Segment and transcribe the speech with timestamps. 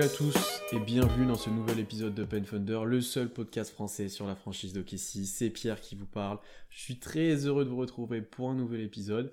[0.00, 3.70] Salut à tous et bienvenue dans ce nouvel épisode de Pen Thunder, le seul podcast
[3.70, 5.26] français sur la franchise d'OKC.
[5.26, 6.38] C'est Pierre qui vous parle.
[6.70, 9.30] Je suis très heureux de vous retrouver pour un nouvel épisode.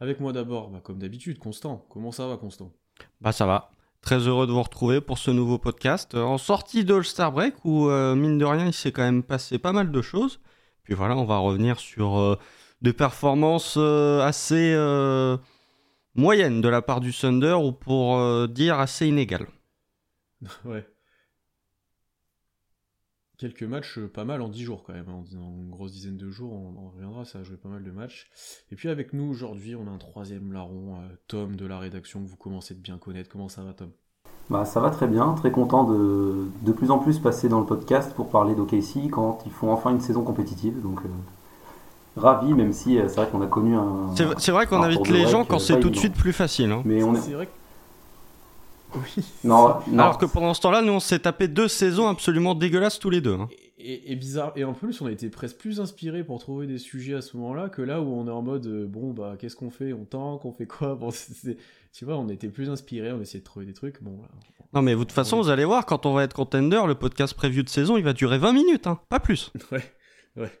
[0.00, 1.86] Avec moi d'abord, bah, comme d'habitude, Constant.
[1.88, 2.72] Comment ça va, Constant?
[3.20, 3.70] Bah ça va.
[4.02, 6.16] Très heureux de vous retrouver pour ce nouveau podcast.
[6.16, 9.22] Euh, en sortie de All-Star Break, où euh, mine de rien, il s'est quand même
[9.22, 10.40] passé pas mal de choses.
[10.82, 12.36] Puis voilà, on va revenir sur euh,
[12.82, 14.74] des performances assez
[16.16, 19.46] moyennes de la part du Thunder, ou pour dire assez inégales.
[20.64, 20.86] Ouais.
[23.38, 25.22] Quelques matchs euh, pas mal en 10 jours quand même, hein.
[25.40, 27.90] en une grosse dizaine de jours, on en reviendra, ça a joué pas mal de
[27.92, 28.28] matchs.
[28.72, 32.20] Et puis avec nous aujourd'hui, on a un troisième larron, euh, Tom de la rédaction
[32.22, 33.30] que vous commencez de bien connaître.
[33.30, 33.90] Comment ça va Tom?
[34.50, 37.66] Bah, ça va très bien, très content de de plus en plus passer dans le
[37.66, 40.80] podcast pour parler d'OKC quand ils font enfin une saison compétitive.
[40.82, 41.08] Donc, euh,
[42.20, 44.08] ravi, même si euh, c'est vrai qu'on a connu un.
[44.38, 46.72] C'est vrai qu'on invite les gens quand c'est tout de suite plus facile.
[46.72, 46.82] hein.
[46.84, 47.20] Mais on est.
[47.20, 47.52] C'est vrai que...
[48.94, 49.24] Oui.
[49.44, 52.98] Non, non, Alors que pendant ce temps-là, nous on s'est tapé deux saisons absolument dégueulasses
[52.98, 53.34] tous les deux.
[53.34, 53.48] hein.
[53.80, 57.14] Et, bizarre, et en plus on a été presque plus inspiré pour trouver des sujets
[57.14, 59.70] à ce moment-là que là où on est en mode euh, bon bah qu'est-ce qu'on
[59.70, 59.92] fait?
[59.92, 60.94] On tank, on fait quoi?
[61.00, 61.10] Bon,
[61.92, 64.02] tu vois, on était plus inspiré, on essayait de trouver des trucs.
[64.02, 64.28] Bon, là,
[64.74, 67.34] Non mais de toute façon, vous allez voir, quand on va être contender, le podcast
[67.34, 69.52] preview de saison, il va durer 20 minutes, hein, pas plus.
[69.72, 69.84] Ouais,
[70.36, 70.52] ouais.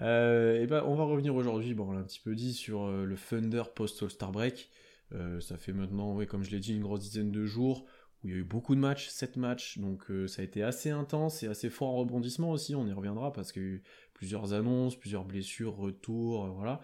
[0.00, 2.84] Euh, et ben, on va revenir aujourd'hui, bon, on l'a un petit peu dit, sur
[2.84, 4.70] euh, le Thunder post-All-Star Break.
[5.12, 7.84] Euh, ça fait maintenant, ouais, comme je l'ai dit, une grosse dizaine de jours
[8.22, 10.62] où il y a eu beaucoup de matchs, 7 matchs, donc euh, ça a été
[10.62, 13.68] assez intense et assez fort en rebondissement aussi, on y reviendra parce qu'il y a
[13.68, 16.80] eu plusieurs annonces, plusieurs blessures, retours, euh, voilà.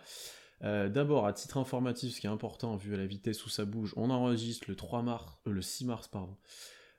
[0.62, 3.92] D'abord, à titre informatif, ce qui est important, vu à la vitesse où ça bouge,
[3.96, 6.34] on enregistre le 3 mars, le 6 mars, pardon.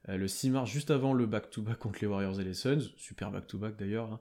[0.09, 3.31] Euh, le 6 mars, juste avant le back-to-back contre les Warriors et les Suns, super
[3.31, 4.13] back-to-back d'ailleurs.
[4.13, 4.19] hein.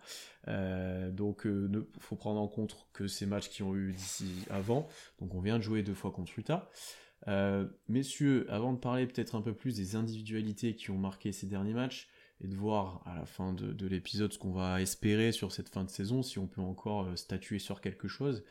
[0.48, 4.88] Euh, donc, il faut prendre en compte que ces matchs qui ont eu d'ici avant,
[5.20, 6.68] donc on vient de jouer deux fois contre Utah.
[7.28, 11.46] Euh, messieurs, avant de parler peut-être un peu plus des individualités qui ont marqué ces
[11.46, 12.08] derniers matchs,
[12.42, 15.68] et de voir à la fin de, de l'épisode ce qu'on va espérer sur cette
[15.70, 18.44] fin de saison, si on peut encore euh, statuer sur quelque chose.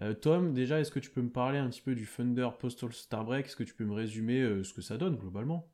[0.00, 2.92] Euh, Tom, déjà, est-ce que tu peux me parler un petit peu du Thunder Postal
[2.92, 3.46] Star Break?
[3.46, 5.68] Est-ce que tu peux me résumer euh, ce que ça donne globalement?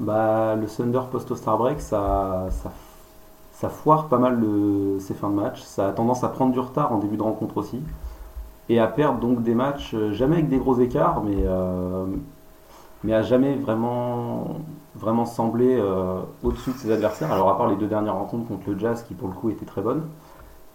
[0.00, 2.48] Bah, le Thunder post-Star Break, ça,
[3.52, 4.42] ça, foire pas mal
[4.98, 5.60] ses fins de match.
[5.62, 7.82] Ça a tendance à prendre du retard en début de rencontre aussi.
[8.70, 12.06] Et à perdre donc des matchs, euh, jamais avec des gros écarts, mais, euh,
[13.10, 14.56] à jamais vraiment,
[14.94, 17.32] vraiment sembler euh, au-dessus de ses adversaires.
[17.32, 19.66] Alors à part les deux dernières rencontres contre le Jazz qui pour le coup étaient
[19.66, 20.04] très bonnes.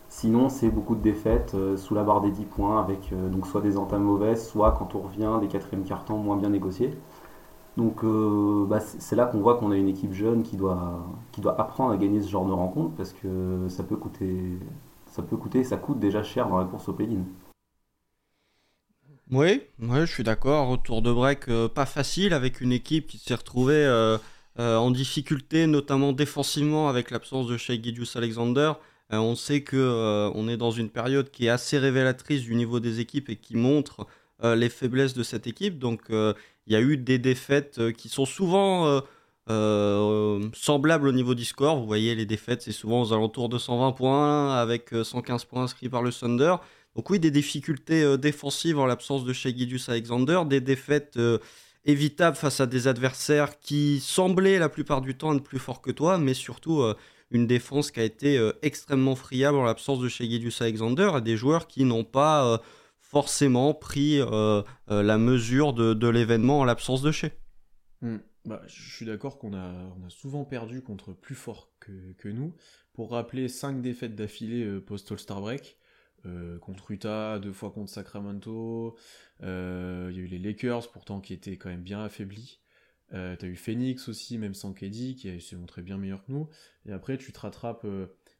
[0.09, 3.77] Sinon c'est beaucoup de défaites sous la barre des 10 points avec donc soit des
[3.77, 6.97] entames mauvaises, soit quand on revient des quatrièmes cartons moins bien négociés.
[7.77, 11.41] Donc euh, bah, c'est là qu'on voit qu'on a une équipe jeune qui doit, qui
[11.41, 14.59] doit apprendre à gagner ce genre de rencontre parce que ça peut coûter,
[15.07, 17.23] ça peut coûter, ça coûte déjà cher dans la course au play-in.
[19.31, 20.69] Oui, ouais, je suis d'accord.
[20.69, 24.17] Retour de break euh, pas facile avec une équipe qui s'est retrouvée euh,
[24.57, 28.73] en difficulté, notamment défensivement avec l'absence de Shai Gilgeous Alexander.
[29.11, 33.01] On sait que on est dans une période qui est assez révélatrice du niveau des
[33.01, 34.07] équipes et qui montre
[34.41, 35.77] les faiblesses de cette équipe.
[35.77, 36.09] Donc
[36.67, 39.01] il y a eu des défaites euh, qui sont souvent euh,
[39.49, 41.79] euh, semblables au niveau du score.
[41.79, 45.63] Vous voyez, les défaites, c'est souvent aux alentours de 120 points avec euh, 115 points
[45.63, 46.55] inscrits par le Thunder.
[46.95, 51.19] Donc oui, des difficultés défensives en l'absence de Gilgeous Alexander, des défaites
[51.83, 55.91] évitables face à des adversaires qui semblaient la plupart du temps être plus forts que
[55.91, 56.85] toi, mais surtout
[57.31, 61.67] une défense qui a été extrêmement friable en l'absence de Gilgeous Alexander et des joueurs
[61.67, 62.61] qui n'ont pas
[63.15, 64.61] forcément pris euh,
[64.91, 67.31] euh, la mesure de, de l'événement en l'absence de Shai.
[68.01, 68.17] Hmm.
[68.43, 72.27] Bah, je suis d'accord qu'on a, on a souvent perdu contre plus fort que, que
[72.27, 72.53] nous.
[72.91, 75.77] Pour rappeler, 5 défaites d'affilée euh, post-All-Star Break.
[76.59, 78.97] Contre Utah, deux fois contre Sacramento.
[79.41, 82.61] Il y a eu les Lakers, pourtant, qui étaient quand même bien affaiblis.
[83.13, 86.49] Euh, T'as eu Phoenix aussi, même sans KD, qui s'est montré bien meilleur que nous.
[86.87, 87.85] Et après, tu te rattrapes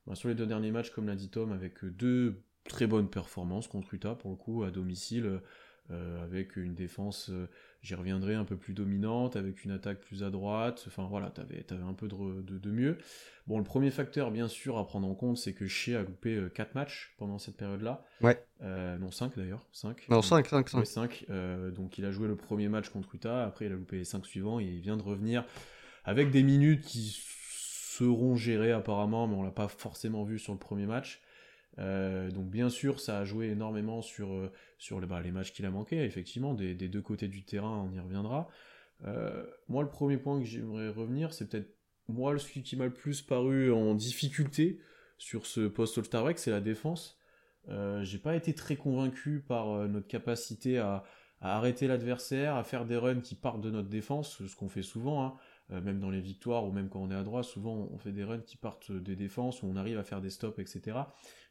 [0.08, 3.68] bah, sur les deux derniers matchs, comme l'a dit Tom, avec deux très bonnes performances
[3.68, 5.42] contre Utah, pour le coup, à domicile,
[5.92, 7.48] euh, avec une défense, euh,
[7.84, 10.84] j'y reviendrai, un peu plus dominante, avec une attaque plus à droite.
[10.88, 12.98] Enfin voilà, t'avais avais un peu de, de, de mieux.
[13.46, 16.48] Bon, le premier facteur, bien sûr, à prendre en compte, c'est que Shea a loupé
[16.56, 18.04] 4 matchs pendant cette période-là.
[18.22, 18.44] Ouais.
[18.64, 19.68] Euh, non, 5 d'ailleurs.
[19.72, 20.10] 5.
[20.10, 20.80] Non, 5, 5, 5.
[20.80, 21.26] Ouais, 5.
[21.30, 24.06] Euh, donc il a joué le premier match contre Utah, après il a loupé les
[24.06, 25.46] 5 suivants et il vient de revenir
[26.04, 27.22] avec des minutes qui
[27.52, 31.22] seront gérées apparemment, mais on l'a pas forcément vu sur le premier match.
[31.80, 35.66] Euh, donc bien sûr, ça a joué énormément sur, euh, sur les, bah, matchs qu'il
[35.66, 38.50] a manqué, effectivement, des, deux côtés du terrain, on y reviendra.
[39.68, 41.70] moi, le premier point que j'aimerais revenir, c'est peut-être
[42.08, 44.80] moi celui qui m'a le plus paru en difficulté
[45.18, 47.20] sur ce post-All-Star Break, c'est la défense.
[48.02, 51.04] J'ai pas été très convaincu par notre capacité à,
[51.42, 55.26] arrêter l'adversaire, à faire des runs qui partent de notre défense, ce qu'on fait souvent.
[55.26, 55.34] Hein.
[55.72, 58.12] Euh, même dans les victoires ou même quand on est à droite, souvent on fait
[58.12, 61.00] des runs qui partent des défenses, où on arrive à faire des stops, etc.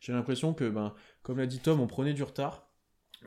[0.01, 2.71] J'ai l'impression que, ben, comme l'a dit Tom, on prenait du retard,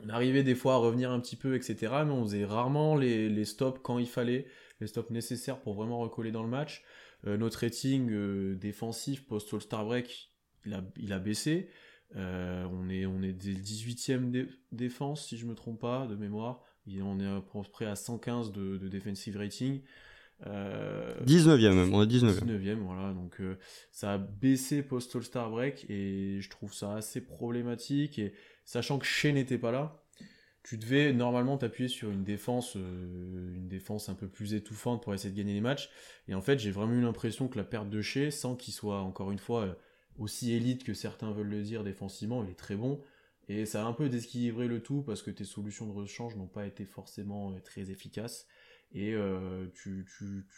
[0.02, 1.76] on arrivait des fois à revenir un petit peu, etc.
[2.06, 4.46] Mais on faisait rarement les, stops quand il fallait,
[4.80, 6.82] les stops nécessaires pour vraiment recoller dans le match.
[7.26, 10.32] Euh, notre rating euh, défensif post-All-Star Break,
[10.64, 11.68] il a, baissé.
[12.14, 16.62] on est on est des 18e défense si je me trompe pas de mémoire.
[16.86, 19.82] on est à peu près à 115 de, de defensive rating.
[20.46, 22.44] 19e euh, même, on est 19e.
[22.44, 23.58] 19e, voilà, donc euh,
[23.90, 28.18] ça a baissé post-All-Star Break et je trouve ça assez problématique.
[28.18, 28.32] Et
[28.64, 30.00] sachant que Shea n'était pas là,
[30.62, 35.12] tu devais normalement t'appuyer sur une défense, euh, une défense un peu plus étouffante pour
[35.12, 35.90] essayer de gagner les matchs.
[36.28, 39.00] Et en fait, j'ai vraiment eu l'impression que la perte de Shea, sans qu'il soit
[39.00, 39.76] encore une fois
[40.18, 43.00] aussi élite que certains veulent le dire défensivement, il est très bon.
[43.48, 46.46] Et ça a un peu déséquilibré le tout parce que tes solutions de rechange n'ont
[46.46, 48.46] pas été forcément très efficaces
[48.92, 50.06] et euh, tu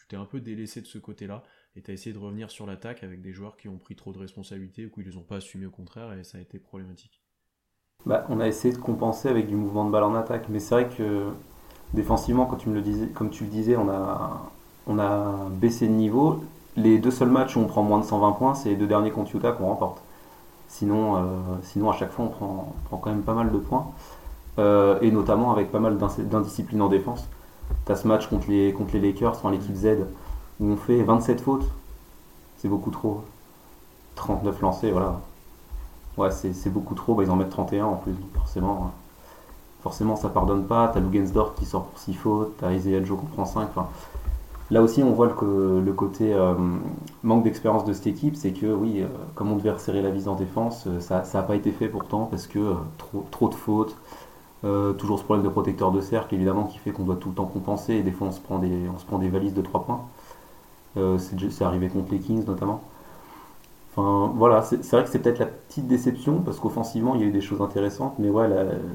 [0.08, 1.42] t'es un peu délaissé de ce côté-là
[1.76, 4.12] et tu as essayé de revenir sur l'attaque avec des joueurs qui ont pris trop
[4.12, 6.58] de responsabilités ou qui ne les ont pas assumés au contraire et ça a été
[6.58, 7.22] problématique.
[8.06, 10.74] Bah, on a essayé de compenser avec du mouvement de balle en attaque, mais c'est
[10.74, 11.32] vrai que
[11.92, 14.50] défensivement, quand tu me le disais, comme tu le disais, on a,
[14.86, 16.42] on a baissé de niveau.
[16.76, 19.10] Les deux seuls matchs où on prend moins de 120 points, c'est les deux derniers
[19.10, 20.02] contre Utah qu'on remporte.
[20.68, 21.20] Sinon, euh,
[21.62, 23.90] sinon, à chaque fois, on prend, prend, quand même pas mal de points,
[24.58, 27.28] euh, et notamment avec pas mal d'indiscipline en défense.
[27.84, 29.98] T'as ce match contre les, contre les Lakers, enfin l'équipe Z,
[30.60, 31.66] où on fait 27 fautes.
[32.58, 33.24] C'est beaucoup trop.
[34.16, 35.20] 39 lancés, voilà.
[36.16, 37.14] Ouais, c'est beaucoup trop.
[37.14, 38.92] Bah, ils en mettent 31 en plus, forcément.
[39.82, 40.88] Forcément, ça pardonne pas.
[40.92, 42.56] T'as Lugensdorf qui sort pour 6 fautes.
[42.58, 43.70] T'as Isaiah Joe qui prend 5.
[44.70, 46.54] là aussi, on voit le, le côté euh,
[47.22, 48.36] manque d'expérience de cette équipe.
[48.36, 51.42] C'est que, oui, euh, comme on devait resserrer la vis en défense, euh, ça n'a
[51.42, 53.96] pas été fait pourtant parce que trop, trop de fautes.
[54.62, 57.34] Euh, toujours ce problème de protecteur de cercle, évidemment, qui fait qu'on doit tout le
[57.34, 59.62] temps compenser et des fois on se prend des, on se prend des valises de
[59.62, 60.06] 3 points.
[60.96, 62.82] Euh, c'est arrivé contre les Kings notamment.
[63.92, 67.26] Enfin voilà, c'est vrai que c'est peut-être la petite déception parce qu'offensivement il y a
[67.26, 68.48] eu des choses intéressantes, mais ouais,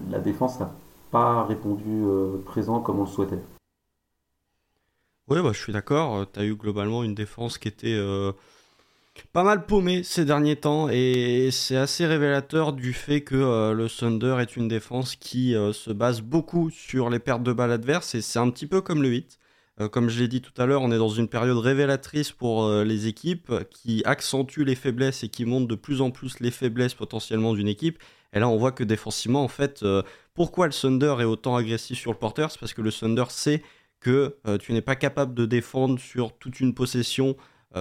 [0.10, 0.72] la, défense n'a
[1.12, 3.40] pas répondu euh, présent comme on le souhaitait.
[5.28, 6.26] Oui, bah, je suis d'accord.
[6.32, 7.98] Tu as eu globalement une défense qui était
[9.36, 13.90] pas mal paumé ces derniers temps et c'est assez révélateur du fait que euh, le
[13.90, 18.16] Thunder est une défense qui euh, se base beaucoup sur les pertes de balles adverses
[18.16, 19.40] et c'est un petit peu comme le 8.
[19.82, 22.70] Euh, comme je l'ai dit tout à l'heure, on est dans une période révélatrice pour
[22.70, 26.94] les équipes qui accentue les faiblesses et qui montrent de plus en plus les faiblesses
[26.94, 28.00] potentiellement d'une équipe.
[28.32, 29.84] Et là, on voit que défensivement, en fait,
[30.34, 33.64] pourquoi le Thunder est autant agressif sur le porteur C'est parce que le Thunder sait
[34.00, 37.36] que tu n'es pas capable de défendre sur toute une possession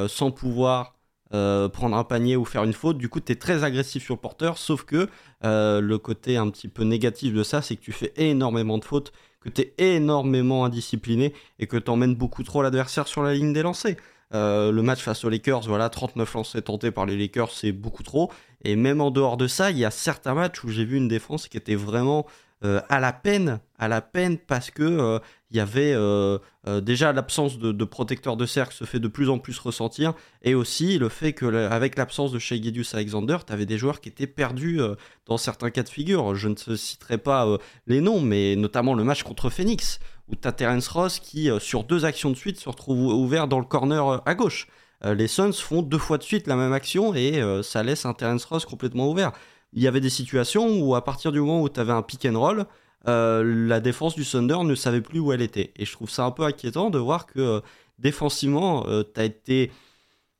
[0.08, 0.93] sans pouvoir
[1.34, 2.96] euh, prendre un panier ou faire une faute.
[2.96, 5.08] Du coup, tu es très agressif sur le porteur, sauf que
[5.44, 8.84] euh, le côté un petit peu négatif de ça, c'est que tu fais énormément de
[8.84, 13.34] fautes, que tu es énormément indiscipliné et que tu emmènes beaucoup trop l'adversaire sur la
[13.34, 13.96] ligne des lancers.
[14.32, 18.04] Euh, le match face aux Lakers, voilà, 39 lancers tentés par les Lakers, c'est beaucoup
[18.04, 18.30] trop.
[18.62, 21.08] Et même en dehors de ça, il y a certains matchs où j'ai vu une
[21.08, 22.26] défense qui était vraiment
[22.64, 25.18] euh, à la peine, à la peine parce que euh,
[25.50, 26.38] il y avait euh,
[26.80, 30.98] déjà l'absence de, protecteur de cercle se fait de plus en plus ressentir et aussi
[30.98, 32.56] le fait que avec l'absence de Shea
[32.94, 34.80] Alexander, tu avais des joueurs qui étaient perdus
[35.26, 36.34] dans certains cas de figure.
[36.34, 40.52] Je ne citerai pas les noms, mais notamment le match contre Phoenix où tu as
[40.52, 44.34] Terence Ross qui sur deux actions de suite se retrouve ouvert dans le corner à
[44.34, 44.68] gauche.
[45.04, 48.46] les Suns font deux fois de suite la même action et ça laisse un Terence
[48.46, 49.32] Ross complètement ouvert
[49.74, 52.24] il y avait des situations où à partir du moment où tu avais un pick
[52.26, 52.66] and roll,
[53.06, 55.72] euh, la défense du Thunder ne savait plus où elle était.
[55.76, 57.60] Et je trouve ça un peu inquiétant de voir que euh,
[57.98, 59.72] défensivement, euh, tu as été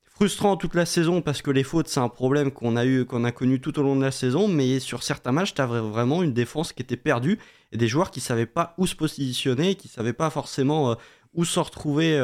[0.05, 3.25] frustrant toute la saison parce que les fautes, c'est un problème qu'on a, eu, qu'on
[3.25, 6.23] a connu tout au long de la saison, mais sur certains matchs, tu avais vraiment
[6.23, 7.41] une défense qui était perdue
[7.73, 10.97] et des joueurs qui ne savaient pas où se positionner, qui ne savaient pas forcément
[11.35, 12.17] où se retrouver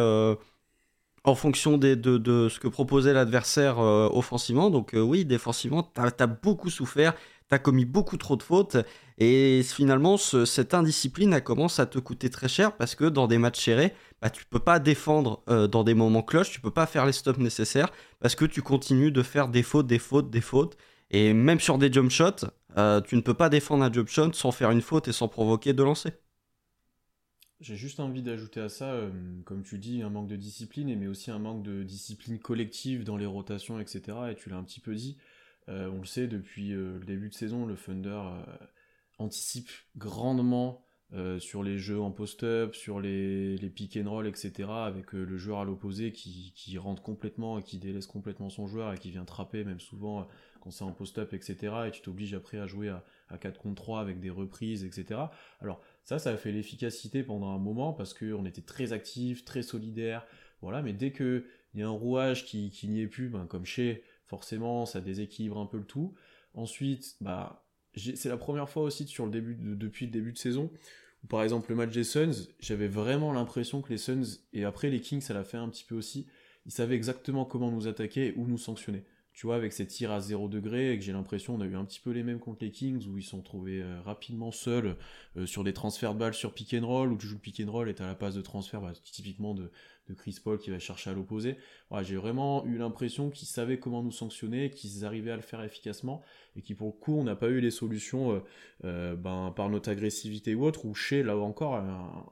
[1.24, 4.70] en fonction de, ce que proposait l'adversaire euh, offensivement.
[4.70, 7.14] Donc euh, oui, défensivement, tu as, beaucoup souffert,
[7.48, 8.76] tu as commis beaucoup trop de fautes,
[9.18, 13.38] et finalement, cette indiscipline a commencé à te coûter très cher, parce que dans des
[13.38, 16.86] matchs serrés, bah, tu peux pas défendre euh, dans des moments cloches, tu peux pas
[16.86, 20.40] faire les stops nécessaires, parce que tu continues de faire des fautes, des fautes, des
[20.40, 20.76] fautes,
[21.10, 22.46] et même sur des jump shots,
[23.04, 25.72] tu ne peux pas défendre un jump shot sans faire une faute et sans provoquer
[25.72, 26.12] de lancer.
[27.60, 29.10] J'ai juste envie d'ajouter à ça, euh,
[29.44, 33.18] comme tu dis, un manque de discipline, mais aussi un manque de discipline collective dans
[33.18, 34.16] les rotations, etc.
[34.30, 35.18] Et tu l'as un petit peu dit.
[35.68, 38.22] Euh, on le sait, depuis euh, le début de saison, le Thunder
[39.18, 40.82] anticipe grandement
[41.40, 45.58] sur les jeux en post-up, sur les, les pick and roll, etc., avec le joueur
[45.58, 49.24] à l'opposé qui, qui, rentre complètement et qui délaisse complètement son joueur et qui vient
[49.24, 50.28] trapper, même souvent
[50.60, 53.82] quand c'est en post-up, etc., et tu t'obliges après à jouer à, à 4 contre
[53.82, 55.20] 3 avec des reprises, etc.
[55.60, 55.82] Alors,
[56.18, 60.26] ça, a fait l'efficacité pendant un moment parce qu'on était très actifs, très solidaires,
[60.62, 63.64] voilà, mais dès qu'il y a un rouage qui, qui n'y est plus, ben, comme
[63.64, 66.14] chez, forcément, ça déséquilibre un peu le tout.
[66.54, 67.64] Ensuite, bah,
[67.94, 70.70] c'est la première fois aussi sur le début depuis le début de saison
[71.22, 74.90] où par exemple le match des Suns, j'avais vraiment l'impression que les Suns et après
[74.90, 76.26] les Kings ça l'a fait un petit peu aussi,
[76.66, 79.04] ils savaient exactement comment nous attaquer et où nous sanctionner
[79.40, 81.74] tu vois, avec ces tirs à 0 degré, et que j'ai l'impression on a eu
[81.74, 84.98] un petit peu les mêmes contre les Kings, où ils sont trouvés euh, rapidement seuls
[85.38, 87.58] euh, sur des transferts de balles sur pick and roll, où tu joues le pick
[87.66, 89.70] and roll et tu as la passe de transfert, bah, typiquement de,
[90.18, 91.56] Chris Paul qui va chercher à l'opposé.
[92.02, 96.20] j'ai vraiment eu l'impression qu'ils savaient comment nous sanctionner, qu'ils arrivaient à le faire efficacement,
[96.54, 98.42] et qui pour le coup, on n'a pas eu les solutions
[98.84, 102.26] euh, ben, par notre agressivité ou autre, ou chez, là encore, un,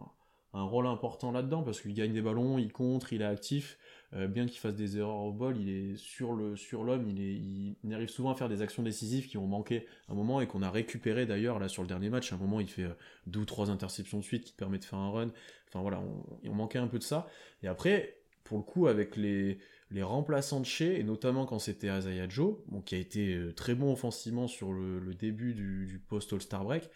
[0.53, 3.79] un rôle important là-dedans, parce qu'il gagne des ballons, il contre, il est actif,
[4.13, 8.09] bien qu'il fasse des erreurs au bol, il est sur le sur l'homme, il, arrive
[8.09, 11.27] souvent à faire des actions décisives qui ont manqué un moment et qu'on a récupéré
[11.27, 12.33] d'ailleurs là sur le dernier match.
[12.33, 12.95] À un moment, il fait euh,
[13.27, 15.31] deux ou trois interceptions de suite qui permet de faire un run.
[15.69, 16.03] Enfin voilà,
[16.45, 17.29] on, manquait un peu de ça.
[17.63, 19.59] Et après, pour le coup, avec les
[19.91, 23.75] les remplaçants de chez, et notamment quand c'était Azaya Joe, qui a été euh, très
[23.75, 26.91] bon offensivement sur le, début du, du post-All-Star Break,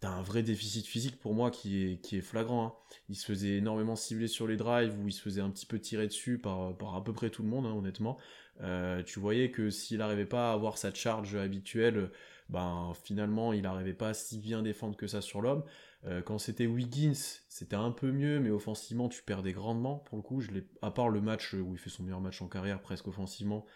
[0.00, 2.66] t'as un vrai déficit physique pour moi qui est, flagrant.
[2.66, 2.72] Hein.
[3.08, 5.78] Il se faisait énormément cibler sur les drives, ou il se faisait un petit peu
[5.78, 8.18] tirer dessus par, à peu près tout le monde, hein, honnêtement.
[8.60, 12.10] Euh, tu voyais que s'il n'arrivait pas à avoir sa charge habituelle,
[12.48, 15.64] ben finalement il n'arrivait pas si bien défendre que ça sur l'homme.
[16.06, 19.98] Euh, quand c'était Wiggins, c'était un peu mieux, mais offensivement tu perdais grandement.
[19.98, 20.50] Pour le coup, je
[20.82, 23.66] à part le match où il fait son meilleur match en carrière presque offensivement,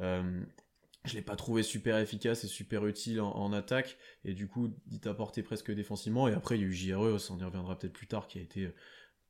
[0.00, 0.42] euh,
[1.06, 3.96] je l'ai pas trouvé super efficace et super utile en, attaque.
[4.24, 6.28] Et du coup il t'a presque défensivement.
[6.28, 8.42] Et après il y a eu JRE on y reviendra peut-être plus tard qui a
[8.42, 8.74] été euh,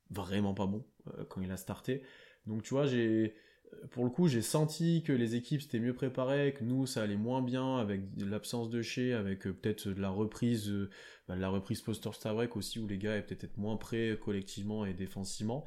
[0.09, 2.01] vraiment pas bon euh, quand il a starté.
[2.45, 3.35] Donc tu vois j'ai
[3.73, 7.03] euh, pour le coup j'ai senti que les équipes étaient mieux préparées que nous ça
[7.03, 10.71] allait moins bien avec l'absence de chez avec peut-être de la reprise
[11.27, 14.85] bah, la reprise poster Star Break aussi où les gars étaient peut-être moins prêts collectivement
[14.85, 15.65] et défensivement.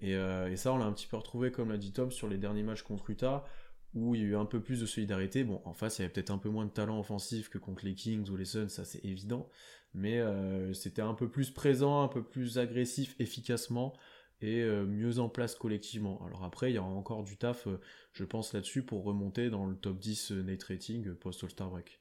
[0.00, 2.38] Et, et ça on l'a un petit peu retrouvé comme l'a dit Tom sur les
[2.38, 3.44] derniers matchs contre Utah
[3.94, 5.44] où il y a eu un peu plus de solidarité.
[5.44, 7.84] Bon, en face, il y avait peut-être un peu moins de talent offensif que contre
[7.84, 9.48] les Kings ou les Suns, ça c'est évident,
[9.94, 13.94] mais euh, c'était un peu plus présent, un peu plus agressif efficacement
[14.40, 16.24] et euh, mieux en place collectivement.
[16.26, 17.80] Alors après, il y a encore du taf, euh,
[18.12, 22.00] je pense, là-dessus pour remonter dans le top 10 Nate Rating post-All-Star Break.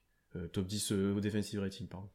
[0.54, 2.10] top 10 Defensive Rating, pardon.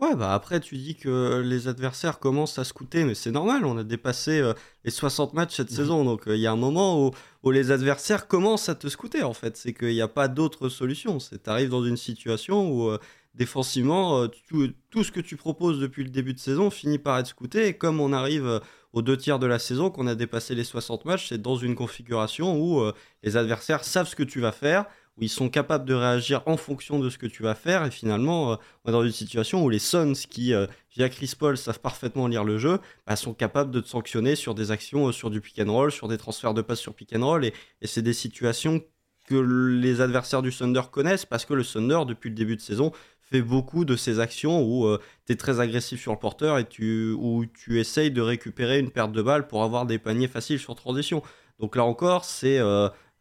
[0.00, 3.76] Ouais, bah après, tu dis que les adversaires commencent à scouter, mais c'est normal, on
[3.78, 4.52] a dépassé euh,
[4.84, 7.10] les 60 matchs cette saison, donc euh, il y a un moment où,
[7.42, 9.56] où, les adversaires commencent à te scouter, en fait.
[9.56, 11.18] C'est qu'il n'y a pas d'autre solution.
[11.18, 12.98] Tu arrives dans une situation où, euh,
[13.34, 17.26] défensivement, tout, tout, ce que tu proposes depuis le début de saison finit par être
[17.26, 18.60] scouté, et comme on arrive
[18.92, 21.74] aux deux tiers de la saison, qu'on a dépassé les 60 matchs, c'est dans une
[21.74, 22.82] configuration où
[23.24, 24.86] les adversaires savent ce que tu vas faire,
[25.18, 27.84] où ils sont capables de réagir en fonction de ce que tu vas faire.
[27.84, 31.32] Et finalement, euh, on est dans une situation où les Suns, qui, euh, via Chris
[31.36, 35.08] Paul, savent parfaitement lire le jeu, bah, sont capables de te sanctionner sur des actions
[35.08, 37.44] euh, sur du pick and roll, sur des transferts de passes sur pick and roll.
[37.44, 38.80] Et, c'est des situations
[39.26, 42.92] que les adversaires du Thunder connaissent parce que le Thunder, depuis le début de saison,
[43.20, 44.96] fait beaucoup de ces actions où
[45.26, 48.90] tu es très agressif sur le porteur et tu, où tu essayes de récupérer une
[48.90, 51.22] perte de balle pour avoir des paniers faciles sur transition.
[51.60, 52.58] Donc là encore, c'est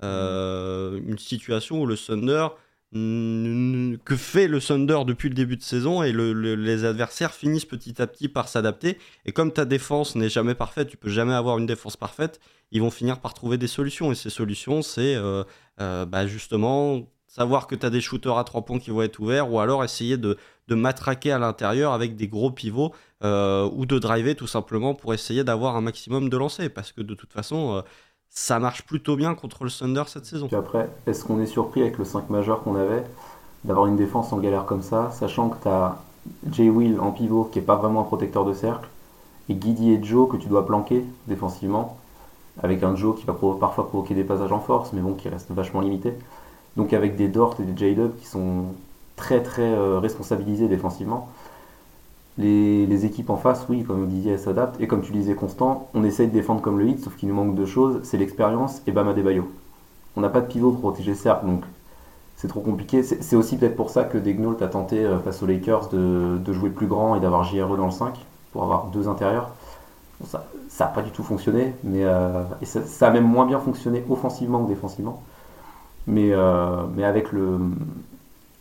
[0.03, 2.47] euh, une situation où le Thunder
[2.93, 8.07] que fait le Thunder depuis le début de saison et les adversaires finissent petit à
[8.07, 8.97] petit par s'adapter.
[9.25, 12.39] Et comme ta défense n'est jamais parfaite, tu peux jamais avoir une défense parfaite,
[12.71, 14.11] ils vont finir par trouver des solutions.
[14.11, 15.43] Et ces solutions, c'est euh,
[15.81, 19.19] euh, bah, justement savoir que tu as des shooters à trois points qui vont être
[19.19, 20.37] ouverts ou alors essayer de,
[20.69, 25.43] de matraquer à l'intérieur avec des gros pivots ou de driver tout simplement pour essayer
[25.43, 26.73] d'avoir un maximum de lancers.
[26.73, 27.83] Parce que de toute façon
[28.29, 30.47] ça marche plutôt bien contre le Thunder cette saison.
[30.47, 33.03] Puis après, est-ce qu'on est surpris avec le 5 majeur qu'on avait
[33.63, 35.97] d'avoir une défense en galère comme ça, sachant que tu as
[36.51, 38.87] Jay Will en pivot qui est pas vraiment un protecteur de cercle,
[39.49, 41.97] et Guidi et Joe que tu dois planquer défensivement,
[42.61, 45.51] avec un Joe qui va parfois provoquer des passages en force, mais bon, qui reste
[45.51, 46.13] vachement limité.
[46.75, 48.65] Donc avec des Dort et des J-Dub qui sont
[49.15, 51.29] très très euh, responsabilisés défensivement
[52.37, 54.79] les, équipes en face, oui, comme vous disiez, elles s'adaptent.
[54.79, 57.35] Et comme tu disais, Constant, on essaye de défendre comme le hit, sauf qu'il nous
[57.35, 59.49] manque deux choses c'est l'expérience et Bama Debayo.
[60.15, 61.63] On n'a pas de pivot pour protéger cercle, donc
[62.35, 63.01] c'est trop compliqué.
[63.03, 66.69] C'est aussi peut-être pour ça que Degnault a tenté euh, face aux Lakers de, jouer
[66.69, 68.13] plus grand et d'avoir JRE dans le 5
[68.51, 69.49] pour avoir deux intérieurs.
[70.23, 70.45] ça
[70.79, 74.63] n'a pas du tout fonctionné, mais euh, et ça, a même moins bien fonctionné offensivement
[74.63, 75.21] que défensivement.
[76.05, 77.59] Mais, euh, mais avec le,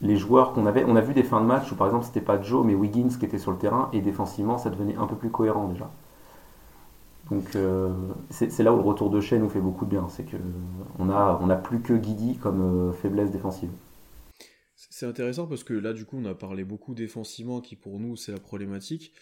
[0.01, 2.21] les joueurs qu'on avait, on a vu des fins de match où par exemple c'était
[2.21, 5.17] pas Joe mais Wiggins qui était sur le terrain et défensivement ça devenait un peu
[5.17, 5.91] plus cohérent déjà.
[7.31, 7.93] Donc euh,
[8.31, 10.37] c'est là où le retour de Shea nous fait beaucoup de bien, c'est que
[10.99, 13.71] on a, on a plus que Guidi comme euh, faiblesse défensive.
[14.77, 18.17] C'est intéressant parce que là, du coup, on a parlé beaucoup défensivement, qui pour nous,
[18.17, 19.13] c'est la problématique.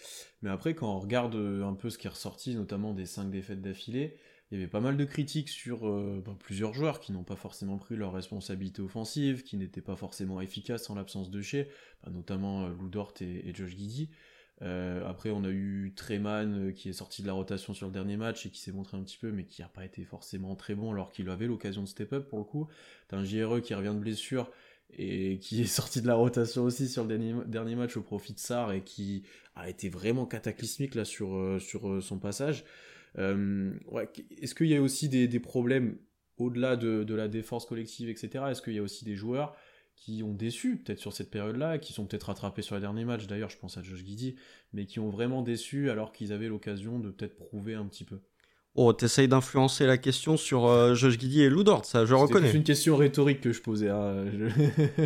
[0.43, 3.31] Mais après, quand on regarde euh, un peu ce qui est ressorti, notamment des 5
[3.31, 4.17] défaites d'affilée,
[4.51, 7.37] il y avait pas mal de critiques sur euh, ben, plusieurs joueurs qui n'ont pas
[7.37, 11.69] forcément pris leurs responsabilités offensives, qui n'étaient pas forcément efficaces en l'absence de chez,
[12.05, 14.11] ben, notamment euh, Lou Dort et, Josh Giddy.
[14.61, 18.47] après, on a eu Treman qui est sorti de la rotation sur le dernier match
[18.47, 20.93] et qui s'est montré un petit peu, mais qui n'a pas été forcément très bon
[20.93, 22.69] alors qu'il avait l'occasion de step up pour le coup.
[23.09, 24.51] T'as un JRE qui revient de blessure
[24.99, 28.39] et qui est sorti de la rotation aussi sur le dernier, match au profit de
[28.39, 29.25] Sar et qui
[29.55, 32.65] a été vraiment cataclysmique là sur, euh, sur euh, son passage.
[33.19, 33.73] Euh,
[34.41, 35.99] Est-ce qu'il y a aussi des, des problèmes
[36.37, 38.45] au-delà de, de, la défense collective, etc.
[38.51, 39.55] Est-ce qu'il y a aussi des joueurs
[39.97, 43.27] qui ont déçu peut-être sur cette période-là, qui sont peut-être rattrapés sur les derniers matchs,
[43.27, 44.35] d'ailleurs je pense à Josh Giddy,
[44.73, 48.19] mais qui ont vraiment déçu alors qu'ils avaient l'occasion de peut-être prouver un petit peu
[48.77, 52.51] Oh, t'essayes d'influencer la question sur euh, Josh Giddy et Lou Dort, ça je reconnais.
[52.51, 53.89] C'est une question rhétorique que je posais.
[53.89, 54.25] Hein.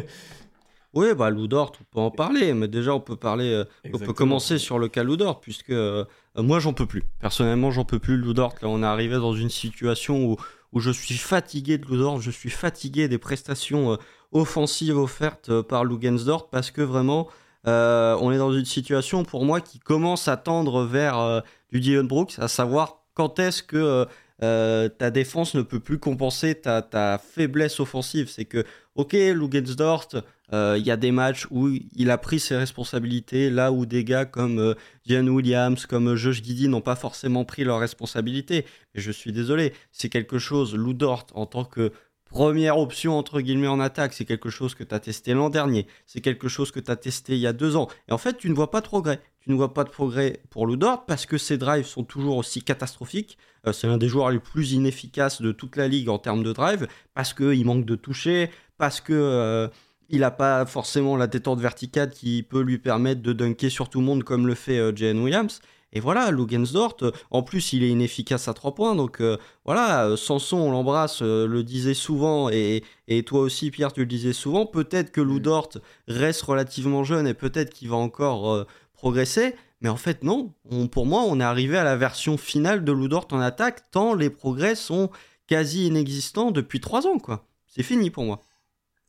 [0.94, 3.98] oui, bah Lou Dort, on peut en parler, mais déjà on peut parler, euh, on
[3.98, 6.06] peut commencer sur le cas Lou Dort, puisque euh,
[6.38, 7.04] moi j'en peux plus.
[7.20, 8.54] Personnellement, j'en peux plus Lou Dort.
[8.62, 10.36] Là, on est arrivé dans une situation où,
[10.72, 13.98] où je suis fatigué de Lou Dort, je suis fatigué des prestations
[14.32, 17.28] offensives offertes par Lou Gensdort, parce que vraiment,
[17.64, 21.42] on est dans une situation pour moi qui commence à tendre vers
[21.72, 24.06] du Dylan Brooks, à savoir quand est-ce que
[24.42, 28.64] euh, euh, ta défense ne peut plus compenser ta, faiblesse offensive C'est que,
[28.94, 30.08] ok, Lugensdorf,
[30.52, 34.04] euh, il y a des matchs où il a pris ses responsabilités, là où des
[34.04, 34.74] gars comme
[35.06, 38.64] Jan Williams, comme Josh Giddy n'ont pas forcément pris leurs responsabilités.
[38.94, 41.92] Mais je suis désolé, c'est quelque chose, Lou Dort, en tant que
[42.28, 45.86] première option entre guillemets en attaque, c'est quelque chose que tu as testé l'an dernier,
[46.06, 47.88] c'est quelque chose que tu as testé il y a deux ans.
[48.08, 49.20] Et en fait, tu ne vois pas de progrès.
[49.40, 52.62] Tu ne vois pas de progrès pour Ludort parce que ses drives sont toujours aussi
[52.62, 53.38] catastrophiques.
[53.66, 56.52] Euh, c'est l'un des joueurs les plus inefficaces de toute la ligue en termes de
[56.52, 59.68] drive parce qu'il manque de toucher, parce que euh,
[60.10, 64.00] il n'a pas forcément la détente verticale qui peut lui permettre de dunker sur tout
[64.00, 65.60] le monde comme le fait euh, Williams.
[65.92, 68.94] Et voilà, Lugensdort, euh, en plus, il est inefficace à 3 points.
[68.94, 72.82] Donc euh, voilà, euh, Sanson, on l'embrasse, le disait souvent, et,
[73.26, 74.66] toi aussi, Pierre, tu le disais souvent.
[74.66, 75.70] Peut-être que Lou Dort
[76.06, 79.54] reste relativement jeune et peut-être qu'il va encore progresser.
[79.80, 80.52] Mais en fait, non.
[80.90, 84.14] pour moi, on est arrivé à la version finale de Lou Dort en attaque, tant
[84.14, 85.10] les progrès sont
[85.46, 87.18] quasi inexistants depuis 3 ans.
[87.18, 87.46] quoi.
[87.66, 88.40] C'est fini pour moi.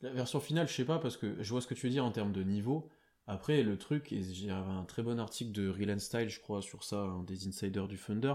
[0.02, 2.06] La version finale, je sais pas, parce que je vois ce que tu veux dire
[2.06, 2.88] en termes de niveau.
[3.30, 6.84] Après, le truc, et j'ai un très bon article de Real Style, je crois, sur
[6.84, 8.34] ça, un des insiders du Thunder,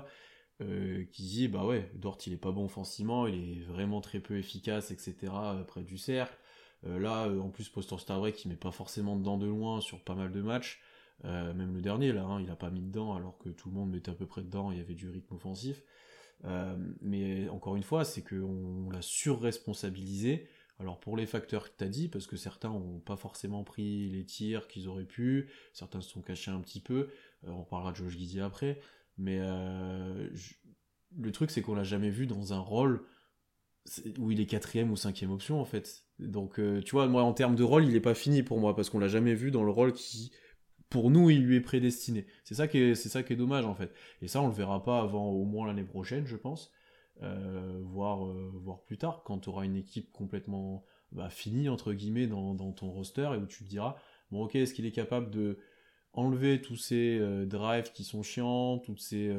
[0.61, 4.20] euh, qui dit bah ouais, Dort il est pas bon offensivement, il est vraiment très
[4.20, 5.16] peu efficace, etc.
[5.33, 6.38] Euh, près du cercle.
[6.87, 10.00] Euh, là, en plus, Postor Star Break, il met pas forcément dedans de loin sur
[10.00, 10.80] pas mal de matchs.
[11.24, 13.90] même le dernier, là, hein, il a pas mis dedans alors que tout le monde
[13.90, 15.83] mettait à peu près dedans, il y avait du rythme offensif.
[17.00, 20.46] mais encore une fois, c'est qu'on l'a surresponsabilisé
[20.78, 24.08] alors pour les facteurs que tu as dit, parce que certains n'ont pas forcément pris
[24.10, 27.10] les tirs qu'ils auraient pu, certains se sont cachés un petit peu,
[27.44, 28.80] euh, on parlera de Josh Giddy après,
[29.16, 30.28] mais euh,
[31.16, 33.06] le truc c'est qu'on l'a jamais vu dans un rôle
[34.18, 36.04] où il est quatrième ou cinquième option en fait.
[36.18, 38.74] Donc euh, tu vois, moi en termes de rôle, il n'est pas fini pour moi,
[38.74, 40.32] parce qu'on l'a jamais vu dans le rôle qui,
[40.88, 42.26] pour nous, il lui est prédestiné.
[42.44, 43.92] C'est ça qui est, c'est ça qui est dommage en fait.
[44.22, 46.70] Et ça, on le verra pas avant au moins l'année prochaine, je pense.
[47.22, 51.92] Euh, voire, euh, voire plus tard, quand tu auras une équipe complètement bah, finie, entre
[51.92, 53.96] guillemets, dans, ton roster, et où tu te diras,
[54.31, 55.59] bon ok, est-ce qu'il est capable de
[56.12, 59.33] enlever tous ces euh, drives qui sont chiants, toutes ces,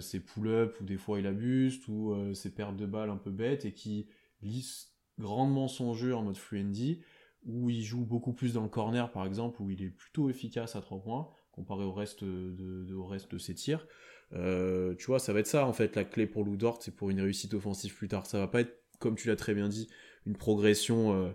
[0.00, 3.66] ces pull-ups où des fois il abuse, ou ces pertes de balles un peu bêtes,
[3.66, 4.08] et qui
[4.40, 7.02] lisse grandement son jeu en mode free
[7.44, 10.74] où il joue beaucoup plus dans le corner par exemple, où il est plutôt efficace
[10.74, 13.86] à 3 points, comparé au reste de, au reste de ses tirs.
[14.34, 16.94] Euh, tu vois, ça va être ça en fait la clé pour Lou Dort, c'est
[16.94, 18.26] pour une réussite offensive plus tard.
[18.26, 19.88] Ça va pas être, comme tu l'as très bien dit,
[20.26, 21.30] une progression euh,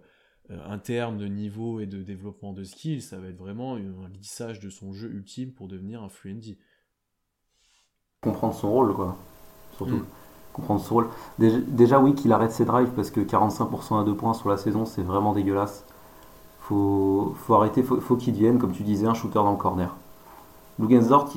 [0.51, 3.01] euh, interne de niveau et de développement de skills.
[3.01, 6.57] Ça va être vraiment un lissage de son jeu ultime pour devenir un fluendy.
[8.21, 9.17] Comprendre son rôle, quoi.
[9.75, 9.97] Surtout.
[9.97, 10.05] Hmm.
[10.53, 11.09] Comprendre son rôle.
[11.39, 14.85] Déjà, oui, qu'il arrête ses drives parce que 45% à 2 points sur la saison,
[14.85, 15.83] c'est vraiment dégueulasse.
[16.59, 19.95] Faut, faut arrêter, faut, faut qu'il devienne, comme tu disais, un shooter dans le corner.
[20.79, 21.29] Lugensdorf,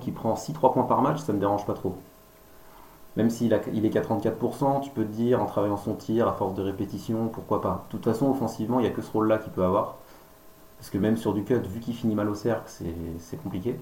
[0.00, 1.96] qui prend 6-3 points par match, ça ne me dérange pas trop.
[3.16, 6.32] Même s'il il est qu'à 34%, tu peux te dire, en travaillant son tir, à
[6.32, 7.84] force de répétition, pourquoi pas.
[7.88, 9.96] De toute façon, offensivement, il n'y a que ce rôle-là qu'il peut avoir.
[10.78, 12.70] Parce que même sur du cut, vu qu'il finit mal au cercle,
[13.18, 13.76] c'est compliqué.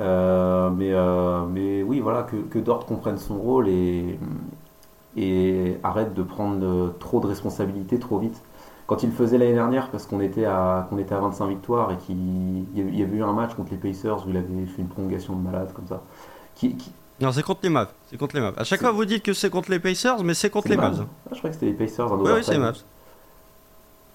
[0.00, 4.18] Euh, mais, euh, mais oui, voilà, que, Dort comprenne son rôle et,
[5.16, 8.42] et arrête de prendre trop de responsabilités trop vite.
[8.90, 11.96] Quand il le faisait l'année dernière, parce qu'on était, à, était à 25 victoires et
[11.96, 12.16] qu'il
[12.74, 15.36] il y avait eu un match contre les Pacers où il avait fait une prolongation
[15.36, 16.02] de malade comme ça.
[16.56, 17.92] Qui, qui- Non, c'est contre les Mavs.
[18.10, 18.54] C'est contre les Mavs.
[18.58, 21.04] À chaque fois, vous dites que c'est contre les Pacers, mais c'est contre les Mavs.
[21.06, 22.10] Ah, je croyais que c'était les Pacers.
[22.20, 22.78] Oui, oui, c'est les Mavs.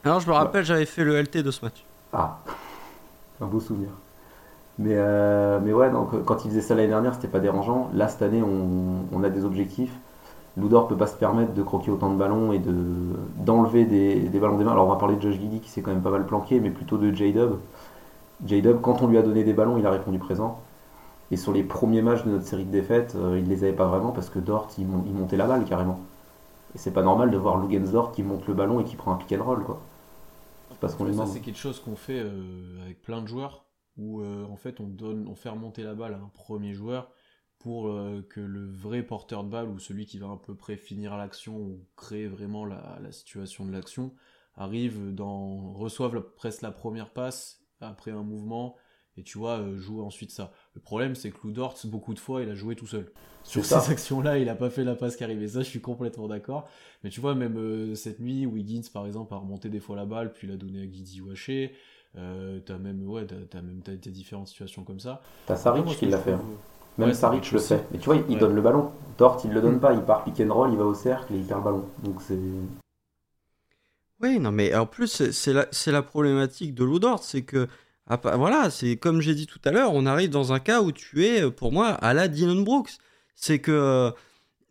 [0.04, 1.86] Alors, je me rappelle, j'avais fait le LT de ce match.
[2.12, 2.40] Ah,
[3.42, 3.92] un beau souvenir.
[4.78, 7.90] Mais, euh, mais ouais, donc, quand il faisait ça l'année dernière, c'était pas dérangeant.
[7.94, 9.94] Là, cette année, on, on a des objectifs.
[10.58, 12.74] Ludor peut pas se permettre de croquer autant de ballons et de
[13.46, 14.72] d'enlever des, des ballons des mains.
[14.72, 16.70] Alors, on va parler de Josh Giddy qui s'est quand même pas mal planqué, mais
[16.72, 17.54] plutôt de J-Dub.
[18.46, 20.60] J-Dub, quand on lui a donné des ballons, il a répondu présent.
[21.32, 23.88] Et sur les premiers matchs de notre série de défaites, euh, il les avait pas
[23.88, 26.00] vraiment parce que Dort, il, mon- il montait la balle carrément.
[26.76, 29.18] Et c'est pas normal de voir Lugensdort qui monte le ballon et qui prend un
[29.18, 29.80] pick and roll, quoi.
[30.72, 33.66] C'est pas ce qu'on Ça, c'est quelque chose qu'on fait euh, avec plein de joueurs,
[33.98, 37.10] où euh, en fait on donne, on fait remonter la balle à un premier joueur
[37.66, 40.78] pour euh, que le vrai porteur de balle ou celui qui va à peu près
[40.78, 44.14] finir l'action ou créer vraiment la, la situation de l'action
[44.56, 48.76] arrive dans reçoive presque la première passe après un mouvement
[49.18, 50.52] et tu vois euh, joue ensuite ça.
[50.76, 53.12] Le problème c'est que Lou Dort beaucoup de fois il a joué tout seul.
[53.44, 55.48] Sur ces actions-là, il a pas fait la passe qui arrivait.
[55.48, 56.68] Ça, je suis complètement d'accord.
[57.04, 60.06] Mais tu vois, même euh, cette nuit, Wiggins, par exemple, a remonté des fois la
[60.06, 61.76] balle, puis l'a donné à Guidi ou Haché.
[62.18, 65.22] Euh, t'as même, ouais, t'as, même t'as, t'as différentes situations comme ça.
[65.46, 66.32] T'as Saric qui l'a fait.
[66.32, 66.42] hein.
[66.98, 67.86] Même Ouais, Saric le fait.
[67.92, 68.40] Mais tu vois, il Ouais.
[68.40, 68.92] donne le ballon.
[69.18, 69.94] Dort, il le donne pas.
[69.94, 71.86] Il part pick and roll, il va au cercle et il perd le ballon.
[72.04, 72.38] Donc c'est.
[74.22, 77.68] Oui, non, mais en plus, c'est- la, c'est la problématique de Ludort, c'est que,
[78.08, 81.26] voilà, c'est comme j'ai dit tout à l'heure, on arrive dans un cas où tu
[81.26, 82.92] es, euh, pour moi, à la Dylan Brooks.
[83.36, 84.14] C'est que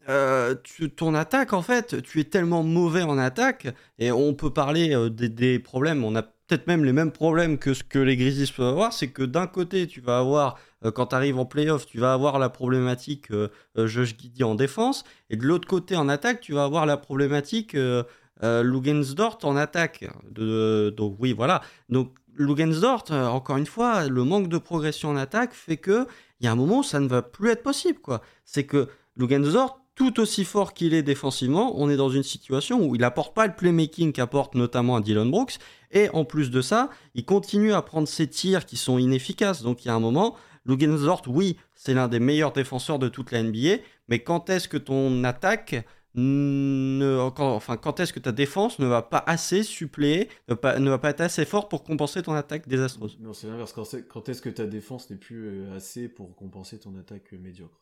[0.08, 4.50] euh, tu- ton attaque, en fait, tu es tellement mauvais en attaque, et on peut
[4.50, 7.98] parler euh, des, des problèmes, on a peut-être même les mêmes problèmes que ce que
[7.98, 10.58] les Grizzlies peuvent avoir, c'est que d'un côté, tu vas avoir,
[10.90, 14.54] quand tu arrives en playoff, tu vas avoir la problématique euh, euh, Josh Giddey en
[14.54, 18.02] défense, et de l'autre côté, en attaque, tu vas avoir la problématique euh,
[18.42, 20.04] euh, Lugensdort en attaque.
[20.30, 21.62] Donc oui, voilà.
[21.88, 26.06] Donc Lugensdort, euh, encore une fois, le manque de progression en attaque fait que
[26.40, 28.00] il y a un moment où ça ne va plus être possible.
[28.44, 32.96] C'est que Lugensdort, tout aussi fort qu'il est défensivement, on est dans une situation où
[32.96, 35.58] il n'apporte pas le playmaking qu'apporte notamment un Dylan Brooks.
[35.92, 39.62] Et en plus de ça, il continue à prendre ses tirs qui sont inefficaces.
[39.62, 40.34] Donc il y a un moment,
[40.66, 44.78] Lugensdort, oui, c'est l'un des meilleurs défenseurs de toute la NBA, mais quand est-ce que
[44.78, 50.28] ton attaque ne, quand, enfin, quand est-ce que ta défense ne va pas assez suppléer,
[50.48, 53.72] ne, va pas être assez forte pour compenser ton attaque désastreuse Non, c'est l'inverse.
[53.72, 57.80] Quand, est-ce que ta défense n'est plus euh, assez pour compenser ton attaque euh, médiocre?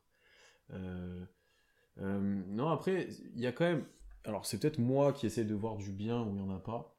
[0.73, 1.25] Euh,
[1.99, 3.85] Non, après, il y a quand même.
[4.25, 6.59] Alors, c'est peut-être moi qui essaie de voir du bien où il n'y en a
[6.59, 6.97] pas.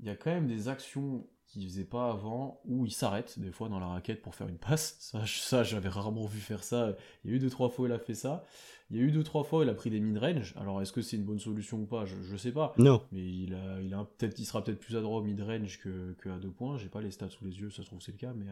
[0.00, 3.50] Il y a quand même des actions qu'il faisait pas avant où il s'arrête des
[3.52, 4.96] fois dans la raquette pour faire une passe.
[5.00, 6.96] Ça, ça j'avais rarement vu faire ça.
[7.24, 8.44] Il y a eu deux trois fois où il a fait ça.
[8.90, 10.52] Il y a eu deux trois fois où il a pris des mid-range.
[10.58, 12.04] Alors, est-ce que c'est une bonne solution ou pas?
[12.04, 12.74] Je, je sais pas.
[12.76, 13.02] Non.
[13.12, 16.28] Mais il, a, il, a peut-être, il sera peut-être plus adroit au mid-range que, que
[16.28, 16.76] à deux points.
[16.76, 18.44] J'ai pas les stats sous les yeux, ça se trouve c'est le cas, mais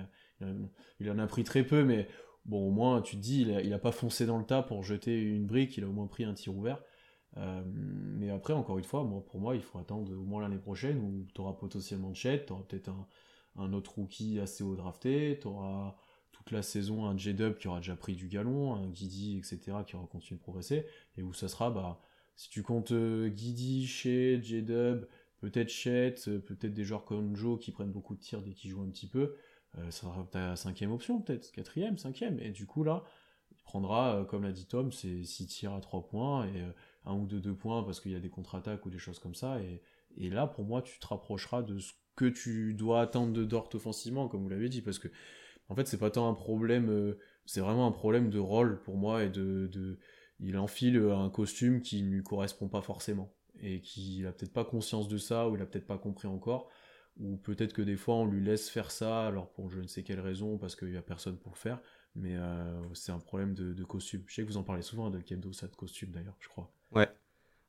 [0.43, 0.55] euh,
[1.01, 1.85] il, a- il en a pris très peu.
[1.85, 2.09] Mais
[2.47, 4.63] bon, au moins, tu te dis, il a, il a pas foncé dans le tas
[4.63, 6.81] pour jeter une brique, il a au moins pris un tir ouvert.
[7.37, 10.99] Euh, mais après, encore une fois, pour moi, il faut attendre au moins l'année prochaine
[10.99, 12.90] où tu auras potentiellement Chet, tu auras peut-être
[13.57, 15.97] un, autre rookie assez haut drafté, tu auras
[16.33, 19.97] toute la saison un J-Dub qui aura déjà pris du galon, un Guidi, etc., qui
[19.97, 22.01] aura continué de progresser, et où ça sera, bah,
[22.37, 25.07] si tu comptes euh, Guidi, Shea, J-Dub,
[25.40, 28.71] peut-être Chet, euh, peut-être des joueurs comme Joe qui prennent beaucoup de tirs dès qu'ils
[28.71, 29.37] jouent un petit peu,
[29.77, 33.05] ça sera ta cinquième option, peut-être, quatrième, cinquième, et du coup là,
[33.53, 36.64] il prendra, comme l'a dit Tom, c'est 6 tirs à 3 points, et
[37.05, 39.35] un ou deux, deux points parce qu'il y a des contre-attaques ou des choses comme
[39.35, 39.83] ça, et,
[40.17, 43.71] et là, pour moi, tu te rapprocheras de ce que tu dois attendre de Dort
[43.75, 45.09] offensivement, comme vous l'avez dit, parce que
[45.69, 48.97] en fait, c'est pas tant un problème, euh, c'est vraiment un problème de rôle pour
[48.97, 49.99] moi et de, de-
[50.41, 54.65] il enfile un costume qui ne lui correspond pas forcément et qu'il a peut-être pas
[54.65, 56.69] conscience de ça ou il a peut-être pas compris encore.
[57.19, 60.03] Ou peut-être que des fois on lui laisse faire ça alors pour je ne sais
[60.03, 61.81] quelle raison parce qu'il y a personne pour le faire.
[62.15, 64.23] Mais euh, c'est un problème de, de costume.
[64.27, 66.73] Je sais que vous en parlez souvent de Kendo ça de costume d'ailleurs je crois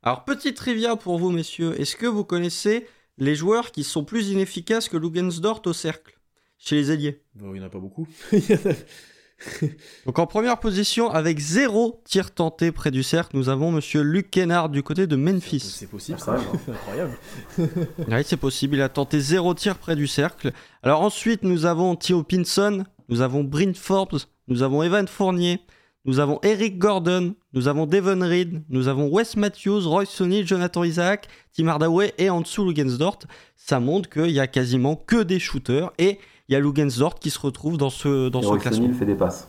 [0.03, 1.79] Alors, petite trivia pour vous, messieurs.
[1.79, 2.87] Est-ce que vous connaissez
[3.19, 6.17] les joueurs qui sont plus inefficaces que Lugensdort au cercle?
[6.57, 8.07] Chez les ailiers Bon, il n'y en a pas beaucoup
[10.05, 14.29] Donc, en première position, avec zéro tir tenté près du cercle, nous avons monsieur Luc
[14.31, 15.59] Kennard du côté de Memphis.
[15.59, 17.17] c'est possible Ah, ça incroyable
[17.57, 18.75] Oui, c'est possible.
[18.75, 20.51] Il a tenté zéro tir près du cercle.
[20.83, 25.59] Alors ensuite, nous avons Theo Pinson, nous avons Bryn Forbes, nous avons Evan Fournier,
[26.03, 30.83] nous avons Eric Gordon, nous avons Devon Reed, nous avons Wes Matthews, Roy Sonny, Jonathan
[30.83, 33.19] Isaac, Tim Hardaway et en dessous Lugensdort.
[33.55, 36.17] Ça montre qu'il y a quasiment que des shooters et
[36.49, 38.85] il y a Lugensdort qui se retrouve dans ce, dans Et ce Roy classement.
[38.87, 39.47] Sonny fait des passes.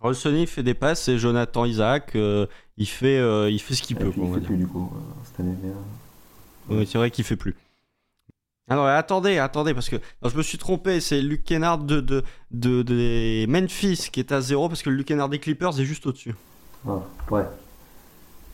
[0.00, 3.82] Roy Sonny fait des passes et Jonathan Isaac, euh, il, fait, euh, il fait ce
[3.82, 4.10] qu'il peut.
[4.10, 5.56] puis quoi, il fait plus du coup euh, cette année.
[6.68, 7.54] mais, c'est vrai qu'il fait plus.
[8.70, 12.82] Alors attendez, attendez, parce que je me suis trompé, c'est Luke Kennard de, de, de,
[12.82, 16.36] de, Memphis qui est à 0 parce que Luke Kennard des Clippers est juste au-dessus.
[16.86, 17.00] Ah,
[17.32, 17.42] ouais.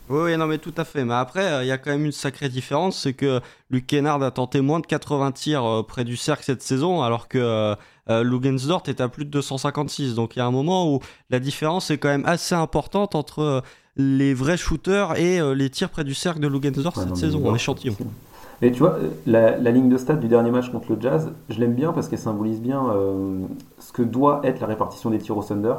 [0.09, 1.03] Oui, non, mais tout à fait.
[1.03, 4.23] Mais après, euh, il y a quand même une sacrée différence, c'est que Luke Kennard
[4.23, 7.75] a tenté moins de 80 tirs euh, près du cercle cette saison, alors que euh,
[8.09, 10.15] euh Lugensdort est à plus de 256.
[10.15, 10.99] Donc il y a un moment où
[11.29, 13.63] la différence est quand même assez importante entre
[13.97, 17.95] les vrais shooters et les tirs près du cercle de Lugensdort cette saison, en échantillon.
[18.61, 21.73] Et tu vois, la, ligne de stade du dernier match contre le Jazz, je l'aime
[21.73, 23.45] bien parce qu'elle symbolise bien euh,
[23.79, 25.75] ce que doit être la répartition des tirs au Thunder.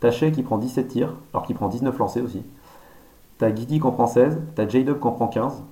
[0.00, 2.42] T'as Shea qui prend 17 tirs, alors qu'il prend 19 lancés aussi.
[3.38, 5.62] T'as Guidi qui en prend 16, t'as J-Dub qui en prend 15,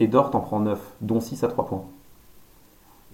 [0.00, 1.84] et Dort en prend 9, dont 6 à 3 points.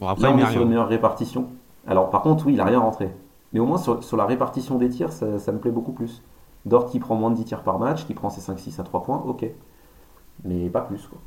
[0.01, 1.47] Bon, après, il est sur une meilleure répartition.
[1.87, 3.11] Alors, par contre, oui, il a rien rentré.
[3.53, 6.23] Mais au moins, sur, la répartition des tirs, ça, ça, me plaît beaucoup plus.
[6.65, 9.03] Dort qui prend moins de 10 tirs par match, qui prend ses 5-6 à 3
[9.03, 9.47] points, ok.
[10.45, 11.19] Mais pas plus, quoi.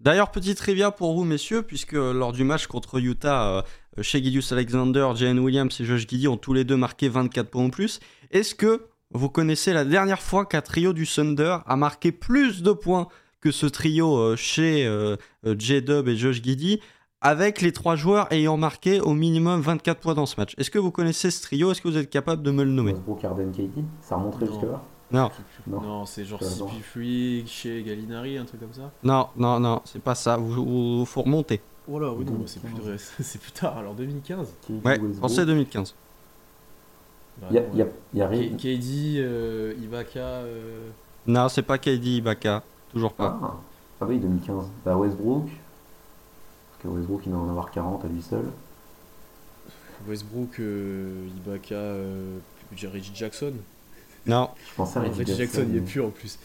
[0.00, 3.64] D'ailleurs, petite trivia pour vous, messieurs, puisque lors du match contre Utah,
[3.98, 4.18] euh, Shea
[4.50, 8.00] Alexander, Jalen Williams et Josh Giddy ont tous les deux marqué 24 points en plus.
[8.30, 12.72] Est-ce que vous connaissez la dernière fois qu'un trio du Thunder a marqué plus de
[12.72, 13.06] points
[13.40, 16.80] que ce trio euh, chez euh, euh, J-Dub et Josh Giddy
[17.20, 20.54] avec les trois joueurs ayant marqué au minimum 24 points dans ce match?
[20.58, 21.70] Est-ce que vous connaissez ce trio?
[21.70, 22.92] Est-ce que vous êtes capable de me le nommer?
[22.92, 23.52] Westbrook, Arden,
[24.00, 24.82] ça remonterait jusque-là?
[25.14, 25.30] Non.
[25.66, 30.14] Non, c'est genre CP3 chez Galinari, un truc comme ça Non, non, non, c'est pas
[30.14, 30.38] ça.
[30.38, 31.60] Il faut remonter.
[31.88, 32.72] Oh là, oui, non, c'est plus,
[33.20, 35.94] c'est plus tard, alors 2015 Ouais, pensez 2015.
[37.50, 38.50] Il y, a, y a rien.
[38.56, 40.20] KD, euh, Ibaka.
[40.20, 40.88] Euh...
[41.26, 42.62] Non, c'est pas KD, Ibaka.
[42.92, 43.38] Toujours pas.
[43.42, 43.56] Ah,
[44.00, 44.66] ah oui, 2015.
[44.84, 45.46] Bah, Westbrook.
[45.46, 48.44] Parce que Westbrook, il va en avoir 40 à lui seul.
[50.06, 52.38] Westbrook, euh, Ibaka, euh,
[52.70, 53.54] Reggie Jackson.
[54.26, 54.50] Non.
[54.70, 56.38] Je pensais à Reggie, Jackson, il est plus en plus.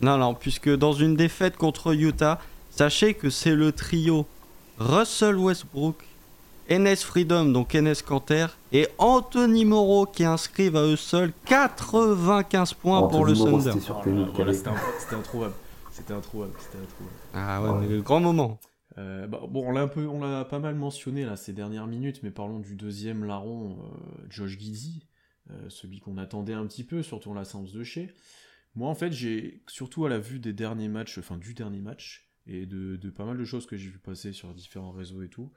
[0.00, 2.40] Non, non, puisque dans une défaite contre Utah,
[2.70, 4.26] sachez que c'est le trio
[4.78, 5.96] Russell Westbrook,
[6.70, 13.06] Enes Freedom, donc Enes Canter, et Anthony Moreau qui inscrivent à eux seuls 95 points
[13.08, 13.72] pour le Thunder.
[13.72, 15.54] C'était introuvable.
[15.90, 16.52] C'était introuvable.
[17.34, 18.58] Ah ouais, mais grand moment.
[18.98, 21.86] Euh, bah, bon, on l'a un peu, on l'a pas mal mentionné là ces dernières
[21.86, 25.09] minutes, mais parlons du deuxième larron, euh, Josh Giddy, euh,
[25.68, 28.12] celui qu'on attendait un petit peu, surtout en la de chez.
[28.74, 32.30] Moi, en fait, j'ai surtout à la vue des derniers matchs, enfin du dernier match,
[32.46, 35.52] et de, pas mal de choses que j'ai vu passer sur différents réseaux et tout,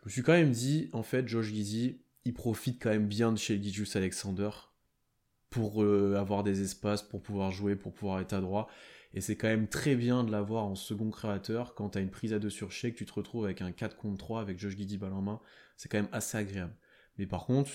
[0.00, 3.32] je me suis quand même dit, en fait, Josh Giddy, il profite quand même bien
[3.32, 4.50] de chez Gijus Alexander
[5.50, 8.68] pour euh, avoir des espaces, pour pouvoir jouer, pour pouvoir être à droit.
[9.14, 12.10] Et c'est quand même très bien de l'avoir en second créateur quand tu as une
[12.10, 14.76] prise à deux sur que tu te retrouves avec un 4 contre 3 avec Josh
[14.76, 15.40] Giddy balle en main.
[15.76, 16.74] C'est quand même assez agréable.
[17.16, 17.70] Mais par contre,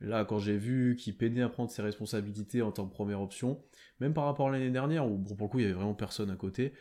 [0.00, 3.62] Là, quand j'ai vu qu'il peinait à prendre ses responsabilités en tant que première option,
[4.00, 6.30] même par rapport à l'année dernière, où pour le coup il y avait vraiment personne
[6.30, 6.72] à côté,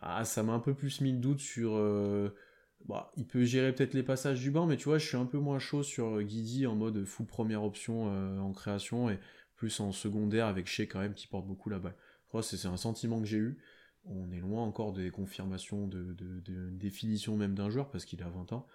[0.00, 1.76] ah, ça m'a un peu plus mis le doute sur.
[1.76, 2.34] Euh,
[2.86, 5.24] bah, il peut gérer peut-être les passages du banc, mais tu vois, je suis un
[5.26, 9.18] peu moins chaud sur Guidi en mode full première option euh, en création et
[9.56, 11.94] plus en secondaire avec Shea quand même qui porte beaucoup la balle.
[12.42, 13.58] C'est un sentiment que j'ai eu.
[14.06, 16.14] On est loin encore des confirmations de,
[16.72, 18.66] définition même d'un joueur parce qu'il a 20 ans.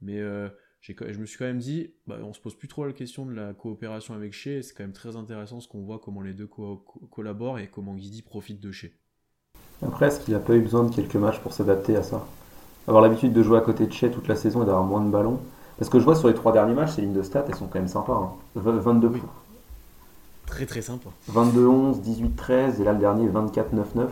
[0.00, 0.48] Mais euh,
[0.80, 3.32] je me suis quand même dit, bah, on se pose plus trop la question de
[3.32, 6.48] la coopération avec Shea, c'est quand même très intéressant ce qu'on voit, comment les deux
[7.10, 8.88] collaborent et comment Guidi profite de Shea.
[9.82, 12.26] Après, est-ce qu'il n'a pas eu besoin de quelques matchs pour s'adapter à ça?
[12.86, 15.10] Avoir l'habitude de jouer à côté de Shea toute la saison et d'avoir moins de
[15.10, 15.40] ballons?
[15.78, 17.66] Parce que je vois sur les trois derniers matchs, ces lignes de stats, elles sont
[17.66, 18.36] quand même sympas.
[18.56, 19.10] 22 hein.
[20.46, 21.10] Très très sympa.
[21.30, 24.08] 22-11, 18-13, et là le dernier 24-9-9.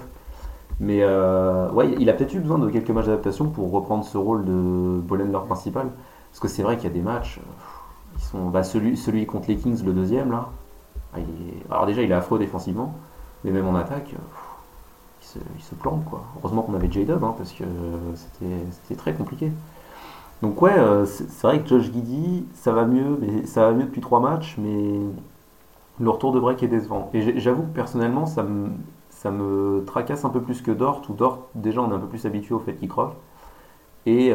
[0.79, 4.19] Mais euh, ouais, il a peut-être eu besoin de quelques matchs d'adaptation pour reprendre ce
[4.19, 5.03] rôle de
[5.33, 5.89] leur principal.
[6.37, 9.49] Parce que c'est vrai qu'il y a des matchs, euh, sont, bah, celui, celui contre
[9.49, 10.51] les Kings, le deuxième, là,
[11.15, 11.19] ah,
[11.71, 12.95] alors déjà il est affreux défensivement,
[13.43, 16.25] mais même en attaque, euh, il, se, plante quoi.
[16.37, 17.65] Heureusement qu'on avait J-Dub, hein, parce que
[18.15, 19.51] c'était très compliqué.
[20.43, 23.85] Donc ouais, euh, c'est vrai que Josh Giddy, ça va mieux, mais ça va mieux
[23.85, 24.99] depuis trois matchs, mais
[25.99, 27.09] le retour de break est décevant.
[27.15, 28.73] Et j'avoue que personnellement, ça me,
[29.09, 32.09] ça me tracasse un peu plus que Dort, où Dort, déjà on est un peu
[32.09, 33.15] plus habitué au fait qu'il croque.
[34.05, 34.35] Et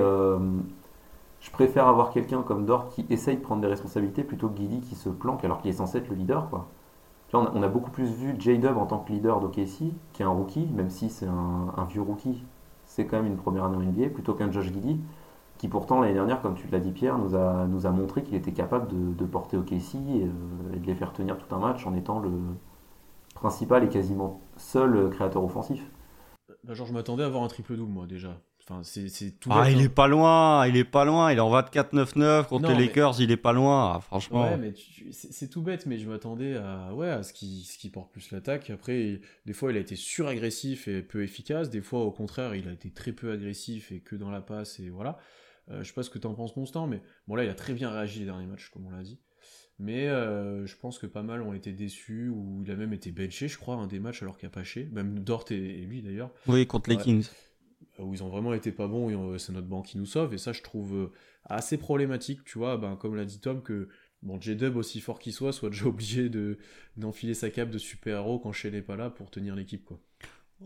[1.41, 4.79] je préfère avoir quelqu'un comme Dort qui essaye de prendre des responsabilités plutôt que Guidi
[4.79, 6.49] qui se planque alors qu'il est censé être le leader.
[6.49, 6.67] Quoi.
[7.33, 10.67] on, a, beaucoup plus vu J-Dub en tant que leader d'OKC, qui est un rookie,
[10.67, 12.43] même si c'est un, vieux rookie,
[12.85, 14.99] c'est quand même une première année en NBA, plutôt qu'un Josh Guidi,
[15.57, 18.87] qui pourtant l'année dernière, comme tu l'as dit Pierre, nous a, montré qu'il était capable
[19.15, 22.19] de, porter OKC et, euh, et, de les faire tenir tout un match en étant
[22.19, 22.31] le
[23.33, 25.83] principal et quasiment seul créateur offensif.
[26.63, 28.39] Bah, genre je m'attendais à avoir un triple-double moi déjà
[28.83, 29.49] c'est tout.
[29.51, 31.31] Ah, il est pas loin, il est pas loin.
[31.31, 34.43] Il est en 24-9-9 contre les Lakers, il est pas loin, ah, franchement.
[34.43, 34.73] Ouais, mais
[35.11, 38.31] c'est tout bête, mais je m'attendais à, ouais, à ce qui, ce qui porte plus
[38.31, 38.69] l'attaque.
[38.69, 41.69] Après, des fois, il a été suragressif et peu efficace.
[41.69, 44.79] Des fois, au contraire, il a été très peu agressif et que dans la passe
[44.79, 45.17] et voilà.
[45.69, 47.73] je sais pas ce que tu en penses, Constant, mais bon, là, il a très
[47.73, 49.19] bien réagi les derniers matchs, comme on l'a dit.
[49.79, 53.47] Mais je pense que pas mal ont été déçus, ou il a même été benché,
[53.47, 56.29] je crois, un des matchs alors qu'il a pas même Dort et, lui d'ailleurs.
[56.47, 57.25] Oui, contre les Kings.
[58.01, 60.53] Où ils ont vraiment été pas bons, c'est notre banc qui nous sauve, et ça,
[60.53, 61.11] je trouve
[61.45, 63.89] assez problématique, tu vois, ben, comme l'a dit Tom, que
[64.23, 66.57] bon, J-Dub, aussi fort qu'il soit, soit déjà obligé de,
[66.97, 69.99] d'enfiler sa cape de super-héros quand Shea n'est pas là pour tenir l'équipe, quoi.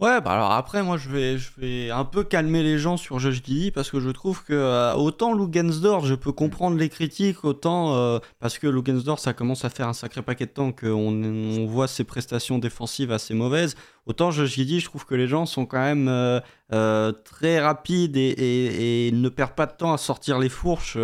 [0.02, 3.18] Ouais, bah alors après, moi je vais, je vais un peu calmer les gens sur
[3.18, 7.46] Josh Giddy parce que je trouve que euh, autant Lugensdorf, je peux comprendre les critiques,
[7.46, 11.24] autant euh, parce que Lugensdorf, ça commence à faire un sacré paquet de temps qu'on
[11.24, 13.78] on voit ses prestations défensives assez mauvaises.
[14.06, 19.08] Autant Josh Giddy, je trouve que les gens sont quand même euh, très rapides et,
[19.08, 20.98] et, ne perdent pas de temps à sortir les fourches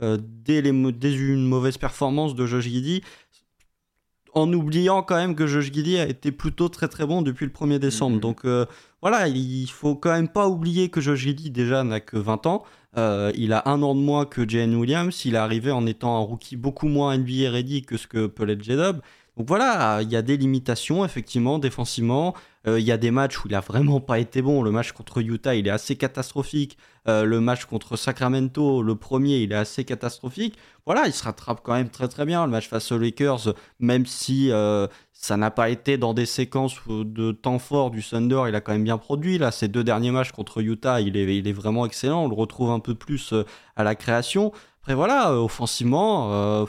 [0.00, 3.02] dès, les, dès une mauvaise performance de Josh Giddy
[4.36, 7.52] en oubliant quand même que Josh Giddy a été plutôt très très bon depuis le
[7.52, 8.16] 1er décembre.
[8.16, 8.20] Mhm.
[8.20, 8.66] Donc euh,
[9.00, 12.62] voilà, il faut quand même pas oublier que Josh Giddy déjà n'a que 20 ans.
[12.98, 15.24] Euh, il a un an de moins que Jane Williams.
[15.24, 18.44] Il est arrivé en étant un rookie beaucoup moins NBA ready que ce que peut
[18.44, 19.00] l'être J-Dub.
[19.36, 22.34] Donc voilà, il y a des limitations effectivement défensivement.
[22.66, 24.62] Euh, il y a des matchs où il a vraiment pas été bon.
[24.62, 26.78] Le match contre Utah, il est assez catastrophique.
[27.06, 30.56] Euh, le match contre Sacramento, le premier, il est assez catastrophique.
[30.86, 32.46] Voilà, il se rattrape quand même très très bien.
[32.46, 36.76] Le match face aux Lakers, même si euh, ça n'a pas été dans des séquences
[36.88, 39.36] de temps fort du Thunder, il a quand même bien produit.
[39.36, 42.24] Là, ces deux derniers matchs contre Utah, il est, il est vraiment excellent.
[42.24, 43.34] On le retrouve un peu plus
[43.76, 44.52] à la création.
[44.80, 46.66] Après voilà, offensivement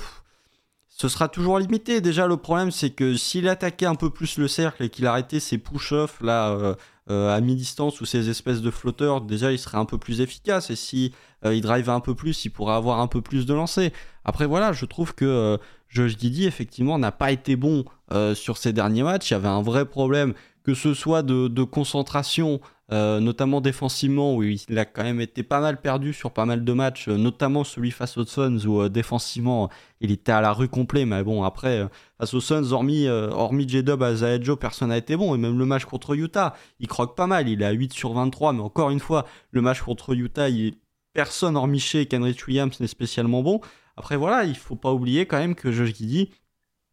[0.97, 2.01] ce sera toujours limité.
[2.01, 5.39] Déjà, le problème, c'est que s'il attaquait un peu plus le cercle et qu'il arrêtait
[5.39, 6.73] ses push-offs là euh,
[7.11, 10.71] euh, à mi-distance ou ces espèces de flotteurs, déjà, il serait un peu plus efficace.
[10.71, 11.13] Et si
[11.45, 13.91] euh, il drive un peu plus, il pourrait avoir un peu plus de lancers.
[14.25, 17.85] Après, voilà, je trouve que Josh Giddy, effectivement, n'a pas été bon
[18.33, 19.29] sur ces derniers matchs.
[19.29, 20.33] Il y avait un vrai problème,
[20.63, 22.59] que ce soit de concentration
[22.91, 26.63] euh, notamment défensivement où il a quand même été pas mal perdu sur pas mal
[26.63, 29.69] de matchs, euh, notamment celui face aux Suns où euh, défensivement
[29.99, 31.85] il était à la rue complet, mais bon après
[32.17, 35.65] face aux Suns, hormis, hormis J-Dub à Zaedjo, personne n'a été bon, et même le
[35.65, 38.89] match contre Utah, il croque pas mal, il est à 8 sur 23, mais encore
[38.91, 40.75] une fois, le match contre Utah, il,
[41.13, 43.59] personne hormis chez Kenrich Williams n'est spécialement bon.
[43.97, 46.29] Après voilà, il faut pas oublier quand même que Josh Giddy,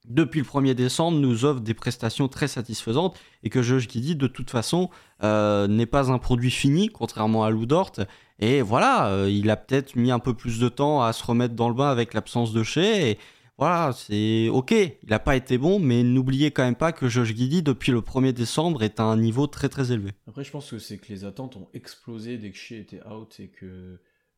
[0.04, 4.26] depuis le 1er décembre, nous offre des prestations très satisfaisantes et que Josh Giddy, de
[4.26, 4.90] toute façon,
[5.22, 7.92] euh, n'est pas un produit fini, contrairement à Lou Dort.
[8.38, 11.54] Et voilà, euh, il a peut-être mis un peu plus de temps à se remettre
[11.54, 13.08] dans le bain avec l'absence de Shea.
[13.08, 13.18] Et
[13.56, 17.34] voilà, c'est ok, il n'a pas été bon, mais n'oubliez quand même pas que Josh
[17.34, 20.10] Giddy, depuis le 1er décembre, est à un niveau très très élevé.
[20.26, 23.36] Après, je pense que c'est que les attentes ont explosé dès que Shea était out
[23.38, 23.64] et que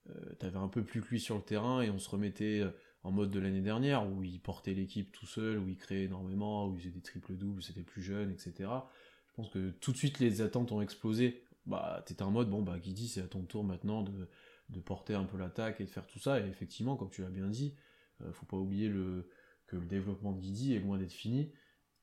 [0.09, 2.63] euh, tu avais un peu plus que lui sur le terrain et on se remettait
[3.07, 6.67] en mode de l'année dernière, où il portait l'équipe tout seul, où il créait énormément,
[6.67, 8.69] où il faisait des triples-doubles, c'était plus jeune, etc.
[9.29, 11.45] Je pense que tout de suite les attentes ont explosé.
[11.67, 14.29] Bah, t'étais en mode, bon, bah, Guidi, c'est à ton tour maintenant de,
[14.71, 16.41] de porter un peu l'attaque et de faire tout ça.
[16.41, 17.77] Et effectivement, comme tu l'as bien dit,
[18.23, 19.29] euh, faut pas oublier le,
[19.69, 21.53] que le développement de Guidi est loin d'être fini.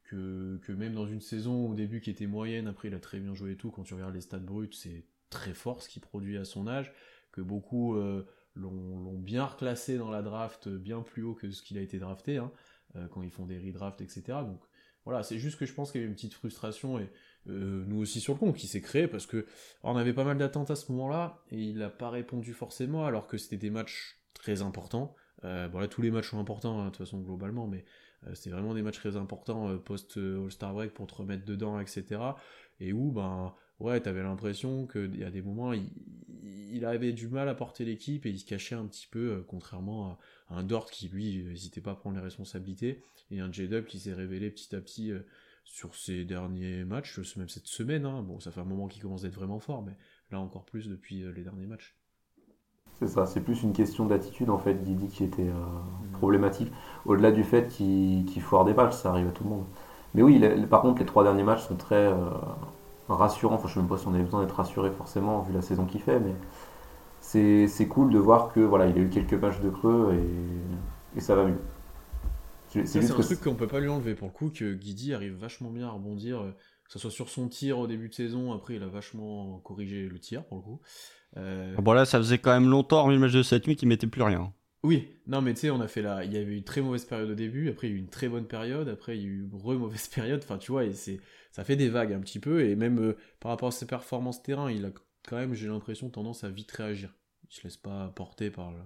[0.05, 3.19] Que, que, même dans une saison au début qui était moyenne, après il a très
[3.19, 6.01] bien joué et tout, quand tu regardes les stats bruts, c'est très fort ce qu'il
[6.01, 6.93] produit à son âge,
[7.33, 11.77] que beaucoup euh, l'ont bien reclassé dans la draft bien plus haut que ce qu'il
[11.77, 12.51] a été drafté, hein,
[12.95, 14.23] euh, quand ils font des redrafts, etc.
[14.45, 14.61] Donc
[15.05, 17.09] voilà, c'est juste que je pense qu'il y a eu une petite frustration, et
[17.49, 19.45] euh, nous aussi sur le compte, qui s'est créé, parce que
[19.83, 23.27] on avait pas mal d'attentes à ce moment-là, et il n'a pas répondu forcément, alors
[23.27, 25.15] que c'était des matchs très importants.
[25.43, 27.83] Euh, bon là, tous les matchs sont importants, hein, de toute façon, globalement, mais
[28.35, 32.21] c'était vraiment des matchs très importants post-All-Star Break pour te remettre dedans, etc.
[32.79, 35.89] Et où, ben, ouais, t'avais l'impression qu'il y a des moments, il,
[36.73, 39.45] il avait du mal à porter l'équipe et il se cachait un petit peu, euh,
[39.47, 40.17] contrairement
[40.49, 43.99] à, un Dort qui, lui, n'hésitait pas à prendre les responsabilités, et un J-Dub qui
[43.99, 45.19] s'est révélé petit à petit euh,
[45.63, 48.05] sur ses derniers matchs, même cette semaine.
[48.05, 48.23] Hein.
[48.23, 49.93] Bon, ça fait un moment qu'il commence d'être vraiment fort, mais
[50.31, 51.95] là encore plus depuis euh, les derniers matchs.
[52.99, 56.11] C'est ça, c'est plus une question d'attitude en fait, Didi, qui était mm.
[56.13, 56.71] problématique.
[57.05, 59.65] Au-delà du fait qu'il foire des balles, ça arrive à tout le monde.
[60.13, 60.39] Mais oui,
[60.69, 62.13] par contre, les trois derniers matchs sont très
[63.15, 63.55] rassurant.
[63.55, 65.61] Enfin, je ne sais même pas si on avait besoin d'être rassuré forcément vu la
[65.61, 66.33] saison qu'il fait, mais
[67.67, 70.15] c'est cool de voir que voilà, il a eu quelques matchs de creux
[71.15, 71.57] et, ça va mieux.
[72.85, 75.69] C'est un truc qu'on peut pas lui enlever pour le coup, que Guidi arrive vachement
[75.69, 76.51] bien à rebondir, euh,
[76.85, 80.09] que ce soit sur son tir au début de saison, après il a vachement corrigé
[80.09, 80.81] le tir pour le coup.
[81.37, 81.75] Euh...
[81.77, 84.23] Bon là, ça faisait quand même longtemps, le match de cette nuit, qu'il mettait plus
[84.23, 84.51] rien.
[84.83, 86.81] Oui, non mais tu sais, on a fait là, il y avait eu une très
[86.81, 89.21] mauvaise période au début, après il y a eu une très bonne période, après il
[89.21, 91.19] y a eu une re mauvaise période, enfin tu vois, et c'est
[91.53, 94.41] ça fait des vagues un petit peu, et même euh, par rapport à ses performances
[94.41, 94.89] terrain, il a
[95.29, 97.13] quand même, j'ai l'impression, tendance à vite réagir.
[97.47, 98.79] Il se laisse pas porter par le...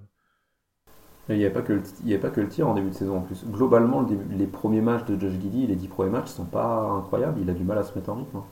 [1.30, 3.45] Il n'y a, pas que le, tir en début de saison en plus.
[3.45, 7.39] Globalement, les premiers matchs de Josh Giddy, les dix premiers matchs, sont pas incroyables.
[7.41, 8.38] Il a du mal à se mettre en rythme.
[8.38, 8.43] Hein.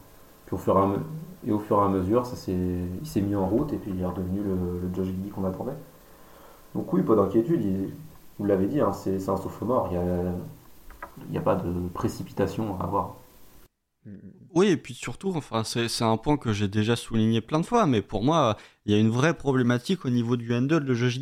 [0.51, 4.01] Et, au fur et à mesure, ça il s'est mis en route et puis il
[4.01, 5.77] est redevenu le, le Josh Giddy qu'on attendait.
[6.73, 7.91] Donc oui, pas d'inquiétude.
[8.39, 9.89] Vous l'avez dit, hein, c'est un sophomore.
[9.91, 13.15] Il n'y a pas de précipitation à avoir.
[14.53, 17.85] Oui, et puis surtout, enfin, c'est un point que j'ai déjà souligné plein de fois,
[17.87, 21.19] mais pour moi, il y a une vraie problématique au niveau du handle de Josh.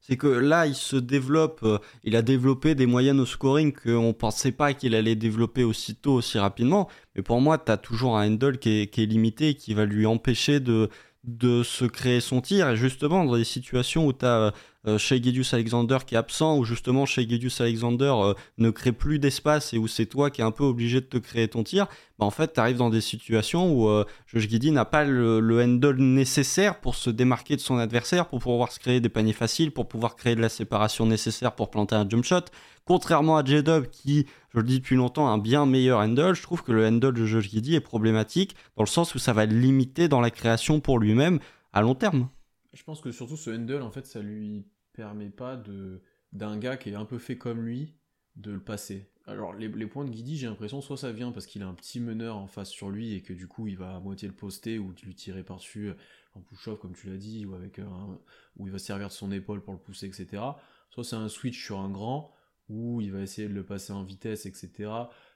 [0.00, 4.08] C'est que là, il se développe, euh, il a développé des moyennes au scoring qu'on
[4.08, 6.90] ne pensait pas qu'il allait développer aussitôt, aussi rapidement.
[7.14, 10.60] Mais pour moi, tu as toujours un handle qui est, limité qui va lui empêcher
[10.60, 10.90] de,
[11.24, 12.68] de se créer son tir.
[12.68, 14.52] Et justement, dans des situations où tu as
[14.86, 15.16] euh, Shea
[15.52, 17.22] Alexander qui est absent, où justement Shea
[17.60, 21.00] Alexander euh, ne crée plus d'espace et où c'est toi qui es un peu obligé
[21.00, 21.86] de te créer ton tir,
[22.18, 25.62] bah en fait, tu arrives dans des situations où euh, Josh n'a pas le, le
[25.62, 29.70] handle nécessaire pour se démarquer de son adversaire, pour pouvoir se créer des paniers faciles,
[29.70, 32.44] pour pouvoir créer de la séparation nécessaire pour planter un jump shot.
[32.84, 36.62] Contrairement à J-Dub qui, je le dis depuis longtemps, un bien meilleur handle, je trouve
[36.62, 40.20] que le handle de Josh est problématique dans le sens où ça va limiter dans
[40.20, 41.40] la création pour lui-même
[41.72, 42.28] à long terme.
[42.72, 46.02] Je pense que surtout ce handle, en fait, ça lui permet pas de
[46.32, 47.94] d'un gars qui est un peu fait comme lui
[48.36, 49.08] de le passer.
[49.26, 52.00] Alors les, points de Guidi, j'ai l'impression soit ça vient parce qu'il a un petit
[52.00, 54.78] meneur en face sur lui et que du coup il va à moitié le poster
[54.78, 55.92] ou lui tirer par-dessus
[56.34, 58.18] en push-off comme tu l'as dit ou avec un,
[58.56, 60.42] où il va servir de son épaule pour le pousser etc.
[60.90, 62.34] Soit c'est un switch sur un grand
[62.68, 64.90] où il va essayer de le passer en vitesse etc.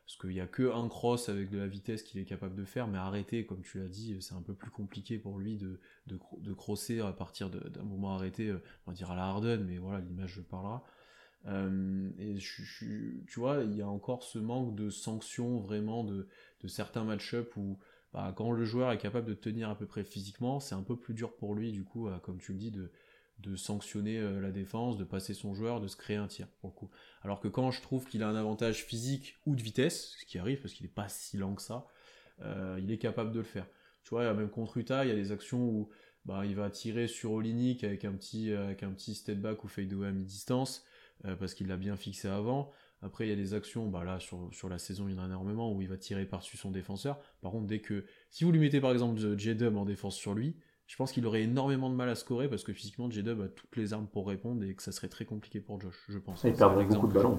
[0.08, 2.64] Parce qu'il n'y a que un cross avec de la vitesse qu'il est capable de
[2.64, 5.78] faire, mais arrêter, comme tu l'as dit, c'est un peu plus compliqué pour lui de,
[6.06, 9.76] de, crosser à partir d'un moment arrêté, euh, on va dire à la Harden, mais
[9.76, 10.82] voilà, l'image parlera.
[11.44, 16.26] Euh, et tu vois, il y a encore ce manque de sanctions vraiment de,
[16.62, 17.78] de certains match-up où
[18.14, 20.96] bah, quand le joueur est capable de tenir à peu près physiquement, c'est un peu
[20.96, 22.90] plus dur pour lui, du coup, comme tu le dis, de,
[23.38, 26.70] de sanctionner euh, la défense, de passer son joueur, de se créer un tir, pour
[26.70, 26.90] le coup.
[27.22, 30.38] Alors que quand je trouve qu'il a un avantage physique ou de vitesse, ce qui
[30.38, 31.86] arrive parce qu'il n'est pas si lent que ça,
[32.42, 33.66] euh, il est capable de le faire.
[34.02, 35.88] Tu vois, même contre Utah, il y a des actions où
[36.24, 39.68] bah, il va tirer sur Olinik avec un petit, avec un petit step back ou
[39.68, 40.84] fade away à mi-distance,
[41.24, 42.70] euh, parce qu'il l'a bien fixé avant.
[43.00, 45.22] Après, il y a des actions, bah là, sur, sur la saison, il y en
[45.22, 47.20] a énormément, où il va tirer par-dessus son défenseur.
[47.40, 50.56] Par contre, dès que, si vous lui mettez par exemple J-Dub en défense sur lui,
[50.88, 53.76] je pense qu'il aurait énormément de mal à scorer parce que physiquement, J-Dub a toutes
[53.76, 56.42] les armes pour répondre et que ça serait très compliqué pour Josh, je pense.
[56.44, 57.38] Il perdrait beaucoup de ballons.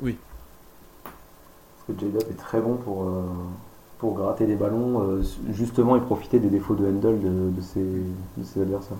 [0.00, 0.16] Oui.
[1.02, 3.24] Parce que J-Dub est très bon pour, euh,
[3.98, 5.22] pour gratter des ballons, euh,
[5.52, 8.98] justement, et profiter des défauts de handle de, de, ses, de ses adversaires.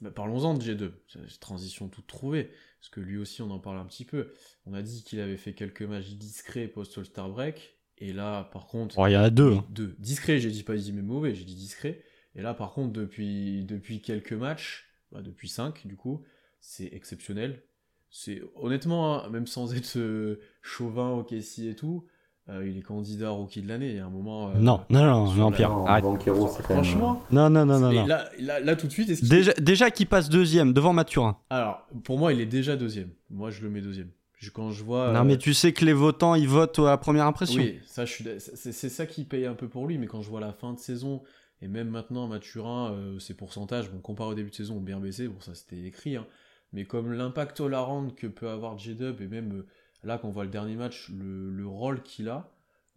[0.00, 0.92] Bah, Parlons-en de G2,
[1.38, 2.50] transition toute trouvée,
[2.80, 4.28] parce que lui aussi on en parle un petit peu.
[4.64, 8.96] On a dit qu'il avait fait quelques matchs discrets post-All-Star Break, et là par contre...
[8.98, 9.58] Oh, il y en a deux.
[9.68, 9.94] Deux.
[9.98, 12.00] Discret, j'ai dit pas dit mais mauvais, j'ai dit discret.
[12.34, 16.22] Et là par contre depuis, depuis quelques matchs, bah, depuis 5 du coup,
[16.60, 17.62] c'est exceptionnel.
[18.10, 22.06] C'est honnêtement, hein, même sans être euh, chauvin au Kessie et tout,
[22.48, 23.90] euh, il est candidat rookie de l'année.
[23.90, 24.48] Il y a un moment.
[24.48, 25.68] euh, non, non, non, non, Pierre.
[25.70, 27.90] Non, même, Franchement, Non, non, non, non.
[27.90, 28.06] et non.
[28.06, 31.36] Là, là, là, tout de suite, est-ce qu'il- Déjà, déjà qu'il passe deuxième devant Mathurin.
[31.50, 33.10] Alors, pour moi, il est déjà deuxième.
[33.28, 34.08] Moi, je le mets deuxième.
[34.38, 35.12] Je- quand je vois.
[35.12, 37.60] Non, euh, mais tu sais que les votants, ils votent à première impression.
[37.60, 40.06] Oui, ça, je suis d'a- c'est c'est ça qui paye un peu pour lui, mais
[40.06, 41.22] quand je vois la fin de saison,
[41.60, 45.00] et même maintenant, Mathurin, euh, ses pourcentages, bon, comparé au début de saison, ont bien
[45.00, 46.26] baissé, bon, ça c'était écrit, hein,
[46.72, 49.66] mais comme l'impact around que peut avoir J-Dub, et même euh,
[50.04, 52.50] là, quand on voit le dernier match, le, le rôle qu'il a,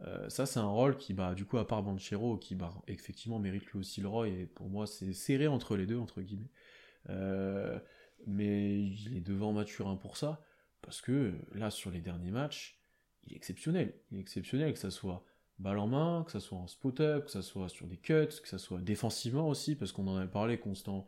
[0.04, 3.40] euh, ça c'est un rôle qui, bah, du coup, à part Banchero, qui, bah, effectivement,
[3.40, 6.50] mérite lui aussi le rôle, et pour moi, c'est serré entre les deux, entre guillemets.
[7.10, 7.80] Euh,
[8.28, 10.44] mais il est devant Mathurin pour ça,
[10.82, 12.80] parce que là, sur les derniers matchs,
[13.26, 13.94] il est exceptionnel.
[14.12, 15.24] Il est exceptionnel, que ça soit
[15.62, 18.48] balle en main, que ça soit en spot-up, que ça soit sur des cuts, que
[18.48, 21.08] ça soit défensivement aussi, parce qu'on en avait parlé constant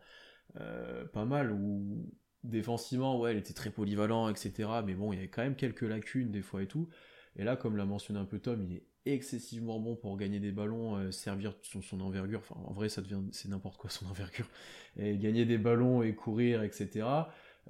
[0.60, 2.10] euh, pas mal, où
[2.44, 4.70] défensivement, ouais, il était très polyvalent, etc.
[4.86, 6.90] Mais bon, il y avait quand même quelques lacunes des fois et tout.
[7.36, 10.52] Et là, comme l'a mentionné un peu Tom, il est excessivement bon pour gagner des
[10.52, 12.40] ballons, euh, servir son, son envergure.
[12.40, 14.48] Enfin, en vrai, ça devient, c'est n'importe quoi son envergure.
[14.98, 17.08] Et gagner des ballons et courir, etc.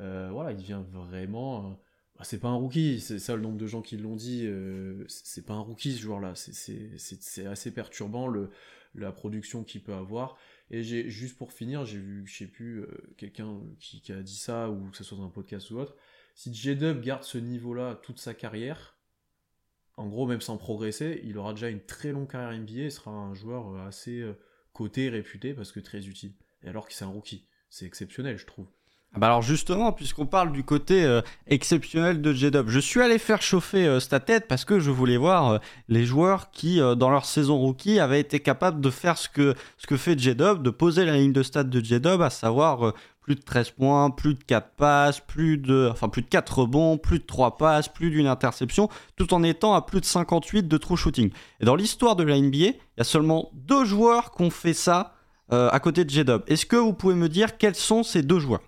[0.02, 1.80] Euh, voilà, il devient vraiment.
[2.18, 4.46] Bah, c'est pas un rookie, c'est ça le nombre de gens qui l'ont dit.
[4.46, 6.34] euh, c'est pas un rookie ce joueur-là.
[6.36, 8.52] C'est- assez perturbant le,
[8.96, 10.38] la production qu'il peut avoir.
[10.70, 12.88] Et j'ai juste pour finir, j'ai vu, je sais plus, euh,
[13.18, 15.96] quelqu'un qui, a dit ça ou que ce soit dans un podcast ou autre.
[16.36, 18.98] Si J-Dub garde ce niveau-là toute sa carrière,
[19.98, 23.12] en gros, même sans progresser, il aura déjà une très longue carrière NBA et sera
[23.12, 24.24] un joueur euh, assez
[24.72, 26.34] coté, réputé parce que très utile.
[26.64, 28.68] Et alors que c'est un rookie, c'est exceptionnel, je trouve.
[29.16, 33.20] Ah Bah alors justement, puisqu'on parle du côté euh, exceptionnel de J-Dub, je suis allé
[33.20, 35.58] faire chauffer euh, ta tête parce que je voulais voir euh,
[35.88, 39.54] les joueurs qui, euh, dans leur saison rookie, avaient été capables de faire ce que,
[39.78, 42.92] ce que fait J-Dub, de poser la ligne de stats de J-Dub, à savoir
[43.22, 46.98] plus de 13 points, plus de 4 passes, plus de, enfin, plus de 4 rebonds,
[46.98, 50.78] plus de 3 passes, plus d'une interception, tout en étant à plus de 58 de
[50.78, 51.30] true shooting.
[51.60, 54.74] Et dans l'histoire de la NBA, il y a seulement deux joueurs qui ont fait
[54.74, 55.14] ça
[55.52, 56.42] à côté de J-Dub.
[56.48, 58.62] Est-ce que vous pouvez me dire quels sont ces deux joueurs?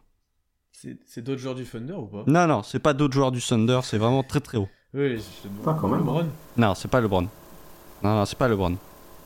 [1.06, 2.24] C'est d'autres joueurs du Thunder ou pas?
[2.28, 4.68] Non, non, c'est pas d'autres joueurs du Thunder, c'est vraiment très très haut.
[4.94, 5.64] Oui, je te demande.
[5.68, 6.00] Ah, quand même.
[6.00, 6.26] LeBron?
[6.58, 7.22] Non, c'est pas LeBron.
[8.04, 8.78] Non, non, c'est pas LeBron.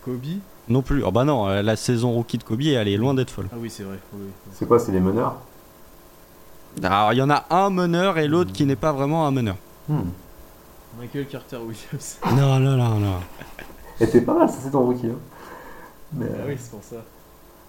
[0.04, 0.24] Kobe?
[0.68, 1.04] Non plus.
[1.04, 3.50] Oh bah non, euh, la saison rookie de Kobe, elle est loin d'être folle.
[3.52, 4.00] Ah oui, c'est vrai.
[4.14, 4.32] oui, oui.
[4.54, 5.36] C'est quoi C'est les meneurs?
[6.84, 9.56] Alors, il y en a un meneur et l'autre qui n'est pas vraiment un meneur.
[9.88, 10.02] Hmm.
[11.00, 12.20] Michael Carter Williams.
[12.36, 13.20] Non, non, non, non.
[14.00, 15.08] Et c'est pas mal, ça c'est ton rookie.
[15.08, 15.18] Hein.
[16.14, 16.98] Mais, ah euh, oui, c'est pour ça.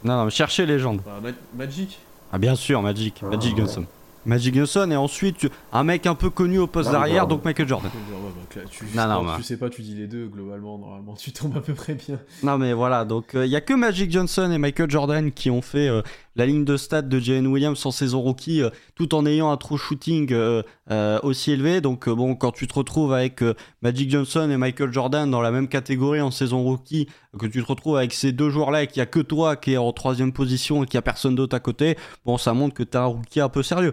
[0.05, 1.01] Non, non, mais cherchez légende.
[1.05, 1.31] Bah, Ma-
[1.65, 1.99] Magic
[2.33, 3.21] Ah, bien sûr, Magic.
[3.23, 3.61] Ah, Magic ouais.
[3.61, 3.85] Johnson.
[4.27, 7.37] Magic Johnson et ensuite tu- un mec un peu connu au poste Ah, d'arrière, Jordan.
[7.39, 7.91] donc Michael Jordan.
[7.95, 9.39] Ouais, bah, cla- tu, Non, non, tu bah.
[9.43, 12.19] sais pas, tu dis les deux, globalement, normalement, tu tombes à peu près bien.
[12.43, 15.63] Non mais voilà, donc il y a que Magic Johnson et Michael Jordan qui ont
[15.63, 16.03] fait euh,
[16.37, 19.57] la ligne de stats de Jalen Williams en saison rookie, euh, tout en ayant un
[19.57, 21.81] true shooting euh, euh, aussi élevé.
[21.81, 23.43] Donc bon, quand tu te retrouves avec
[23.83, 27.09] Magic Johnson et Michael Jordan dans la même catégorie en saison rookie,
[27.39, 29.73] que tu te retrouves avec ces deux joueurs-là et qu'il y a que toi qui
[29.73, 32.75] est en troisième position et qu'il y a personne d'autre à côté, bon, ça montre
[32.75, 33.93] que t'es un rookie un peu sérieux.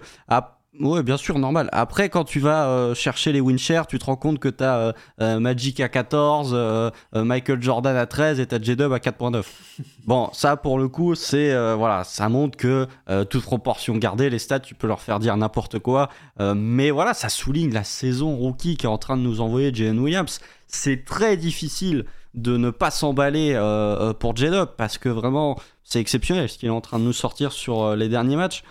[0.80, 1.70] Ouais, bien sûr, normal.
[1.72, 4.78] Après, quand tu vas euh, chercher les win shares, tu te rends compte que t'as
[4.78, 9.44] euh, euh, Magic à 14, euh, Michael Jordan à 13 et t'as J-Dub à 4.9.
[10.06, 12.88] bon, ça, pour le coup, c'est voilà, ça montre que
[13.30, 16.10] toute proportion gardée, les stats, tu peux leur faire dire n'importe quoi.
[16.40, 20.00] Mais voilà, ça souligne la saison rookie qui est en train de nous envoyer Jalen
[20.00, 20.40] Williams.
[20.68, 22.06] C'est très difficile
[22.38, 23.62] de ne pas s'emballer euh,
[24.10, 27.14] euh, pour J-Dub parce que vraiment, c'est exceptionnel ce qu'il est en train de nous
[27.14, 28.64] sortir sur euh, les derniers matchs.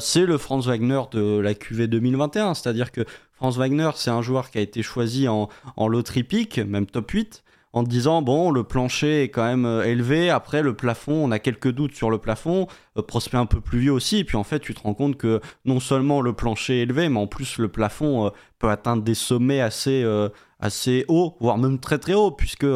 [0.00, 2.54] C'est le Franz Wagner de la QV 2021.
[2.54, 3.04] C'est-à-dire que
[3.34, 6.26] Franz Wagner, c'est un joueur qui a été choisi en, en loterie
[6.66, 10.30] même top 8, en te disant bon, le plancher est quand même euh, élevé.
[10.30, 12.66] Après, le plafond, on a quelques doutes sur le plafond.
[12.98, 14.18] Euh, prospect un peu plus vieux aussi.
[14.18, 17.08] Et puis en fait, tu te rends compte que non seulement le plancher est élevé,
[17.08, 20.02] mais en plus, le plafond euh, peut atteindre des sommets assez.
[20.02, 20.28] euh,
[20.60, 22.66] assez haut, voire même très très haut, puisque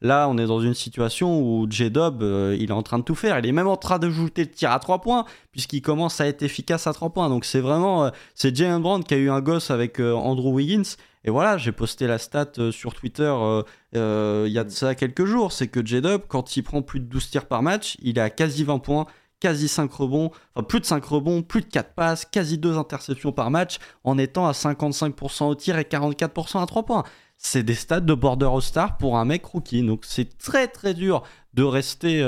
[0.00, 3.38] là on est dans une situation où J-Dub il est en train de tout faire,
[3.38, 6.42] il est même en train d'ajouter le tir à 3 points, puisqu'il commence à être
[6.42, 7.28] efficace à 3 points.
[7.28, 10.96] Donc c'est vraiment, c'est Jalen Brown qui a eu un gosse avec Andrew Wiggins.
[11.26, 13.64] Et voilà, j'ai posté la stat euh, sur Twitter euh,
[13.96, 17.06] euh, il y a ça quelques jours, c'est que J-Dub, quand il prend plus de
[17.06, 19.06] 12 tirs par match, il est à quasi 20 points,
[19.40, 23.32] quasi 5 rebonds, enfin plus de 5 rebonds, plus de 4 passes, quasi 2 interceptions
[23.32, 27.02] par match, en étant à 55% au tir et 44% à 3 points.
[27.36, 29.82] C'est des stats de border all-star pour un mec rookie.
[29.82, 31.24] Donc c'est très très dur
[31.54, 32.24] de rester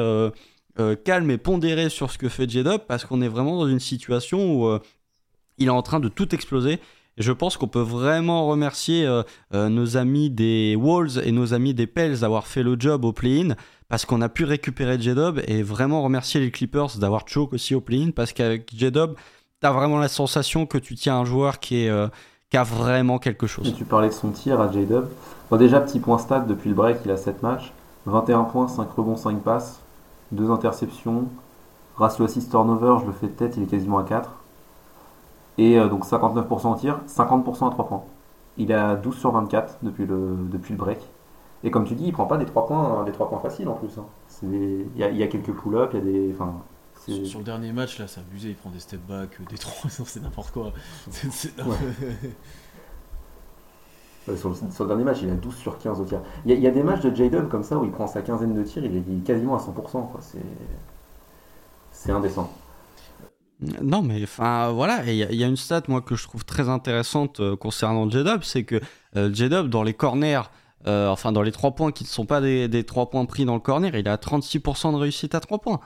[1.05, 4.55] calme et pondéré sur ce que fait J-Dub parce qu'on est vraiment dans une situation
[4.55, 4.79] où
[5.57, 6.79] il est en train de tout exploser.
[7.19, 11.53] Et je pense qu'on peut vraiment remercier euh, euh, nos amis des Wolves et nos
[11.53, 13.55] amis des Pels d'avoir fait le job au play-in
[13.89, 17.81] parce qu'on a pu récupérer J-Dub et vraiment remercier les Clippers d'avoir choke aussi au
[17.81, 19.15] play-in parce qu'avec J-Dub,
[19.61, 22.07] t'as vraiment la sensation que tu tiens un joueur qui, euh,
[22.55, 23.75] a vraiment quelque chose.
[23.77, 25.07] tu parlais de son tir à J-Dub.
[25.51, 27.73] Bon, déjà, petit point stat depuis le break, il a 7 matchs.
[28.07, 29.81] 21 points, 5 rebonds, 5 passes,
[30.33, 31.27] 2 interceptions.
[31.97, 34.31] Ratio assist turnover, je le fais de tête, il est quasiment à 4.
[35.59, 38.05] Et euh, donc 59% au tir, 50% à 3 points.
[38.59, 41.01] Il à 12 sur 24 depuis le, depuis le break.
[41.65, 43.75] Et comme tu dis, il prend pas des 3 points, des 3 points faciles en
[43.75, 43.99] plus.
[43.99, 44.07] hein.
[44.45, 46.33] Il y, a, y a quelques pull-ups, il y a des.
[46.35, 46.55] Enfin,
[46.97, 49.59] Sur, sur le dernier match, là, c'est abusé, il prend des step back, euh, des
[49.59, 50.73] 3, c'est n'importe quoi.
[51.65, 51.77] Ouais.
[54.37, 56.21] Sur le, sur le dernier match, il a 12 sur 15 au tir.
[56.45, 58.07] Il y a, il y a des matchs de J-Dub comme ça où il prend
[58.07, 60.07] sa quinzaine de tirs, il est, il est quasiment à 100%.
[60.11, 60.21] quoi.
[60.21, 60.39] C'est,
[61.91, 62.58] c'est indécent.
[63.61, 66.69] Non, mais enfin voilà, il y, a- a une stat moi que je trouve très
[66.69, 68.81] intéressante euh, concernant J-Dub, c'est que
[69.17, 70.43] euh, J-Dub dans les corners,
[70.87, 73.45] euh, enfin dans les 3 points qui ne sont pas des, des 3 points pris
[73.45, 75.81] dans le corner, il à 36% de réussite à 3 points.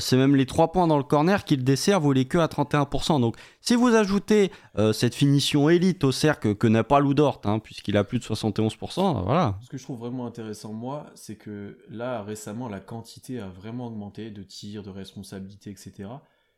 [0.00, 3.20] C'est même les 3 points dans le corner qu'il dessert, vous les que à 31%.
[3.20, 4.50] Donc si vous ajoutez
[4.92, 8.24] cette finition élite au cercle que n'a pas Lou Dort, hein, puisqu'il a plus de
[8.24, 8.72] 71%,
[9.18, 9.56] euh, voilà.
[9.62, 13.86] Ce que je trouve vraiment intéressant, moi, c'est que là, récemment, la quantité a vraiment
[13.86, 16.08] augmenté de tirs, de responsabilités, etc.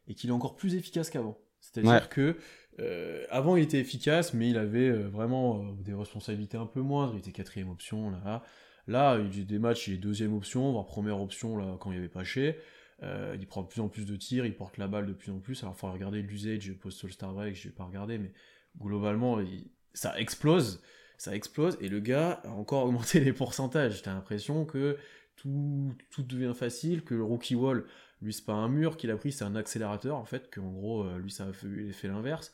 [0.08, 1.38] Et qu'il est encore plus efficace qu'avant.
[1.60, 2.00] C'est-à-dire Ouais.
[2.10, 2.36] que
[2.80, 6.80] euh, avant, il était efficace, mais il avait euh, vraiment euh, des responsabilités un peu
[6.80, 7.14] moindres.
[7.14, 8.42] Il était quatrième option, là.
[8.86, 11.90] Là, il y a des matchs, il est deuxième option, voire première option, là, quand
[11.92, 12.56] il y avait pas chez.
[13.02, 15.38] Il prend de plus en plus de tirs, il porte la balle de plus en
[15.40, 15.62] plus.
[15.62, 18.32] Alors, il faut regarder l'usage post Star Break, je vais pas regarder, mais
[18.80, 20.80] globalement, il- ça explose.
[21.18, 24.02] Ça explose, et le gars a encore augmenté les pourcentages.
[24.02, 24.96] T'as l'impression que
[25.36, 27.84] tout, tout devient facile, que le rookie wall,
[28.22, 31.04] lui, c'est pas un mur qu'il a pris, c'est un accélérateur, en fait, qu'en gros,
[31.04, 32.52] euh, lui, ça a fait, l'inverse.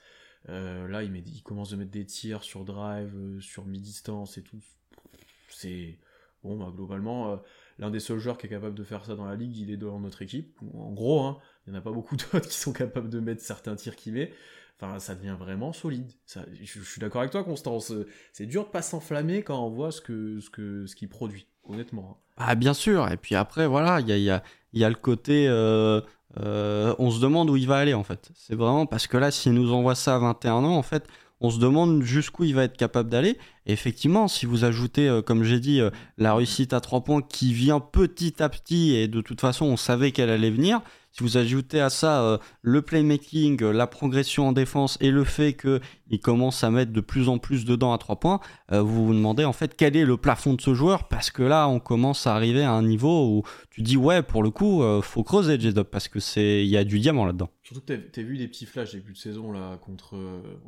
[0.51, 4.37] Euh, là, il, met, il commence de mettre des tirs sur drive, euh, sur mi-distance
[4.39, 4.61] et tout.
[5.49, 5.99] C'est.
[6.43, 7.43] Bon, bah, globalement,
[7.79, 9.79] l'un des seuls joueurs qui est capable de faire ça dans la ligue, il est
[9.79, 10.59] dans notre équipe.
[10.75, 13.41] En gros, hein, il n'y en a pas beaucoup d'autres qui sont capables de mettre
[13.41, 14.31] certains tirs qu'il met.
[14.79, 16.13] Enfin, ça devient vraiment solide.
[16.61, 17.95] Je, suis d'accord avec toi, Constance.
[18.35, 20.03] C'est dur de pas s'enflammer quand on voit ce
[20.41, 22.19] ce que ce qu'il produit, honnêtement.
[22.37, 24.43] Ah bien sûr, et puis après voilà, il y a,
[24.73, 28.31] y, y a le côté euh, on se demande où il va aller en fait.
[28.35, 31.07] C'est vraiment parce que là, s'il nous envoie ça à 21 ans, en fait,
[31.41, 33.39] on se demande jusqu'où il va être capable d'aller.
[33.67, 35.81] Effectivement, si vous ajoutez, comme j'ai dit,
[36.17, 39.77] la réussite à 3 points qui vient petit à petit, et de toute façon, on
[39.77, 40.81] savait qu'elle allait venir,
[41.17, 45.23] si vous ajoutez à ça euh, le playmaking, euh, la progression en défense et le
[45.23, 45.81] fait qu'il
[46.21, 48.41] commence à mettre de plus en plus dedans à 3 points,
[48.73, 51.09] euh, vous vous demandez en fait quel est le plafond de ce joueur?
[51.09, 54.43] Parce que là on commence à arriver à un niveau où tu dis ouais pour
[54.43, 57.51] le coup faut creuser J-Dub parce que c'est il y a du diamant là-dedans.
[57.63, 60.17] Surtout que t'as as vu des petits flashs début de saison là contre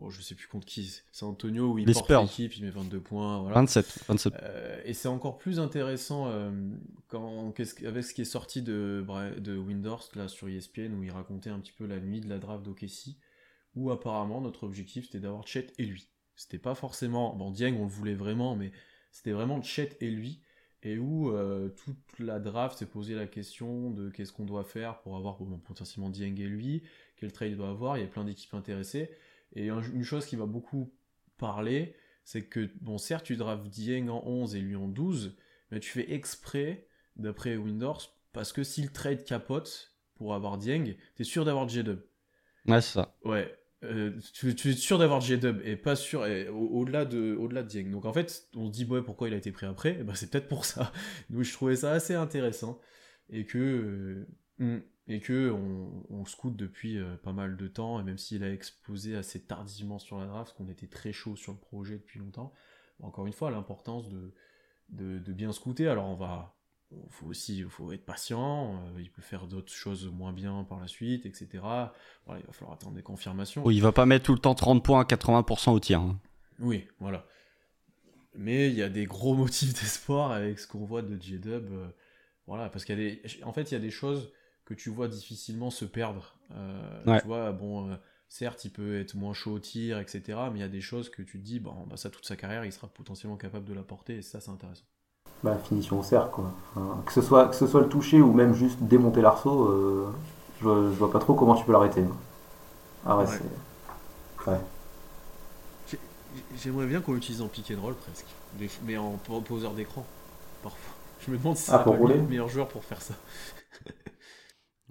[0.01, 2.71] oh, je sais plus contre qui c'est Antonio où il Les porte l'équipe il met
[2.71, 3.55] 22 points voilà.
[3.57, 4.35] 27, 27.
[4.85, 6.31] et c'est encore plus intéressant
[7.09, 7.55] quand,
[7.87, 9.05] avec ce qui est sorti de,
[9.39, 12.39] de Windhorst là sur ESPN où il racontait un petit peu la nuit de la
[12.39, 13.17] draft d'Okessi,
[13.77, 16.09] où apparemment notre objectif c'était d'avoir Chet et lui.
[16.35, 17.35] C'était pas forcément.
[17.35, 18.73] Bon, Dieng on le voulait vraiment, mais
[19.11, 20.43] c'était vraiment Chet et lui,
[20.83, 25.01] et où euh, toute la draft s'est posé la question de qu'est-ce qu'on doit faire
[25.01, 26.83] pour avoir bon, potentiellement Dieng et lui,
[27.17, 29.11] quel trade il doit avoir, il y a plein d'équipes intéressées.
[29.55, 30.93] Et une chose qui va beaucoup
[31.39, 35.37] parler, c'est que, bon, certes, tu drafts Dieng en 11 et lui en 12,
[35.71, 40.95] mais tu fais exprès, d'après Windhorst, parce que si le trade capote, pour avoir Dieng,
[41.15, 42.01] t'es sûr d'avoir J-Dub.
[42.67, 43.17] Ouais, c'est ça.
[43.25, 43.57] Ouais.
[43.85, 47.91] Euh, tu, es sûr d'avoir J-Dub et pas sûr au-delà de au-delà de Dieng.
[47.91, 49.91] Donc en fait, on se dit ouais pourquoi il a été pris après?
[49.91, 50.93] Et eh ben, c'est peut-être pour ça.
[51.31, 52.81] Donc je trouvais ça assez intéressant
[53.29, 54.27] et que euh,
[54.59, 58.43] hmm, et que on, on scoute depuis euh, pas mal de temps et même s'il
[58.45, 62.19] a explosé assez tardivement sur la draft, qu'on était très chaud sur le projet depuis
[62.19, 62.53] longtemps.
[63.03, 64.33] Encore une fois, l'importance de,
[64.89, 65.87] de, de bien scouter.
[65.89, 66.56] Alors on va
[67.11, 70.87] faut aussi faut être patient, euh, il peut faire d'autres choses moins bien par la
[70.87, 71.49] suite, etc.
[72.27, 73.65] Voilà, il va falloir attendre des confirmations.
[73.65, 76.01] Oui, il va pas mettre tout le temps 30 points à 80% au tir.
[76.01, 76.19] Hein.
[76.59, 77.27] Oui, voilà.
[78.35, 81.73] Mais il y a des gros motifs d'espoir avec ce qu'on voit de J-Dub.
[81.73, 81.89] Euh,
[82.47, 83.23] voilà, parce qu'il y a des...
[83.43, 84.33] En fait, il y a des choses
[84.65, 86.39] que tu vois difficilement se perdre.
[86.53, 90.39] Euh, tu vois, bon, certes, il peut être moins chaud au tir, etc.
[90.53, 92.37] Mais il y a des choses que tu te dis, bon, bah, ça, toute sa
[92.37, 94.85] carrière, il sera potentiellement capable de l'apporter, et ça, c'est intéressant
[95.47, 96.31] bah, finition au cercle.
[96.33, 96.53] Quoi.
[97.07, 100.13] que, ce soit, que ce soit le toucher ou même juste démonter l'arceau, euh,
[100.59, 102.03] je, vois, je, vois pas trop comment tu peux l'arrêter.
[103.07, 104.51] Ah ouais, c'est.
[104.51, 104.59] Ouais.
[106.57, 108.27] J'aimerais bien qu'on l'utilise en pick and roll presque,
[108.85, 110.05] mais en poseur d'écran
[110.63, 110.95] parfois.
[111.25, 113.15] Je me demande si ah, c'est le meilleur joueur pour faire ça.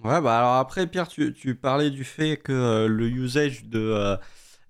[0.03, 3.79] ouais, bah alors après, Pierre, tu, tu parlais du fait que euh, le usage de.
[3.79, 4.17] Euh,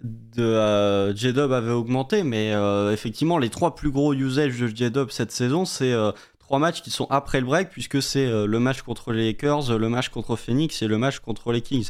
[0.03, 5.09] de euh, J-Dub avait augmenté, mais euh, effectivement, les trois plus gros usages de J-Dub
[5.09, 8.81] cette saison, c'est euh, trois matchs qui sont après le break, puisque c'est le match
[8.81, 11.89] contre les Lakers, le match contre Phoenix et le match contre les Kings.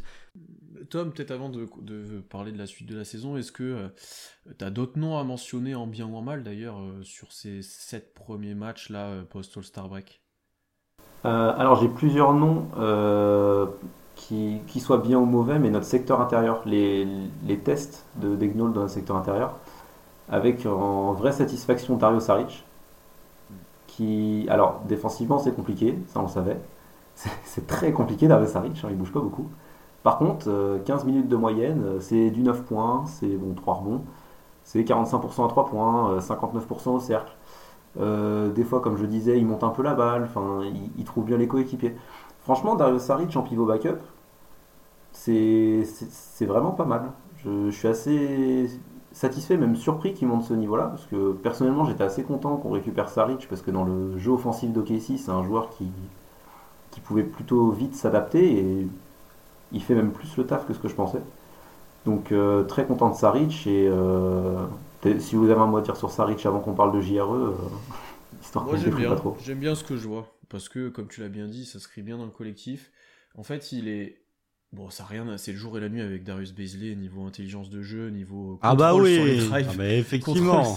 [0.89, 1.65] Tom, peut-être avant de,
[2.29, 3.89] parler de la suite de la saison, est-ce que
[4.57, 8.13] tu as d'autres noms à mentionner en bien ou en mal d'ailleurs sur ces sept
[8.13, 10.21] premiers matchs là post-All-Star Break?
[11.23, 12.69] Alors j'ai plusieurs noms
[14.27, 17.07] qui, soit bien ou mauvais, mais notre secteur intérieur, les,
[17.63, 19.53] tests de Degnol dans le secteur intérieur,
[20.29, 22.65] avec en vraie satisfaction Dario Saric,
[23.87, 26.57] qui, alors défensivement c'est compliqué, ça on le savait,
[27.15, 29.47] c'est très compliqué Dario Saric, hein, il bouge pas beaucoup.
[30.03, 30.45] Par contre,
[30.85, 34.01] 15 euh, minutes de moyenne, euh, c'est du 9 points, c'est bon 3 rebonds,
[34.63, 37.31] c'est 45% à 3 points, 59% euh, au cercle.
[38.55, 40.29] des fois, comme je disais, il monte un peu la balle,
[40.63, 41.95] il, il trouve bien les coéquipiers.
[42.43, 43.97] Franchement, Dario Saric en pivot backup,
[45.15, 47.11] c'est vraiment pas mal.
[47.43, 48.69] Je, suis assez
[49.11, 53.09] satisfait, même surpris qu'il monte ce niveau-là, parce que personnellement j'étais assez content qu'on récupère
[53.09, 55.87] Saric, parce que dans le jeu offensif d'OKC, c'est un joueur qui,
[56.91, 58.87] qui pouvait plutôt vite s'adapter, et
[59.71, 61.21] il fait même plus le taf que ce que je pensais.
[62.05, 64.65] Donc euh, très content de Saric, et euh,
[65.19, 67.55] si vous avez un mot à dire sur Saric avant qu'on parle de JRE, euh,
[68.41, 71.29] histoire Moi j'aime bien, j'aime bien ce que je vois parce que, comme tu l'as
[71.29, 72.91] bien dit, ça s'inscrit bien dans le collectif.
[73.35, 74.21] En fait, il est.
[74.75, 77.81] Bon, ça rien, c'est le jour et la nuit avec Darius Baisley, niveau intelligence de
[77.81, 78.59] jeu, niveau.
[78.61, 80.75] Ah bah oui sur ah bah effectivement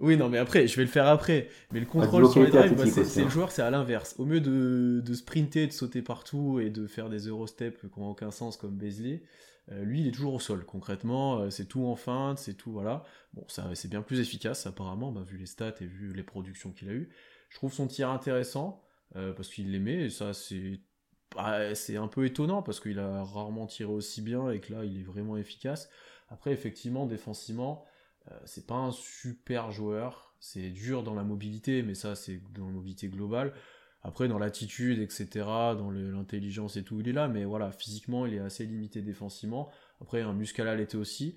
[0.00, 1.48] Oui, non, mais après, je vais le faire après.
[1.72, 3.30] Mais le contrôle sur les drives, bah, c'est le hein.
[3.30, 4.16] joueur, c'est à l'inverse.
[4.18, 8.10] Au mieux de, de, sprinter, de sauter partout et de faire des Eurosteps qui n'ont
[8.10, 9.22] aucun sens comme Baisley,
[9.70, 10.64] euh, lui, il est toujours au sol.
[10.64, 13.04] Concrètement, euh, c'est tout en feinte, c'est tout, voilà.
[13.34, 16.72] Bon, ça, c'est bien plus efficace, apparemment, bah, vu les stats et vu les productions
[16.72, 17.08] qu'il a eues.
[17.48, 18.82] Je trouve son tir intéressant
[19.16, 20.80] euh, parce qu'il l'aimait et ça c'est
[21.74, 24.98] c'est un peu étonnant parce qu'il a rarement tiré aussi bien et que là il
[25.00, 25.88] est vraiment efficace.
[26.28, 27.84] Après effectivement défensivement
[28.30, 32.66] euh, c'est pas un super joueur, c'est dur dans la mobilité mais ça c'est dans
[32.66, 33.52] la mobilité globale.
[34.02, 38.34] Après dans l'attitude etc, dans l'intelligence et tout il est là mais voilà physiquement il
[38.34, 39.70] est assez limité défensivement.
[40.00, 41.36] Après un Muscala l'était aussi.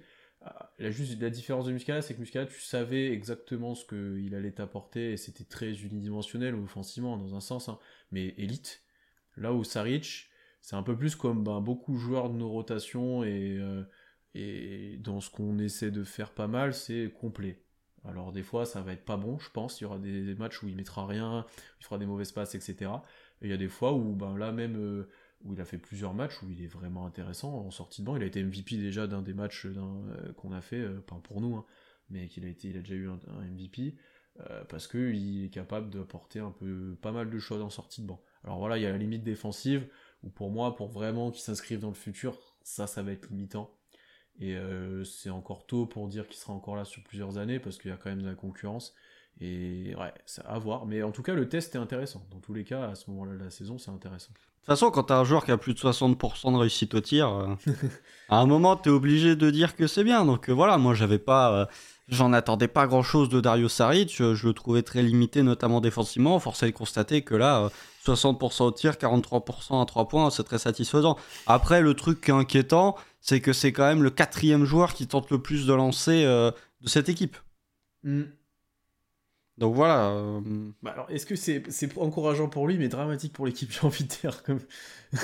[0.80, 4.52] La, juste, la différence de Muscala, c'est que Muscala, tu savais exactement ce qu'il allait
[4.52, 7.80] t'apporter et c'était très unidimensionnel offensivement dans un sens, hein,
[8.12, 8.82] mais élite.
[9.38, 10.30] Là où Saric,
[10.62, 13.84] C'est un peu plus comme ben, beaucoup de joueurs de nos rotations et, euh,
[14.34, 17.64] et dans ce qu'on essaie de faire pas mal, c'est complet.
[18.06, 19.80] Alors des fois ça va être pas bon, je pense.
[19.80, 21.46] Il y aura des matchs où il mettra rien,
[21.80, 22.92] il fera des mauvaises passes, etc.
[23.42, 25.10] Et il y a des fois où ben là même euh,
[25.44, 28.16] où il a fait plusieurs matchs où il est vraiment intéressant en sortie de banc.
[28.16, 31.56] Il a été MVP déjà d'un des matchs euh, qu'on a fait, pas pour nous,
[31.56, 31.66] hein,
[32.10, 33.20] mais qu'il a été, il a déjà eu un,
[33.52, 33.96] MVP
[34.70, 38.22] parce qu'il est capable d'apporter un peu pas mal de choses en sortie de banc.
[38.48, 39.86] Alors voilà, il y a la limite défensive
[40.24, 43.70] où pour moi, pour vraiment qu'il s'inscrive dans le futur, ça, ça va être limitant.
[44.40, 47.78] Et euh, c'est encore tôt pour dire qu'il sera encore là sur plusieurs années parce
[47.78, 48.96] qu'il y a quand même de la concurrence.
[49.42, 50.86] Et ouais, c'est à voir.
[50.86, 52.26] Mais en tout cas, le test est intéressant.
[52.32, 54.32] Dans tous les cas, à ce moment-là de la saison, c'est intéressant.
[54.32, 56.94] De toute façon, quand tu as un joueur qui a plus de 60% de réussite
[56.94, 57.54] au tir, euh,
[58.30, 60.24] à un moment, tu es obligé de dire que c'est bien.
[60.24, 61.68] Donc euh, voilà, moi, j'avais pas.
[62.10, 64.16] J'en attendais pas grand chose de Dario Saric.
[64.16, 66.40] Je, le trouvais très limité, notamment défensivement.
[66.40, 67.70] Force est de constater que là,
[68.06, 71.18] 60% au tir, 43% à 3 points, c'est très satisfaisant.
[71.48, 75.06] Après, le truc qui est inquiétant, c'est que c'est quand même le quatrième joueur qui
[75.06, 77.36] tente le plus de lancer euh, de cette équipe.
[78.04, 78.24] Mm.
[79.58, 80.12] Donc voilà.
[80.12, 80.40] Euh,
[80.82, 84.10] bah alors, est-ce que c'est encourageant pour lui, mais dramatique pour l'équipe, j'ai envie de
[84.10, 84.60] dire comme...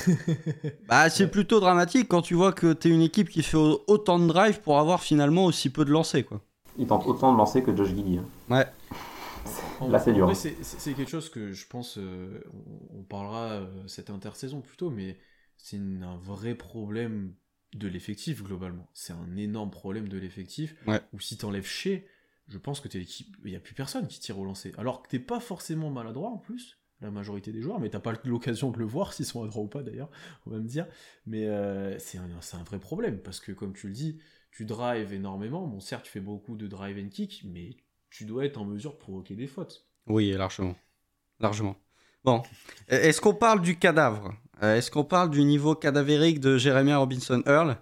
[0.90, 4.20] bah, c'est plutôt dramatique quand tu vois que tu es une équipe qui fait autant
[4.20, 6.42] de drive pour avoir finalement aussi peu de lancers, quoi.
[6.78, 8.18] Il tente autant de lancer que Josh Giddy.
[8.18, 8.26] Hein.
[8.50, 8.66] Ouais.
[9.90, 10.32] Là, c'est dur.
[10.36, 12.42] C'est quelque chose que je pense, euh,
[12.94, 15.18] on, parlera euh, cette intersaison plutôt, mais
[15.58, 17.34] c'est un vrai problème
[17.74, 18.90] de l'effectif globalement.
[18.94, 20.76] C'est un énorme problème de l'effectif.
[21.14, 22.08] Ou si t'enlèves chez,
[22.48, 24.74] je pense que t'es l'équipe, il n'y a plus personne qui tire au lancer.
[24.78, 28.14] Alors que t'es pas forcément maladroit en plus, la majorité des joueurs, mais t'as pas
[28.24, 30.10] l'occasion de le voir s'ils sont à droit ou pas d'ailleurs,
[30.46, 30.88] on va me dire.
[31.26, 34.20] Mais euh, c'est un, un, vrai problème parce que comme tu le dis,
[34.56, 35.66] tu drives énormément.
[35.68, 37.76] Bon, certes, tu fais beaucoup de drive and kick, mais
[38.10, 39.86] tu dois être en mesure de provoquer des fautes.
[40.08, 40.76] Oui, largement.
[41.40, 41.76] Largement.
[42.24, 42.42] Bon,
[42.88, 44.34] est-ce qu'on parle du cadavre?
[44.62, 47.78] Euh, Est-ce qu'on parle du niveau cadavérique de Jeremy Robinson Earl?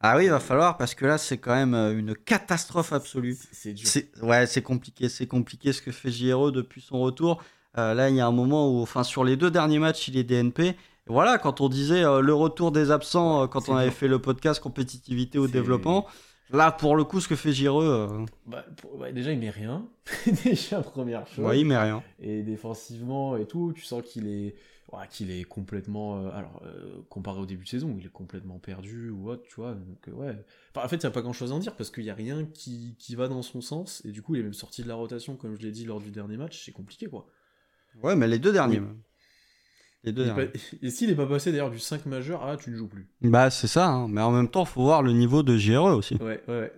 [0.00, 3.36] Ah oui, il va falloir parce que là, c'est quand même euh, une catastrophe absolue.
[3.52, 3.88] C'est dur.
[4.22, 5.08] Ouais, c'est compliqué.
[5.08, 7.42] C'est compliqué ce que fait JRE depuis son retour.
[7.78, 10.16] Euh, là, il y a un moment où, enfin, sur les deux derniers matchs, il
[10.16, 10.76] est DNP.
[11.06, 15.38] Voilà, quand on disait le retour des absents, quand on avait fait le podcast compétitivité
[15.38, 16.06] au développement,
[16.50, 18.08] Là, pour le coup, ce que fait Gireux.
[18.08, 18.64] Euh, bah,
[19.12, 19.86] déjà, il met rien.
[20.44, 21.44] déjà, première chose.
[21.44, 22.02] Ouais, il met rien.
[22.20, 24.54] Et défensivement et tout, tu sens qu'il est,
[25.10, 26.18] qu'il est complètement.
[26.18, 29.56] Euh, alors, euh, comparé au début de saison, il est complètement perdu ou autre, tu
[29.56, 29.74] vois.
[29.74, 30.36] Donc, ouais.
[30.76, 32.14] en fait, il n'y a pas grand chose à en dire parce qu'il n'y a
[32.14, 34.04] rien qui, qui, va dans son sens.
[34.04, 36.00] Et du coup, il est même sorti de la rotation, comme je l'ai dit lors
[36.00, 36.64] du dernier match.
[36.64, 37.26] C'est compliqué, quoi.
[38.04, 38.82] Ouais, mais les deux derniers.
[40.82, 43.08] Et s'il n'est pas passé d'ailleurs du 5 majeur ah tu ne joues plus.
[43.22, 44.06] Bah c'est ça, hein.
[44.08, 46.16] mais en même temps, il faut voir le niveau de JRE aussi.
[46.16, 46.72] Ouais, ouais.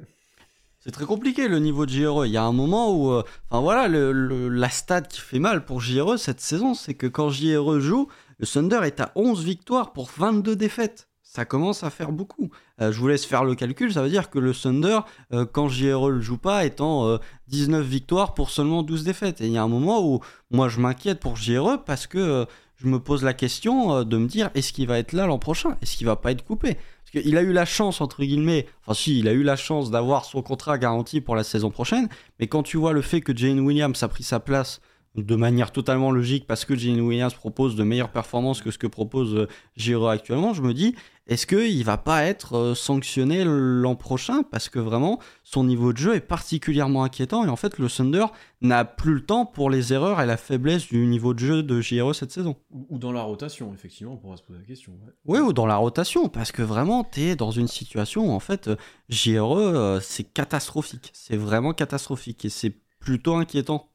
[0.81, 2.25] C'est très compliqué le niveau de JRE.
[2.25, 5.65] Il y a un moment où, euh, enfin voilà, le, la stat qui fait mal
[5.65, 8.09] pour JRE cette saison, c'est que quand JRE joue,
[8.39, 11.09] le Thunder est à 11 victoires pour 22 défaites.
[11.23, 12.49] Ça commence à faire beaucoup.
[12.81, 15.01] Euh, je vous laisse faire le calcul, ça veut dire que le Thunder,
[15.35, 17.19] euh, quand JRE ne joue pas, est en
[17.49, 19.41] 19 victoires pour seulement 12 défaites.
[19.41, 20.21] Et il y a un moment où
[20.51, 22.47] moi je m'inquiète pour JRE parce que
[22.79, 25.39] je me pose la question euh, de me dire est-ce qu'il va être là l'an
[25.39, 25.77] prochain?
[25.83, 26.75] Est-ce qu'il va pas être coupé?
[26.75, 29.91] Parce qu'il a eu la chance, entre guillemets, enfin si, il a eu la chance
[29.91, 32.09] d'avoir son contrat garanti pour la saison prochaine,
[32.39, 34.81] mais quand tu vois le fait que Jane Williams a pris sa place
[35.17, 38.87] de manière totalement logique parce que Jane Williams propose de meilleures performances que ce que
[38.87, 40.95] propose Giro euh, actuellement, je me dis
[41.29, 44.43] est-ce qu'il va pas être euh, sanctionné l'an prochain?
[44.43, 47.45] Parce que vraiment, son niveau de jeu est particulièrement inquiétant.
[47.45, 48.25] Et en fait, le Thunder
[48.63, 51.83] n'a plus le temps pour les erreurs et la faiblesse du niveau de jeu de
[51.83, 52.57] JRE cette saison.
[52.71, 54.95] Ou dans la rotation, effectivement, on pourra se poser la question.
[55.27, 58.41] Oui, ou dans la rotation, parce que vraiment, tu es dans une situation où, en
[58.41, 61.11] fait, euh, c'est catastrophique.
[61.13, 62.47] C'est vraiment catastrophique.
[62.47, 63.91] Et c'est plutôt inquiétant.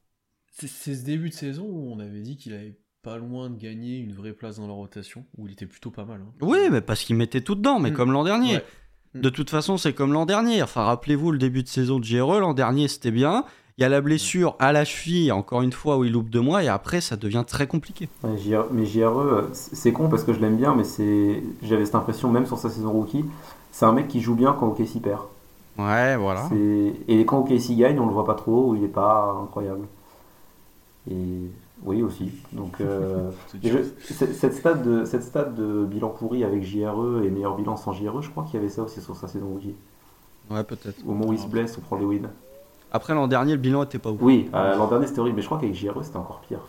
[0.54, 3.98] C'est ce début de saison où on avait dit qu'il avait pas loin de gagner
[3.98, 6.22] une vraie place dans la rotation, où il était plutôt pas mal.
[6.22, 6.32] Hein.
[6.42, 7.96] Oui, mais parce qu'il mettait tout dedans, mais mm.
[7.96, 8.60] comme l'an dernier.
[9.14, 9.22] Mm.
[9.22, 10.64] De toute façon, c'est comme l'an dernier.
[10.64, 13.44] Enfin, rappelez-vous le début de saison de JRE, l'an dernier c'était bien.
[13.78, 16.42] Il y a la blessure à la cheville, encore une fois, où il loupe deux
[16.42, 18.08] mois, et après ça devient très compliqué.
[18.24, 22.46] mais JRE, c'est con parce que je l'aime bien, mais c'est j'avais cette impression, même
[22.46, 23.26] sur sa saison rookie,
[23.72, 25.22] c'est un mec qui joue bien quand OKC perd.
[25.80, 26.48] Ouais, voilà.
[27.08, 29.88] Et quand OKC gagne, on le voit pas trop, il est pas incroyable.
[31.10, 31.16] Et
[31.84, 32.32] oui, aussi.
[32.54, 33.30] Donc, euh,
[34.10, 38.22] cette, stade de, cette stade de bilan pourri avec JRE et meilleur bilan sans JRE,
[38.22, 39.76] je crois qu'il y avait ça aussi sur sa saison rookie.
[40.50, 40.98] Ouais, peut-être.
[41.06, 42.30] Au moment où il se blesse, on prend les wins.
[42.92, 44.20] Après, l'an dernier, le bilan était pas ouf.
[44.22, 46.60] Oui, euh, l'an dernier c'était horrible, mais je crois qu'avec JRE c'était encore pire.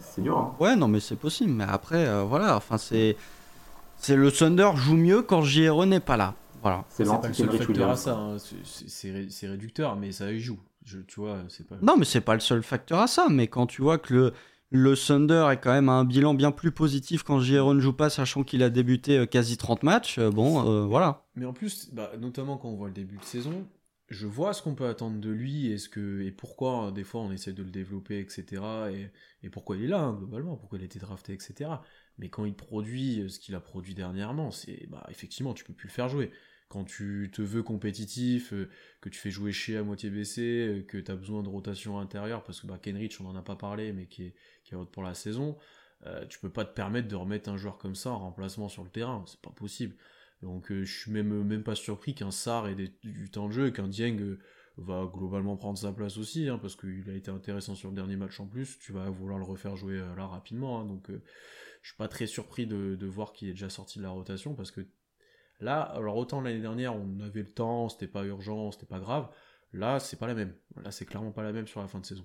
[0.00, 0.38] c'est dur.
[0.38, 0.52] Hein.
[0.60, 1.52] Ouais, non, mais c'est possible.
[1.52, 3.16] Mais après, euh, voilà, enfin, c'est.
[3.96, 6.32] C'est le Thunder joue mieux quand JRE n'est pas là.
[6.62, 6.84] Voilà.
[6.88, 8.16] C'est pas le seul facteur à ça.
[8.16, 8.36] Hein.
[8.64, 10.58] C'est réducteur, mais ça y joue.
[10.84, 11.76] Je, tu vois, c'est pas...
[11.82, 13.26] Non, mais c'est pas le seul facteur à ça.
[13.30, 14.32] Mais quand tu vois que le,
[14.70, 17.92] le Thunder est quand même à un bilan bien plus positif quand JRE ne joue
[17.92, 20.18] pas, sachant qu'il a débuté euh, quasi 30 matchs.
[20.18, 21.26] Euh, bon, euh, voilà.
[21.34, 23.66] Mais en plus, bah, notamment quand on voit le début de saison,
[24.08, 27.20] je vois ce qu'on peut attendre de lui et, ce que, et pourquoi des fois
[27.20, 28.62] on essaie de le développer, etc.
[28.92, 31.70] Et, et pourquoi il est là, hein, globalement, pourquoi il a été drafté, etc.
[32.18, 35.88] Mais quand il produit ce qu'il a produit dernièrement, c'est bah, effectivement, tu peux plus
[35.88, 36.30] le faire jouer
[36.70, 40.82] quand tu te veux compétitif, euh, que tu fais jouer chez à moitié baissé, euh,
[40.82, 43.56] que tu as besoin de rotation intérieure, parce que bah, Kenrich, on n'en a pas
[43.56, 45.58] parlé, mais qui est, qui pour la saison,
[46.06, 48.84] euh, tu peux pas te permettre de remettre un joueur comme ça en remplacement sur
[48.84, 49.96] le terrain, c'est pas possible.
[50.42, 54.38] Donc je suis même, pas surpris qu'un Sar ait du temps de jeu qu'un Dieng
[54.78, 58.16] va globalement prendre sa place aussi, hein, parce qu'il a été intéressant sur le dernier
[58.16, 61.96] match en plus, tu vas vouloir le refaire jouer là rapidement, hein, donc je suis
[61.98, 64.86] pas très surpris de voir qu'il est déjà sorti de la rotation, parce que
[65.60, 69.28] Là, alors autant l'année dernière, on avait le temps, c'était pas urgent, c'était pas grave.
[69.72, 70.54] Là, c'est pas la même.
[70.82, 72.24] Là, c'est clairement pas la même sur la fin de saison.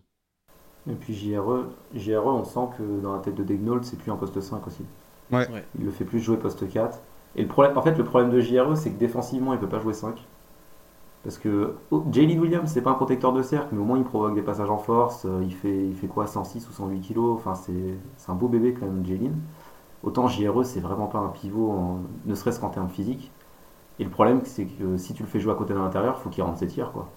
[0.89, 4.15] Et puis JRE, JRE on sent que dans la tête de Degnault, c'est plus un
[4.15, 4.85] poste 5 aussi.
[5.31, 5.47] Ouais.
[5.77, 6.99] Il le fait plus jouer poste 4.
[7.35, 9.79] Et le problème, en fait, le problème de JRE, c'est que défensivement, il peut pas
[9.79, 10.23] jouer 5.
[11.23, 14.03] Parce que oh, Jalen Williams, c'est pas un protecteur de cercle, mais au moins il
[14.03, 15.25] provoque des passages en force.
[15.25, 17.35] Euh, il fait, il fait quoi 106 ou 108 kilos?
[17.35, 19.35] Enfin, c'est un beau bébé quand même, Jalen.
[20.05, 23.31] Autant JRE, c'est vraiment pas un pivot, ne serait-ce qu'en termes physiques.
[23.99, 26.23] Et le problème, c'est que si tu le fais jouer à côté de l'intérieur, il
[26.23, 26.91] faut qu'il rentre ses tirs.
[26.91, 27.09] Quoi.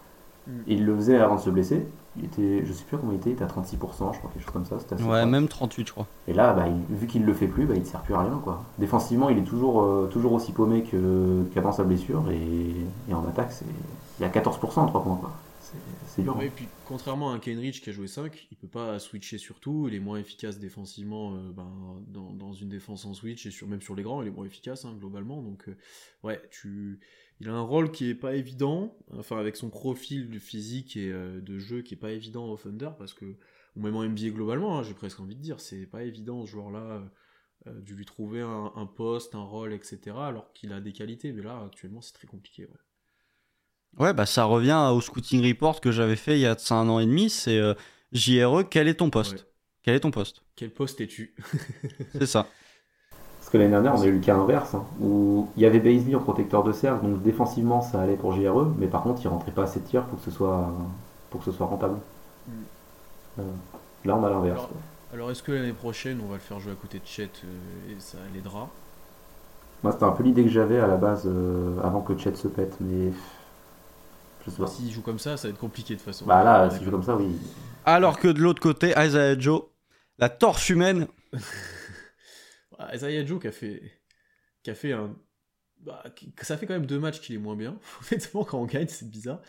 [0.47, 0.53] Mm.
[0.67, 1.87] Et il le faisait avant de se blesser.
[2.17, 4.43] Il était, je sais plus comment il était, il était à 36%, je crois, quelque
[4.43, 4.77] chose comme ça.
[5.05, 6.07] ouais, même 38, je crois.
[6.27, 8.41] Et là, bah, vu qu'il le fait plus, bah, il ne sert plus à rien.
[8.43, 8.63] Quoi.
[8.79, 10.83] Défensivement, il est toujours, euh, toujours aussi paumé
[11.53, 12.25] qu'avant sa blessure.
[12.31, 13.53] Et, et en attaque,
[14.19, 15.19] il y a 14% en 3 points.
[15.21, 15.31] Quoi
[16.41, 19.61] et puis contrairement à un Kenrich qui a joué 5, il peut pas switcher sur
[19.61, 23.69] tout, il est moins efficace défensivement euh, ben, dans, une défense en switch et sur,
[23.69, 25.43] même sur les grands, il est moins efficace hein, globalement.
[25.43, 25.77] Donc euh,
[26.23, 31.13] ouais, il a un rôle qui est pas évident, enfin avec son profil physique et
[31.13, 33.37] euh, de jeu qui est pas évident au Thunder parce que
[33.77, 36.51] ou même en NBA globalement, hein, j'ai presque envie de dire, c'est pas évident ce
[36.51, 37.09] joueur-là
[37.67, 40.17] de lui trouver un, poste, un rôle, etc.
[40.17, 42.67] Alors qu'il a des qualités, mais là actuellement c'est très compliqué.
[43.99, 46.99] Ouais, bah ça revient au scouting report que j'avais fait il y a un an
[47.01, 47.31] et demi.
[47.31, 47.75] C'est euh,
[48.13, 49.47] JRE, quel est ton poste
[49.83, 51.35] Quel est ton poste Quel poste es-tu?
[52.13, 52.47] C'est ça.
[53.49, 55.81] Parce que l'année dernière, on a eu le cas inverse, hein, où il y avait
[55.81, 59.29] Baisley en protecteur de cercle, donc défensivement ça allait pour JRE, mais par contre il
[59.29, 60.71] rentrait pas assez de tirs pour que ce soit,
[61.31, 61.99] pour que ce soit rentable.
[62.47, 62.53] Hmm.
[63.39, 63.43] Euh,
[64.05, 64.69] là on a l'inverse.
[65.15, 67.91] Alors, est-ce que l'année prochaine on va le faire jouer à côté de Chet euh,
[67.91, 68.69] et ça l'aidera?
[69.83, 71.27] Moi c'était un peu l'idée que j'avais à la base
[71.83, 73.13] avant que Chet se pète, mais
[74.49, 76.27] s'il joue comme ça, ça va être compliqué de toute façon.
[76.27, 77.37] Bah là, s'il joue comme ça, oui.
[77.85, 79.63] Alors que de l'autre côté, Isaiah Joe,
[80.19, 81.07] la torche humaine.
[82.95, 83.83] Isaiah Joe qui a fait,
[84.63, 85.15] qui a fait un,
[85.81, 86.03] bah,
[86.43, 87.79] ça fait quand même deux matchs qu'il est moins bien.
[88.11, 89.41] Honnêtement, quand on gagne, c'est bizarre.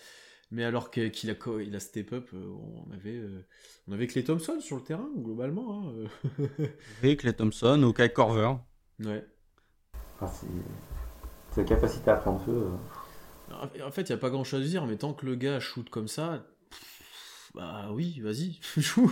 [0.51, 2.55] Mais alors qu'il a, il a step up, euh,
[2.87, 3.45] on avait, euh,
[3.87, 5.93] on avait Clay Thompson sur le terrain, globalement.
[5.93, 6.33] Hein.
[7.03, 8.53] oui, Clay Thompson ou Kai Corver.
[8.99, 9.23] Ouais.
[10.21, 10.31] Ah,
[11.51, 12.67] sa capacité à prendre feu.
[13.51, 15.35] Euh, en fait, il n'y a pas grand chose à dire, mais tant que le
[15.35, 16.45] gars shoot comme ça,
[17.55, 19.11] bah oui, vas-y, joue.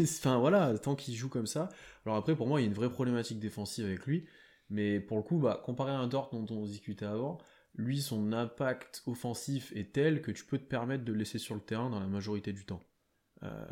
[0.00, 1.68] enfin voilà, tant qu'il joue comme ça.
[2.04, 4.26] Alors après, pour moi, il y a une vraie problématique défensive avec lui.
[4.70, 7.38] Mais pour le coup, bah, comparé à un Dort dont on discutait avant,
[7.74, 11.54] lui, son impact offensif est tel que tu peux te permettre de le laisser sur
[11.54, 12.82] le terrain dans la majorité du temps.
[13.44, 13.66] Euh,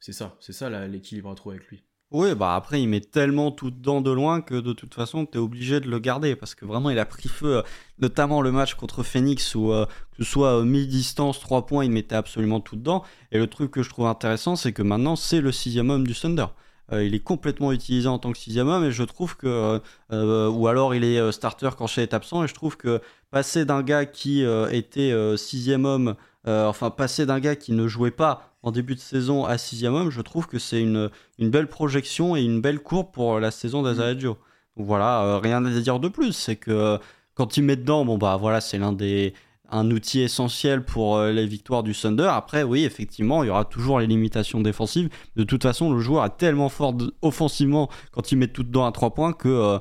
[0.00, 1.84] c'est ça, c'est ça l'équilibre à trouver avec lui.
[2.10, 5.36] Oui, bah après, il met tellement tout dedans de loin que de toute façon, tu
[5.36, 7.62] es obligé de le garder parce que vraiment, il a pris feu, euh,
[7.98, 9.84] notamment le match contre Phoenix où, euh,
[10.16, 13.04] que ce soit euh, mi-distance, 3 points, il mettait absolument tout dedans.
[13.30, 16.14] Et le truc que je trouve intéressant, c'est que maintenant, c'est le sixième homme du
[16.14, 16.46] Thunder.
[16.92, 19.78] il est complètement utilisé en tant que sixième homme et je trouve que.
[20.10, 23.82] ou alors il est starter quand Shea est absent et je trouve que passer d'un
[23.82, 26.14] gars qui était sixième homme,
[26.46, 30.10] enfin passer d'un gars qui ne jouait pas en début de saison à sixième homme,
[30.10, 33.82] je trouve que c'est une, une belle projection et une belle courbe pour la saison
[33.82, 34.36] d'Azaradio.
[34.76, 36.32] Donc voilà, euh, rien à dire de plus.
[36.32, 36.98] C'est que euh,
[37.34, 39.34] quand il met dedans, bon bah voilà, c'est l'un des
[39.70, 42.30] un outil essentiel pour euh, les victoires du Thunder.
[42.30, 45.10] Après, oui, effectivement, il y aura toujours les limitations défensives.
[45.36, 48.92] De toute façon, le joueur est tellement fort offensivement quand il met tout dedans à
[48.92, 49.78] trois points que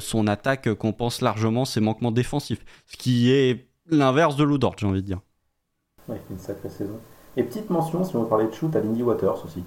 [0.00, 2.64] son attaque compense largement ses manquements défensifs.
[2.86, 5.20] Ce qui est l'inverse de Ludort, j'ai envie de dire.
[6.08, 6.98] Ouais, une sacrée saison.
[7.38, 9.62] Et petite mention, si on veut parler de shoot, à Lindy Waters aussi,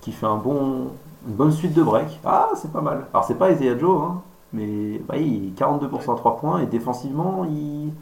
[0.00, 0.88] qui fait un bon,
[1.28, 2.08] une bonne suite de break.
[2.24, 3.06] Ah, c'est pas mal.
[3.12, 7.44] Alors, c'est pas Isaiah Joe, hein, mais bah, il 42% à 3 points, et défensivement,
[7.44, 7.92] il,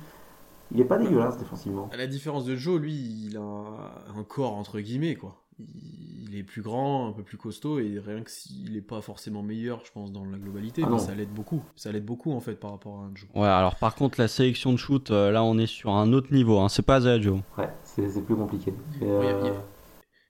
[0.72, 1.90] il est pas dégueulasse défensivement.
[1.92, 5.36] À la différence de Joe, lui, il a un corps entre guillemets, quoi.
[5.58, 9.42] Il est plus grand, un peu plus costaud, et rien que s'il n'est pas forcément
[9.42, 11.62] meilleur, je pense, dans la globalité, ah ça l'aide beaucoup.
[11.76, 13.28] Ça l'aide beaucoup, en fait, par rapport à un Joe.
[13.34, 16.32] Ouais, alors par contre, la sélection de shoot, euh, là, on est sur un autre
[16.32, 16.58] niveau.
[16.60, 16.70] Hein.
[16.70, 17.40] C'est pas Isaiah Joe.
[17.58, 18.72] Ouais, c'est plus compliqué.
[19.00, 19.06] Il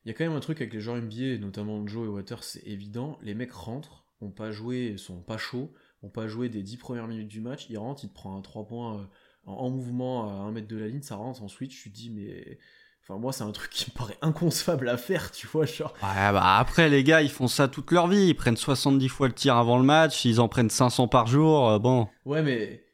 [0.05, 2.43] il y a quand même un truc avec les joueurs NBA, notamment Joe et Waters,
[2.43, 3.19] c'est évident.
[3.23, 7.07] Les mecs rentrent, ont pas joué, sont pas chauds, ont pas joué des 10 premières
[7.07, 7.67] minutes du match.
[7.71, 9.05] Ils rentrent, ils te prennent un 3 points euh,
[9.47, 11.81] en, en mouvement à 1 mètre de la ligne, ça rentre en switch.
[11.85, 12.59] Tu te dis, mais.
[13.05, 15.67] Enfin, moi, c'est un truc qui me paraît inconcevable à faire, tu vois.
[15.67, 18.27] Genre, Ouais, bah après, les gars, ils font ça toute leur vie.
[18.29, 21.69] Ils prennent 70 fois le tir avant le match, ils en prennent 500 par jour.
[21.69, 22.85] euh, bon, ouais, mais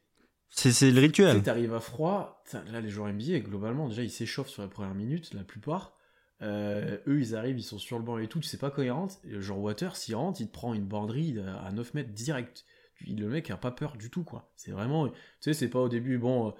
[0.50, 1.42] c'est le Tu rituel.
[1.42, 2.42] t'arrives à froid,
[2.72, 5.94] là les joueurs NBA, globalement, déjà ils s'échauffent sur les premières minutes, la plupart.
[6.42, 8.82] Euh, eux ils arrivent, ils sont sur le banc et tout, tu sais pas quand
[8.82, 9.16] ils rentrent.
[9.40, 12.64] Genre Water, s'il rentre, il te prend une banderie à 9 mètres direct.
[13.06, 14.50] Le mec a pas peur du tout, quoi.
[14.56, 15.08] C'est vraiment.
[15.08, 16.48] Tu sais, c'est pas au début, bon.
[16.48, 16.50] euh,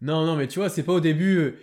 [0.00, 1.36] Non, non, mais tu vois, c'est pas au début.
[1.38, 1.58] euh,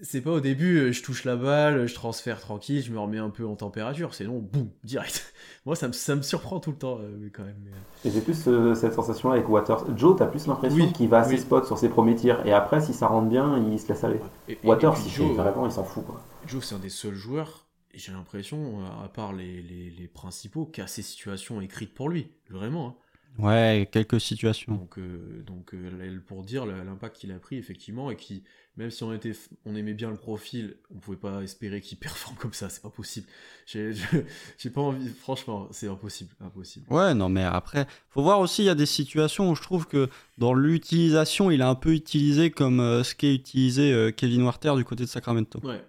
[0.00, 3.18] C'est pas au début, euh, je touche la balle, je transfère tranquille, je me remets
[3.18, 4.14] un peu en température.
[4.14, 5.34] C'est non, boum, direct.
[5.66, 7.56] Moi, ça me, ça me surprend tout le temps, euh, quand même.
[7.64, 9.96] mais, euh, Et j'ai plus euh, cette sensation avec Waters.
[9.98, 11.40] Joe, t'as plus l'impression Oui, qu'il va à ses oui.
[11.40, 12.46] spots sur ses premiers tirs.
[12.46, 14.20] Et après, si ça rentre bien, il se laisse aller.
[14.46, 16.06] et- et- Waters, et puis il, Joe, fait vraiment, il s'en fout.
[16.06, 16.22] Quoi.
[16.46, 20.66] Joe, c'est un des seuls joueurs, et j'ai l'impression, à part les, les, les principaux,
[20.66, 22.30] qui a ces situations écrites pour lui.
[22.50, 22.88] Vraiment.
[22.88, 22.94] hein.
[23.38, 24.74] Ouais, quelques situations.
[24.74, 28.42] Donc, euh, donc euh, pour dire l'impact qu'il a pris, effectivement, et qui,
[28.78, 29.32] même si on, était,
[29.66, 32.88] on aimait bien le profil, on pouvait pas espérer qu'il performe comme ça, c'est pas
[32.88, 33.26] possible.
[33.66, 34.02] J'ai je-
[34.58, 36.30] j'ai pas envie, franchement, c'est impossible.
[36.40, 36.86] impossible.
[36.90, 39.86] Ouais, non, mais après, faut voir aussi, il y a des situations où je trouve
[39.86, 40.08] que
[40.38, 44.74] dans l'utilisation, il a un peu utilisé comme euh, ce qu'est utilisé euh, Kevin Werther
[44.76, 45.60] du côté de Sacramento.
[45.62, 45.84] Ouais.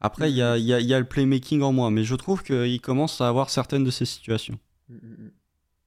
[0.00, 2.42] Après, il y a, y a- y a le playmaking en moi, mais je trouve
[2.42, 4.58] qu'il commence à avoir certaines de ces situations.
[4.88, 5.30] Mm, mm, mm.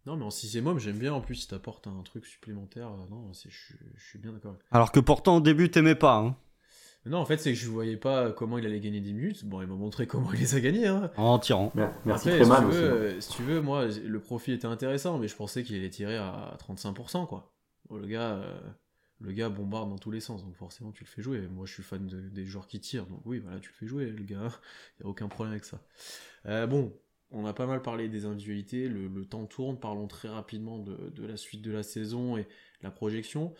[0.07, 2.87] Non, mais en sixième homme, j'aime bien en plus si t'apportes un truc supplémentaire.
[2.87, 6.15] euh, Non, c'est- je suis- bien d'accord Alors que pourtant, au début, t'aimais pas.
[6.15, 6.37] hein.
[7.05, 9.43] Non, en fait, c'est que je voyais pas comment il allait gagner des minutes.
[9.45, 10.87] Bon, il m'a montré comment il les a gagnés.
[10.87, 11.11] Hein.
[11.17, 11.71] En tirant.
[11.75, 12.77] Merci Après, si Freeman tu, aussi.
[12.77, 12.93] veux, hein.
[12.95, 16.15] euh, si tu veux, moi, le profil était intéressant, mais je pensais qu'il allait tirer
[16.17, 17.53] à 35%, quoi.
[17.89, 18.59] Bon, le gars, euh,
[19.19, 21.47] le gars bombarde dans tous les sens, donc forcément tu le fais jouer.
[21.49, 23.87] Moi, je suis fan de- des joueurs qui tirent, donc oui, voilà, tu le fais
[23.87, 24.49] jouer, le gars.
[24.99, 25.81] Il y a aucun problème avec ça.
[26.45, 26.93] Euh, bon,
[27.31, 28.87] on a pas mal parlé des individualités.
[28.87, 29.79] Le, temps tourne.
[29.79, 32.47] Parlons très rapidement de, la suite de la saison et
[32.81, 33.53] la projection.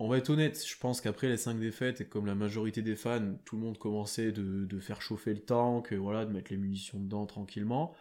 [0.00, 2.94] On va être honnête, je pense qu'après les 5 défaites, et comme la majorité des
[2.94, 7.00] fans, tout le monde commençait de, faire chauffer le tank, voilà, de mettre les munitions
[7.00, 7.96] dedans tranquillement.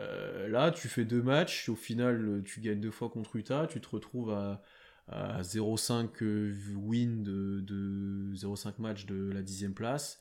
[0.00, 3.78] Euh, là, tu fais deux matchs, au final, tu gagnes deux fois contre Utah, tu
[3.78, 4.62] te retrouves à,
[5.08, 10.18] à 0,5 euh, win de, de 0,5 match de la dixième place.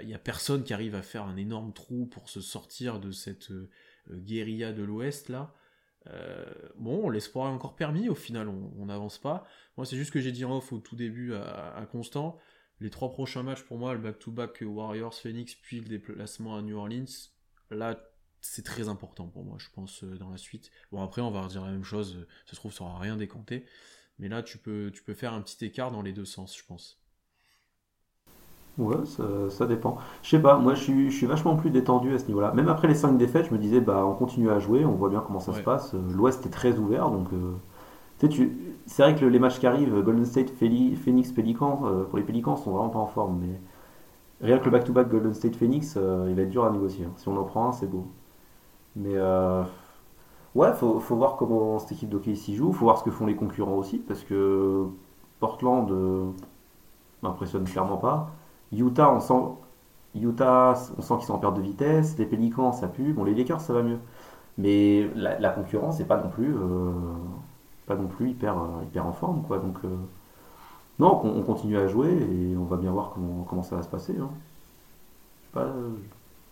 [0.00, 3.12] Il n'y a personne qui arrive à faire un énorme trou pour se sortir de
[3.12, 3.70] cette euh,
[4.10, 5.54] guérilla de l'Ouest là.
[6.08, 6.44] Euh,
[6.76, 9.46] bon, l'espoir est encore permis, au final, on n'avance pas.
[9.76, 12.38] Moi, c'est juste que j'ai dit en off au tout début à, Constant.
[12.80, 16.76] Les trois prochains matchs pour moi, le back-to-back Warriors, Phoenix, puis le déplacement à New
[16.76, 17.04] Orleans,
[17.70, 18.00] là,
[18.40, 20.72] c'est très important pour moi, je pense, euh, dans la suite.
[20.90, 23.16] Bon, après, on va redire la même chose, euh, ça se trouve, ça aura rien
[23.16, 23.66] décanté.
[24.18, 26.64] Mais là, tu peux, tu peux faire un petit écart dans les deux sens, je
[26.64, 27.01] pense.
[28.78, 29.98] Ouais, ça, ça dépend.
[30.22, 32.52] Je sais pas, moi je suis, je suis vachement plus détendu à ce niveau-là.
[32.52, 35.10] Même après les 5 défaites, je me disais, bah on continue à jouer, on voit
[35.10, 35.62] bien comment ça se Ouais.
[35.64, 35.94] passe.
[35.94, 37.28] Euh, L'Ouest est très ouvert, donc.
[37.34, 37.52] euh,
[38.18, 41.32] tu sais, tu- c'est vrai que le- les matchs qui arrivent, Golden State, Philly- Phoenix,
[41.32, 43.40] Pelicans, euh, pour les Pelicans, sont vraiment pas en forme.
[43.42, 43.60] Mais
[44.46, 47.04] rien que le back-to-back Golden State Phoenix, euh, il va être dur à négocier.
[47.06, 47.12] hein.
[47.16, 48.06] Si on en prend un, c'est beau.
[48.96, 49.62] Mais euh,
[50.54, 53.26] ouais, faut, faut voir comment cette équipe d'hockey s'y joue, faut voir ce que font
[53.26, 54.86] les concurrents aussi, parce que
[55.40, 56.26] Portland euh,
[57.22, 58.30] m'impressionne clairement pas.
[58.72, 59.34] Utah, on sent,
[60.14, 62.16] Utah, on sent qu'ils sont en perte de vitesse.
[62.18, 63.12] Les Pélicans, ça pue.
[63.12, 63.98] Bon, les Lakers, ça va mieux.
[64.58, 66.92] Mais la, la concurrence, c'est pas non plus, euh,
[67.86, 69.58] pas non plus hyper, euh, hyper en forme, quoi.
[69.58, 69.88] Donc, euh,
[70.98, 73.82] non, on, on continue à jouer et on va bien voir comment, comment ça va
[73.82, 74.16] se passer.
[74.20, 74.30] Hein.
[75.52, 75.66] Pas,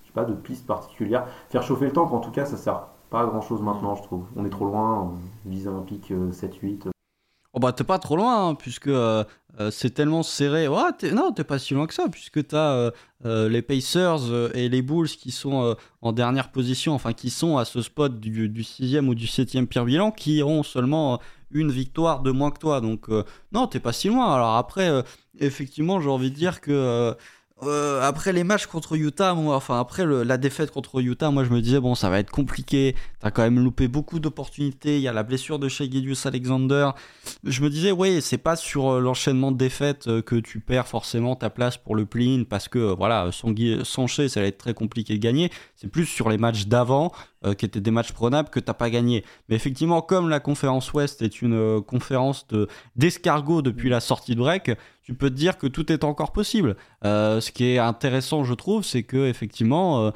[0.04, 1.26] j'ai pas de piste particulière.
[1.48, 4.02] Faire chauffer le tank, en tout cas, ça sert pas à grand chose maintenant, je
[4.02, 4.24] trouve.
[4.36, 5.12] On est trop loin.
[5.46, 6.90] On vise un pic euh, 7-8.
[7.52, 9.24] Oh bah t'es pas trop loin, hein, puisque euh,
[9.58, 10.68] euh, c'est tellement serré.
[10.98, 12.92] T'es- non, t'es pas si loin que ça, puisque t'as
[13.24, 17.64] euh, les Pacers et les Bulls qui sont en dernière position, enfin qui sont à
[17.64, 21.20] ce spot du, du sixième ou du septième pire bilan, qui ont seulement
[21.50, 22.80] une victoire de moins que toi.
[22.80, 23.08] Donc
[23.52, 24.32] non, t'es pas si loin.
[24.32, 25.02] Alors après,
[25.40, 27.16] effectivement, j'ai envie de dire que
[27.62, 31.50] euh, après les matchs contre Utah, moi, enfin après la défaite contre Utah, moi je
[31.50, 32.94] me disais bon ça va être compliqué.
[33.20, 34.96] T'as quand même loupé beaucoup d'opportunités.
[34.96, 36.90] Il y a la blessure de Shea Gilgeous Alexander.
[37.44, 40.88] Je me disais ouais c'est pas sur euh, l'enchaînement de défaites euh, que tu perds
[40.88, 43.54] forcément ta place pour le play-in parce que voilà sans,
[43.84, 45.50] sans ça va être très compliqué de gagner.
[45.76, 47.12] C'est plus sur les matchs d'avant
[47.56, 49.24] qui étaient des matchs prenables que t'as pas gagné.
[49.48, 54.40] Mais effectivement comme la conférence Ouest est une conférence de d'escargot depuis la sortie de
[54.40, 54.72] break,
[55.10, 56.76] tu peux te dire que tout est encore possible.
[57.04, 60.10] Euh, ce qui est intéressant, je trouve, c'est que effectivement, euh,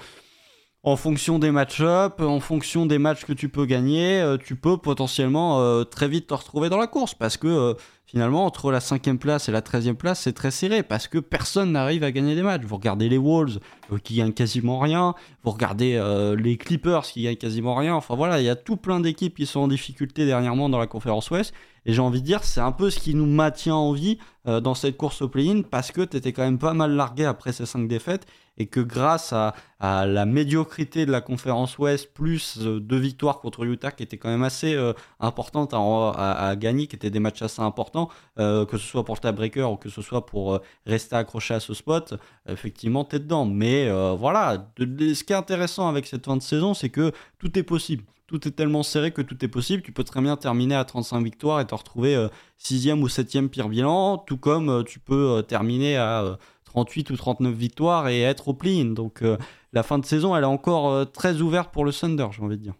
[0.85, 4.77] en fonction des match-up, en fonction des matchs que tu peux gagner, euh, tu peux
[4.77, 7.75] potentiellement très vite te retrouver dans la course parce que
[8.07, 11.73] finalement, entre la cinquième place et la treizième place, c'est très serré parce que personne
[11.73, 12.63] n'arrive à gagner des matchs.
[12.63, 13.61] Vous regardez les Wolves
[14.03, 16.01] qui gagnent quasiment rien, vous regardez
[16.39, 17.95] les Clippers qui gagnent quasiment rien.
[17.95, 20.87] Enfin voilà, il y a tout plein d'équipes qui sont en difficulté dernièrement dans la
[20.87, 21.53] conférence Ouest.
[21.87, 24.75] Et j'ai envie de dire, c'est un peu ce qui nous maintient en vie dans
[24.75, 27.67] cette course au play-in parce que tu étais quand même pas mal largué après ces
[27.67, 28.27] cinq défaites
[28.57, 33.65] et que grâce à, la médiocrité de la conférence Ouest, plus euh, deux victoires contre
[33.65, 37.61] Utah qui étaient quand même assez euh, importantes à, gagner, qui étaient des matchs assez
[37.61, 37.94] importants,
[38.39, 41.61] euh, que ce soit pour le tiebreaker ou que ce soit pour rester accroché à
[41.61, 42.15] ce spot,
[42.49, 43.45] effectivement, t'es dedans.
[43.45, 47.65] Mais voilà, ce qui est intéressant avec cette fin de saison, c'est que tout est
[47.65, 49.83] possible tout est tellement serré que tout est possible.
[49.83, 52.17] Tu peux très bien terminer à 35 victoires et te retrouver
[52.59, 56.39] 6e ou 7e pire bilan, tout comme tu peux terminer à
[56.75, 58.87] 38 ou 39 victoires et être au play-in.
[58.87, 59.39] Donc euh,
[59.73, 62.59] la fin de saison, elle est encore euh, très ouverte pour le Thunder, j'ai envie
[62.59, 62.75] de dire.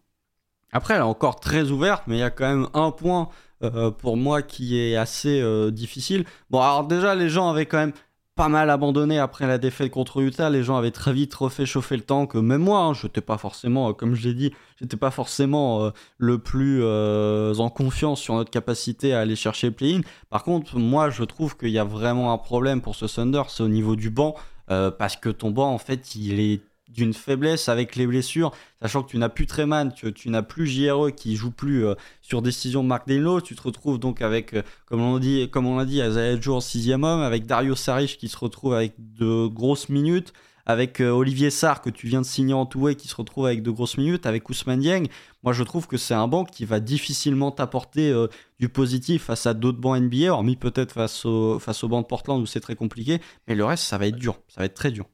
[0.73, 3.29] Après, elle est encore très ouverte, mais il y a quand même un point
[3.65, 6.25] euh, pour moi qui est assez difficile.
[6.51, 7.93] Bon, alors déjà, les gens avaient quand même
[8.35, 10.51] pas mal abandonné après la défaite contre Utah.
[10.51, 13.21] Les gens avaient très vite refait chauffer le temps que même moi, hein, je n'étais
[13.21, 17.71] pas forcément, euh, comme je l'ai dit, j'étais pas forcément euh, le plus euh, en
[17.71, 20.01] confiance sur notre capacité à aller chercher le play-in.
[20.31, 23.63] Par contre, moi, je trouve qu'il y a vraiment un problème pour ce Thunder, c'est
[23.63, 24.35] au niveau du banc,
[24.67, 29.11] parce que ton banc, en fait, il est d'une faiblesse avec les blessures, sachant que
[29.11, 32.83] tu n'as plus Treman, tu, tu n'as plus JRE qui joue plus euh, sur décision
[32.83, 35.87] de Mark Dano, tu te retrouves donc avec, euh, comme on dit, comme on l'a
[35.87, 40.33] dit, Azael Jour sixième homme, avec Dario Saric qui se retrouve avec de grosses minutes,
[40.67, 43.63] avec euh, Olivier Sarr que tu viens de signer en tout qui se retrouve avec
[43.63, 45.09] de grosses minutes, avec Ousmane Dieng.
[45.43, 48.15] Moi, je trouve que c'est un banc qui va difficilement t'apporter
[48.59, 52.07] du positif face à d'autres bancs NBA, hormis peut-être face au, face au banc de
[52.07, 54.75] Portland où c'est très compliqué, mais le reste, ça va être dur, ça va être
[54.75, 55.07] très dur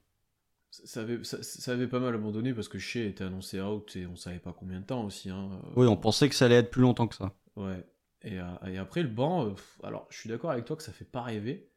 [0.71, 4.15] ça avait, ça, avait, pas mal abandonné parce que Shea était annoncé out et on
[4.15, 5.29] savait pas combien de temps aussi.
[5.29, 5.49] Hein.
[5.75, 7.33] Oui, on pensait que ça allait être plus longtemps que ça.
[7.57, 7.85] Ouais.
[8.23, 9.53] Et, euh, et après, le banc, euh,
[9.83, 11.69] alors je suis d'accord avec toi que ça fait pas rêver,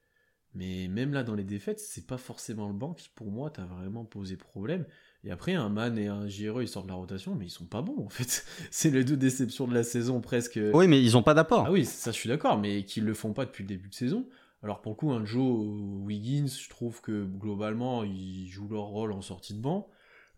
[0.54, 3.64] mais même là dans les défaites, c'est pas forcément le banc qui pour moi t'a
[3.64, 4.86] vraiment posé problème.
[5.24, 7.64] Et après, un Man et un JRE ils sortent de la rotation, mais ils sont
[7.64, 8.44] pas bons en fait.
[8.70, 10.60] c'est les deux déceptions de la saison presque.
[10.72, 11.64] Oui, mais ils ont pas d'apport.
[11.66, 13.94] Ah oui, ça je suis d'accord, mais qu'ils le font pas depuis le début de
[13.94, 14.28] saison.
[14.64, 15.66] Alors pour le coup, un Joe
[16.06, 19.90] Wiggins, je trouve que globalement, ils jouent leur rôle en sortie de banc.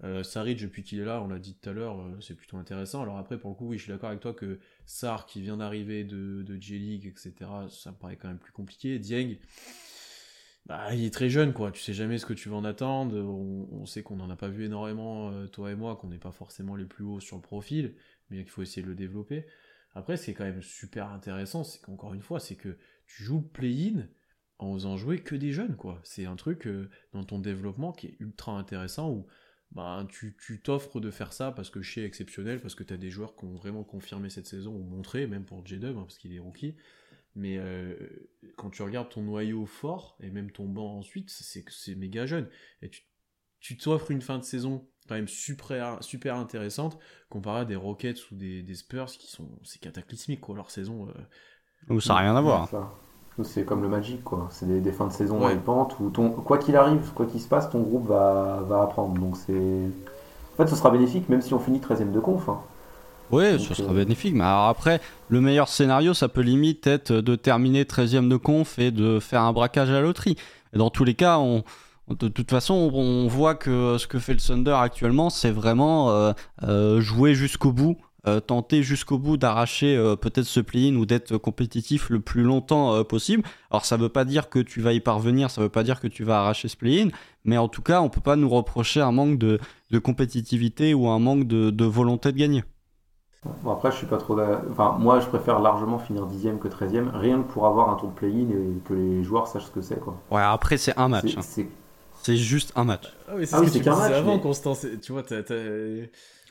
[0.03, 3.03] Euh, depuis qu'il est là, on l'a dit tout à l'heure, euh, c'est plutôt intéressant.
[3.03, 5.59] Alors après, pour le coup, oui, je suis d'accord avec toi que Sar, qui vient
[5.59, 7.35] d'arriver de, de J-League, etc.,
[7.70, 8.99] ça me paraît quand même plus compliqué.
[8.99, 9.39] Dieng,
[10.66, 11.70] bah, il est très jeune, quoi.
[11.70, 13.16] Tu sais jamais ce que tu vas en attendre.
[13.16, 16.33] On, sait qu'on n'en a pas vu énormément, euh, toi et moi, qu'on n'est pas
[16.33, 17.95] forcément les plus hauts sur le profil,
[18.31, 19.47] mais qu'il faut essayer de le développer.
[19.95, 22.77] Après, ce qui est quand même super intéressant, c'est qu'encore une fois, c'est que
[23.07, 24.09] tu joues le play-in
[24.59, 26.01] en faisant jouer que des jeunes, quoi.
[26.05, 29.27] C'est un truc euh, dans ton développement qui est ultra intéressant où
[29.73, 33.11] bah, tu t'offres de faire ça parce que chez exceptionnel, parce que tu as des
[33.11, 36.35] joueurs qui ont vraiment confirmé cette saison ou montré, même pour J-Dub, hein, parce qu'il
[36.35, 36.75] est rookie.
[37.35, 37.95] Mais euh,
[38.57, 42.49] quand tu regardes ton noyau fort et même ton banc ensuite, c'est c'est méga jeune.
[42.81, 42.91] Et
[43.61, 46.99] tu t'offres une fin de saison quand même super, super intéressante
[47.29, 51.13] comparé à des Rockets ou des, Spurs qui sont c'est cataclysmique quoi leur saison euh,
[52.01, 52.68] ça n'a rien à voir
[53.45, 54.49] c'est comme le Magic, quoi.
[54.51, 55.57] C'est des, fins de saison ouais.
[55.57, 59.18] pente où ton, quoi qu'il arrive, quoi qu'il se passe, ton groupe va, va apprendre.
[59.20, 59.53] Donc c'est.
[59.53, 62.49] En fait, ce sera bénéfique même si on finit 13ème de conf.
[62.49, 62.61] Hein.
[63.31, 64.35] Oui, ce sera euh, bénéfique.
[64.35, 68.91] Mais après, le meilleur scénario, ça peut limite être de terminer 13ème de conf et
[68.91, 70.37] de faire un braquage à la loterie.
[70.72, 71.63] Et dans tous les cas, on,
[72.09, 76.33] de toute façon, on voit que ce que fait le Thunder actuellement, c'est vraiment euh,
[76.63, 77.99] euh, jouer jusqu'au bout
[78.29, 82.93] euh, tenter jusqu'au bout d'arracher euh, peut-être ce play-in ou d'être compétitif le plus longtemps
[82.93, 83.45] euh, possible.
[83.71, 85.85] Alors ça ne veut pas dire que tu vas y parvenir, ça ne veut pas
[85.85, 87.11] dire que tu vas arracher ce play-in,
[87.45, 89.61] mais en tout cas, on ne peut pas nous reprocher un manque de,
[90.03, 92.65] compétitivité ou un manque de, volonté de gagner.
[93.63, 94.37] Bon, après, je suis pas trop.
[94.73, 98.09] Enfin, moi, je préfère largement finir 10 que 13e, rien que pour avoir un tour
[98.09, 100.01] de play-in et que les joueurs sachent ce que c'est.
[100.01, 100.21] Quoi.
[100.33, 101.37] Ouais, après, c'est un match.
[101.39, 102.35] C'est hein.
[102.35, 103.05] juste un match.
[103.29, 104.13] Ah oui, c'est ah ce qu'un match.
[104.13, 105.43] Avant, Constant, tu vois, t'as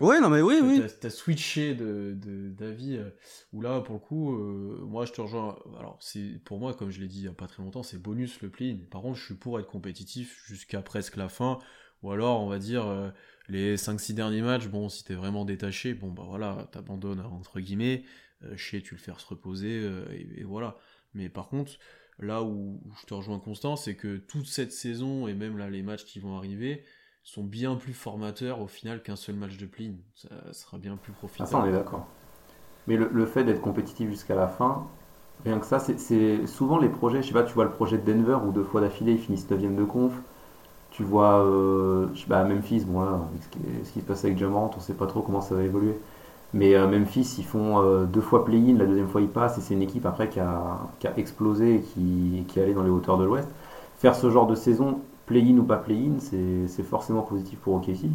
[0.02, 0.82] Ouais, non, mais oui, oui.
[1.00, 3.10] T'as as switché d'avis, de, d'avis euh,
[3.54, 5.58] où là, pour le coup, euh, moi, je te rejoins.
[5.80, 8.02] Alors, c'est pour moi, comme je l'ai dit il n'y a pas très longtemps, c'est
[8.02, 11.60] bonus le play Par contre, je suis pour être compétitif jusqu'à presque la fin.
[12.04, 13.10] Ou alors, on va dire, euh,
[13.48, 18.04] les 5-6 derniers matchs, bon, si t'es vraiment détaché, bon, bah voilà, t'abandonnes, entre guillemets.
[18.58, 20.78] chez, tu le fais se reposer, et, voilà.
[21.14, 21.72] Mais par contre,
[22.20, 25.70] là où, où je te rejoins constant, c'est que toute cette saison, et même là,
[25.70, 26.84] les matchs qui vont arriver,
[27.26, 29.92] sont bien plus formateurs au final qu'un seul match de plin.
[30.16, 31.50] Ça sera bien plus profitable.
[31.50, 32.08] ça, on est d'accord.
[32.88, 34.84] Mais le, fait d'être compétitif jusqu'à la fin,
[35.44, 38.10] rien que ça, c'est souvent les projets, je sais pas, tu vois le projet de
[38.10, 40.14] Denver où deux fois d'affilée ils finissent 9ème de conf.
[40.92, 43.44] Tu vois, euh, bah, Memphis, bon là, avec
[43.84, 46.00] ce qui, se passe avec Jamant, on sait pas trop comment ça va évoluer.
[46.54, 49.62] Mais euh, Memphis, ils font euh, deux fois play-in, la deuxième fois ils passent, et
[49.62, 52.84] c'est une équipe après qui a, qui a explosé et qui, qui est allée dans
[52.84, 53.50] les hauteurs de l'Ouest.
[53.98, 58.10] Faire ce genre de saison, play-in ou pas play-in, c'est forcément positif pour OKC.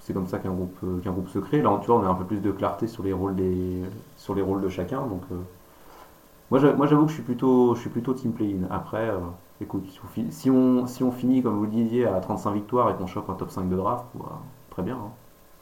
[0.00, 1.62] C'est comme ça qu'un groupe, euh, qu'un groupe se crée.
[1.62, 3.82] Là, tu vois, on a un peu plus de clarté sur les rôles, des,
[4.16, 5.02] sur les rôles de chacun.
[5.06, 5.36] Donc, euh,
[6.50, 8.66] moi, j'a- moi, j'avoue que je suis plutôt, je suis plutôt team play-in.
[8.70, 9.18] Après, euh,
[9.60, 9.84] écoute,
[10.30, 13.30] si on, si, on, finit, comme vous le disiez, à 35 victoires et qu'on chope
[13.30, 15.10] un top 5 de draft, bah, très bien, hein.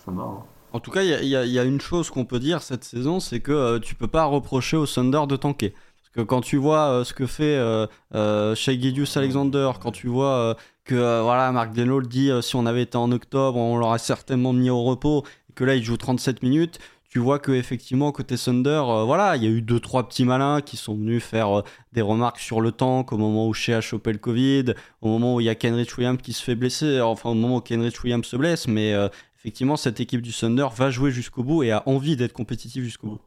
[0.04, 0.24] ça me va.
[0.24, 0.38] hein.
[0.72, 3.40] En tout cas, il y y a une chose qu'on peut dire cette saison, c'est
[3.40, 5.74] que euh, tu peux pas reprocher au Thunder de tanker.
[6.12, 10.56] Que quand tu vois euh, ce que fait euh, euh, Shai Gilgeous-Alexander, quand tu vois
[10.84, 14.70] que voilà, Mark Denol dit si on avait été en octobre, on l'aurait certainement mis
[14.70, 18.82] au repos, et que là il joue 37 minutes, tu vois que effectivement côté Thunder,
[19.04, 21.62] voilà, il y a eu deux trois petits malins qui sont venus faire
[21.92, 25.36] des remarques sur le tank au moment où Shea a chopé le Covid, au moment
[25.36, 28.02] où il y a Kenrich Williams qui se fait blesser, enfin au moment où Kenrich
[28.02, 29.08] Williams se blesse, mais euh,
[29.38, 33.08] effectivement cette équipe du Thunder va jouer jusqu'au bout et a envie d'être compétitive jusqu'au
[33.08, 33.20] bout.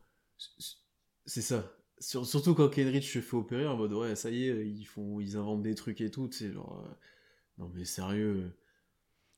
[1.25, 1.63] C'est ça.
[2.03, 5.19] Sur- surtout quand Kenrich se fait opérer en mode ouais ça y est ils font
[5.19, 6.91] ils inventent des trucs et tout c'est genre euh,
[7.57, 8.51] non mais sérieux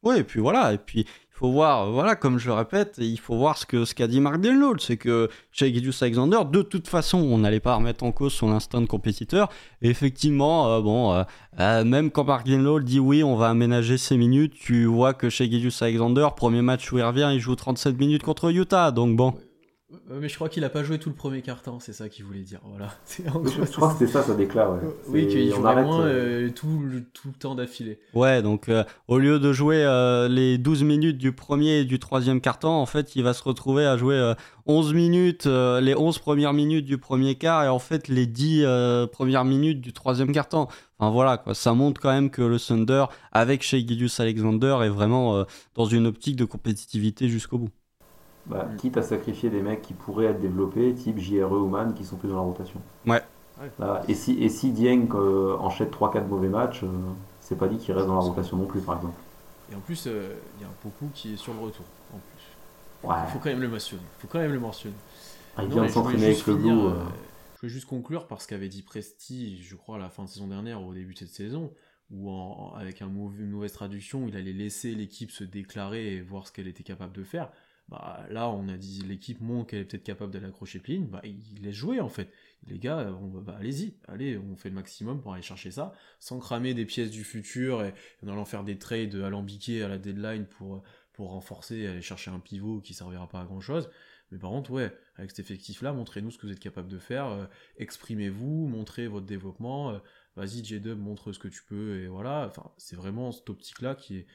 [0.03, 3.19] Ouais, et puis voilà, et puis il faut voir, voilà, comme je le répète, il
[3.19, 3.65] faut voir ce
[3.95, 7.75] qu'a dit Mark Denlow, c'est que chez Gideus Alexander, de toute façon, on n'allait pas
[7.75, 9.49] remettre en cause son instinct de compétiteur.
[9.81, 11.23] Et effectivement, euh, bon, euh,
[11.59, 15.29] euh, même quand Mark Denlow dit oui, on va aménager ses minutes, tu vois que
[15.29, 19.15] chez Gideus Alexander, premier match où il revient, il joue 37 minutes contre Utah, donc
[19.15, 19.31] bon.
[19.31, 19.54] Ouais,
[20.09, 22.41] mais je crois qu'il a pas joué tout le premier carton c'est ça qu'il voulait
[22.41, 24.73] dire voilà C'est- Je crois que c'était ça, ça déclare.
[24.73, 24.79] Ouais.
[25.09, 27.99] oui C'est- qu'il on jouerait arrête, moins euh, euh, tout, le, tout le temps d'affilée
[28.13, 31.99] Ouais, donc euh, au lieu de jouer euh, les 12 minutes du premier et du
[31.99, 34.33] troisième quart-temps, en fait, il va se retrouver à jouer euh,
[34.67, 38.63] 11 minutes, euh, les 11 premières minutes du premier quart et en fait les 10
[38.63, 40.67] euh, premières minutes du troisième quart-temps.
[40.97, 41.53] Enfin voilà, quoi.
[41.53, 45.43] ça montre quand même que le Thunder, avec Shea Gilgeous Alexander, est vraiment euh,
[45.75, 47.69] dans une optique de compétitivité jusqu'au bout.
[48.47, 52.03] Bah, quitte à sacrifier des mecs qui pourraient être développés, type JRE ou Man, qui
[52.03, 52.79] sont plus dans la rotation.
[53.05, 53.21] Ouais.
[53.79, 56.87] Là, et si, et si Dieng euh, enchaîne 3-4 mauvais matchs, euh,
[57.39, 59.15] c'est pas dit qu'il reste dans la rotation non plus, par exemple.
[59.71, 62.17] et en plus euh, il y a un Poku qui est sur le retour en
[62.17, 63.15] plus Ouais.
[63.27, 64.95] il faut quand même le mentionner faut quand même le mentionner
[65.55, 66.85] Ah, il Non, vient de s'entraîner juste avec le finir, Blue.
[66.85, 67.03] euh, euh,
[67.55, 70.29] Je voulais juste conclure par ce qu'avait dit Presti, je crois, à la fin de
[70.29, 71.71] saison dernière ou au début de cette saison,
[72.11, 76.21] où en- avec un mauvais- une mauvaise traduction, il allait laisser l'équipe se déclarer et
[76.21, 77.49] voir ce qu'elle était capable de faire.
[77.87, 81.21] Bah, là, on a dit l'équipe montre qu'elle est peut-être capable d'aller accrocher Plin, bah,
[81.23, 82.31] il laisse jouer en fait.
[82.67, 85.93] Les gars, on, va- bah, allez-y, allez, on fait le maximum pour aller chercher ça,
[86.19, 87.93] sans cramer des pièces du futur et
[88.23, 90.81] en allant faire des trades alambiqués à la deadline pour,
[91.13, 93.87] pour renforcer et aller chercher un pivot qui servira pas à grand chose.
[94.31, 97.27] Mais par contre, ouais, avec cet effectif-là, montrez-nous ce que vous êtes capable de faire,
[97.27, 97.45] euh,
[97.77, 99.99] exprimez-vous, montrez votre développement, euh,
[100.35, 104.17] vas-y J-Dub, montre ce que tu peux, et voilà, enfin, c'est vraiment cette optique-là qui
[104.17, 104.27] est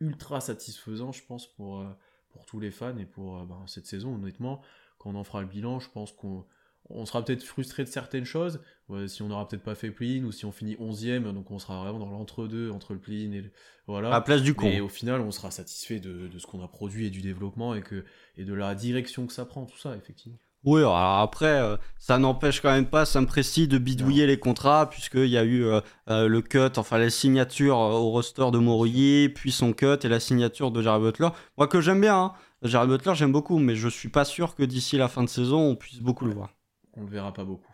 [0.00, 1.86] ultra satisfaisant, je pense, pour, euh,
[2.32, 4.62] pour tous les fans et pour euh, ben, cette saison, honnêtement,
[4.98, 6.44] quand on en fera le bilan, je pense qu'on
[6.90, 10.24] on sera peut-être frustré de certaines choses, ouais, si on n'aura peut-être pas fait play-in,
[10.24, 13.42] ou si on finit 11ème, donc on sera vraiment dans l'entre-deux, entre le play-in et
[13.42, 13.50] le...
[13.86, 14.08] Voilà.
[14.08, 14.66] À la place du con.
[14.66, 17.74] Mais au final, on sera satisfait de, de ce qu'on a produit et du développement
[17.74, 18.04] et, que,
[18.36, 20.38] et de la direction que ça prend, tout ça, effectivement.
[20.64, 24.88] Oui, alors après, euh, ça n'empêche quand même pas Sam Presti de bidouiller les contrats,
[24.88, 29.28] puisqu'il y a eu euh, euh, le cut, enfin la signature au roster de Morier,
[29.28, 31.28] puis son cut et la signature de Jared Butler.
[31.58, 32.32] Moi que j'aime bien, hein.
[32.62, 35.70] Jared Butler j'aime beaucoup, mais je suis pas sûr que d'ici la fin de saison
[35.70, 36.50] on puisse beaucoup le voir.
[36.94, 37.66] On le verra pas beaucoup.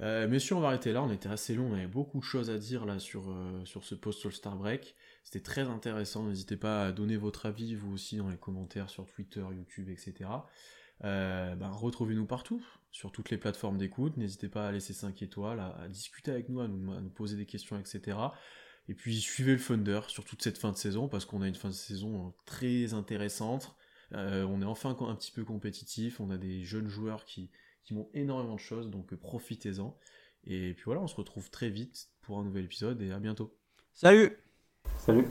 [0.00, 1.00] Messieurs, on va arrêter là.
[1.00, 3.32] On était assez long, on avait beaucoup de choses à dire là sur,
[3.64, 4.96] sur ce post All-Star Break.
[5.22, 6.24] C'était très intéressant.
[6.24, 10.28] N'hésitez pas à donner votre avis, vous aussi, dans les commentaires sur Twitter, YouTube, etc.
[11.04, 14.16] Euh, ben, retrouvez-nous partout, sur toutes les plateformes d'écoute.
[14.16, 17.10] N'hésitez pas à laisser 5 étoiles, à, à discuter avec nous, à nous, à nous
[17.10, 18.18] poser des questions, etc.
[18.88, 21.54] Et puis suivez le Thunder sur toute cette fin de saison, parce qu'on a une
[21.54, 23.74] fin de saison très intéressante.
[24.14, 27.50] Euh, on est enfin un petit peu compétitif, on a des jeunes joueurs qui,
[27.84, 29.96] qui montrent énormément de choses, donc euh, profitez-en.
[30.44, 33.56] Et puis voilà, on se retrouve très vite pour un nouvel épisode et à bientôt.
[33.94, 34.36] Salut
[34.98, 35.26] Salut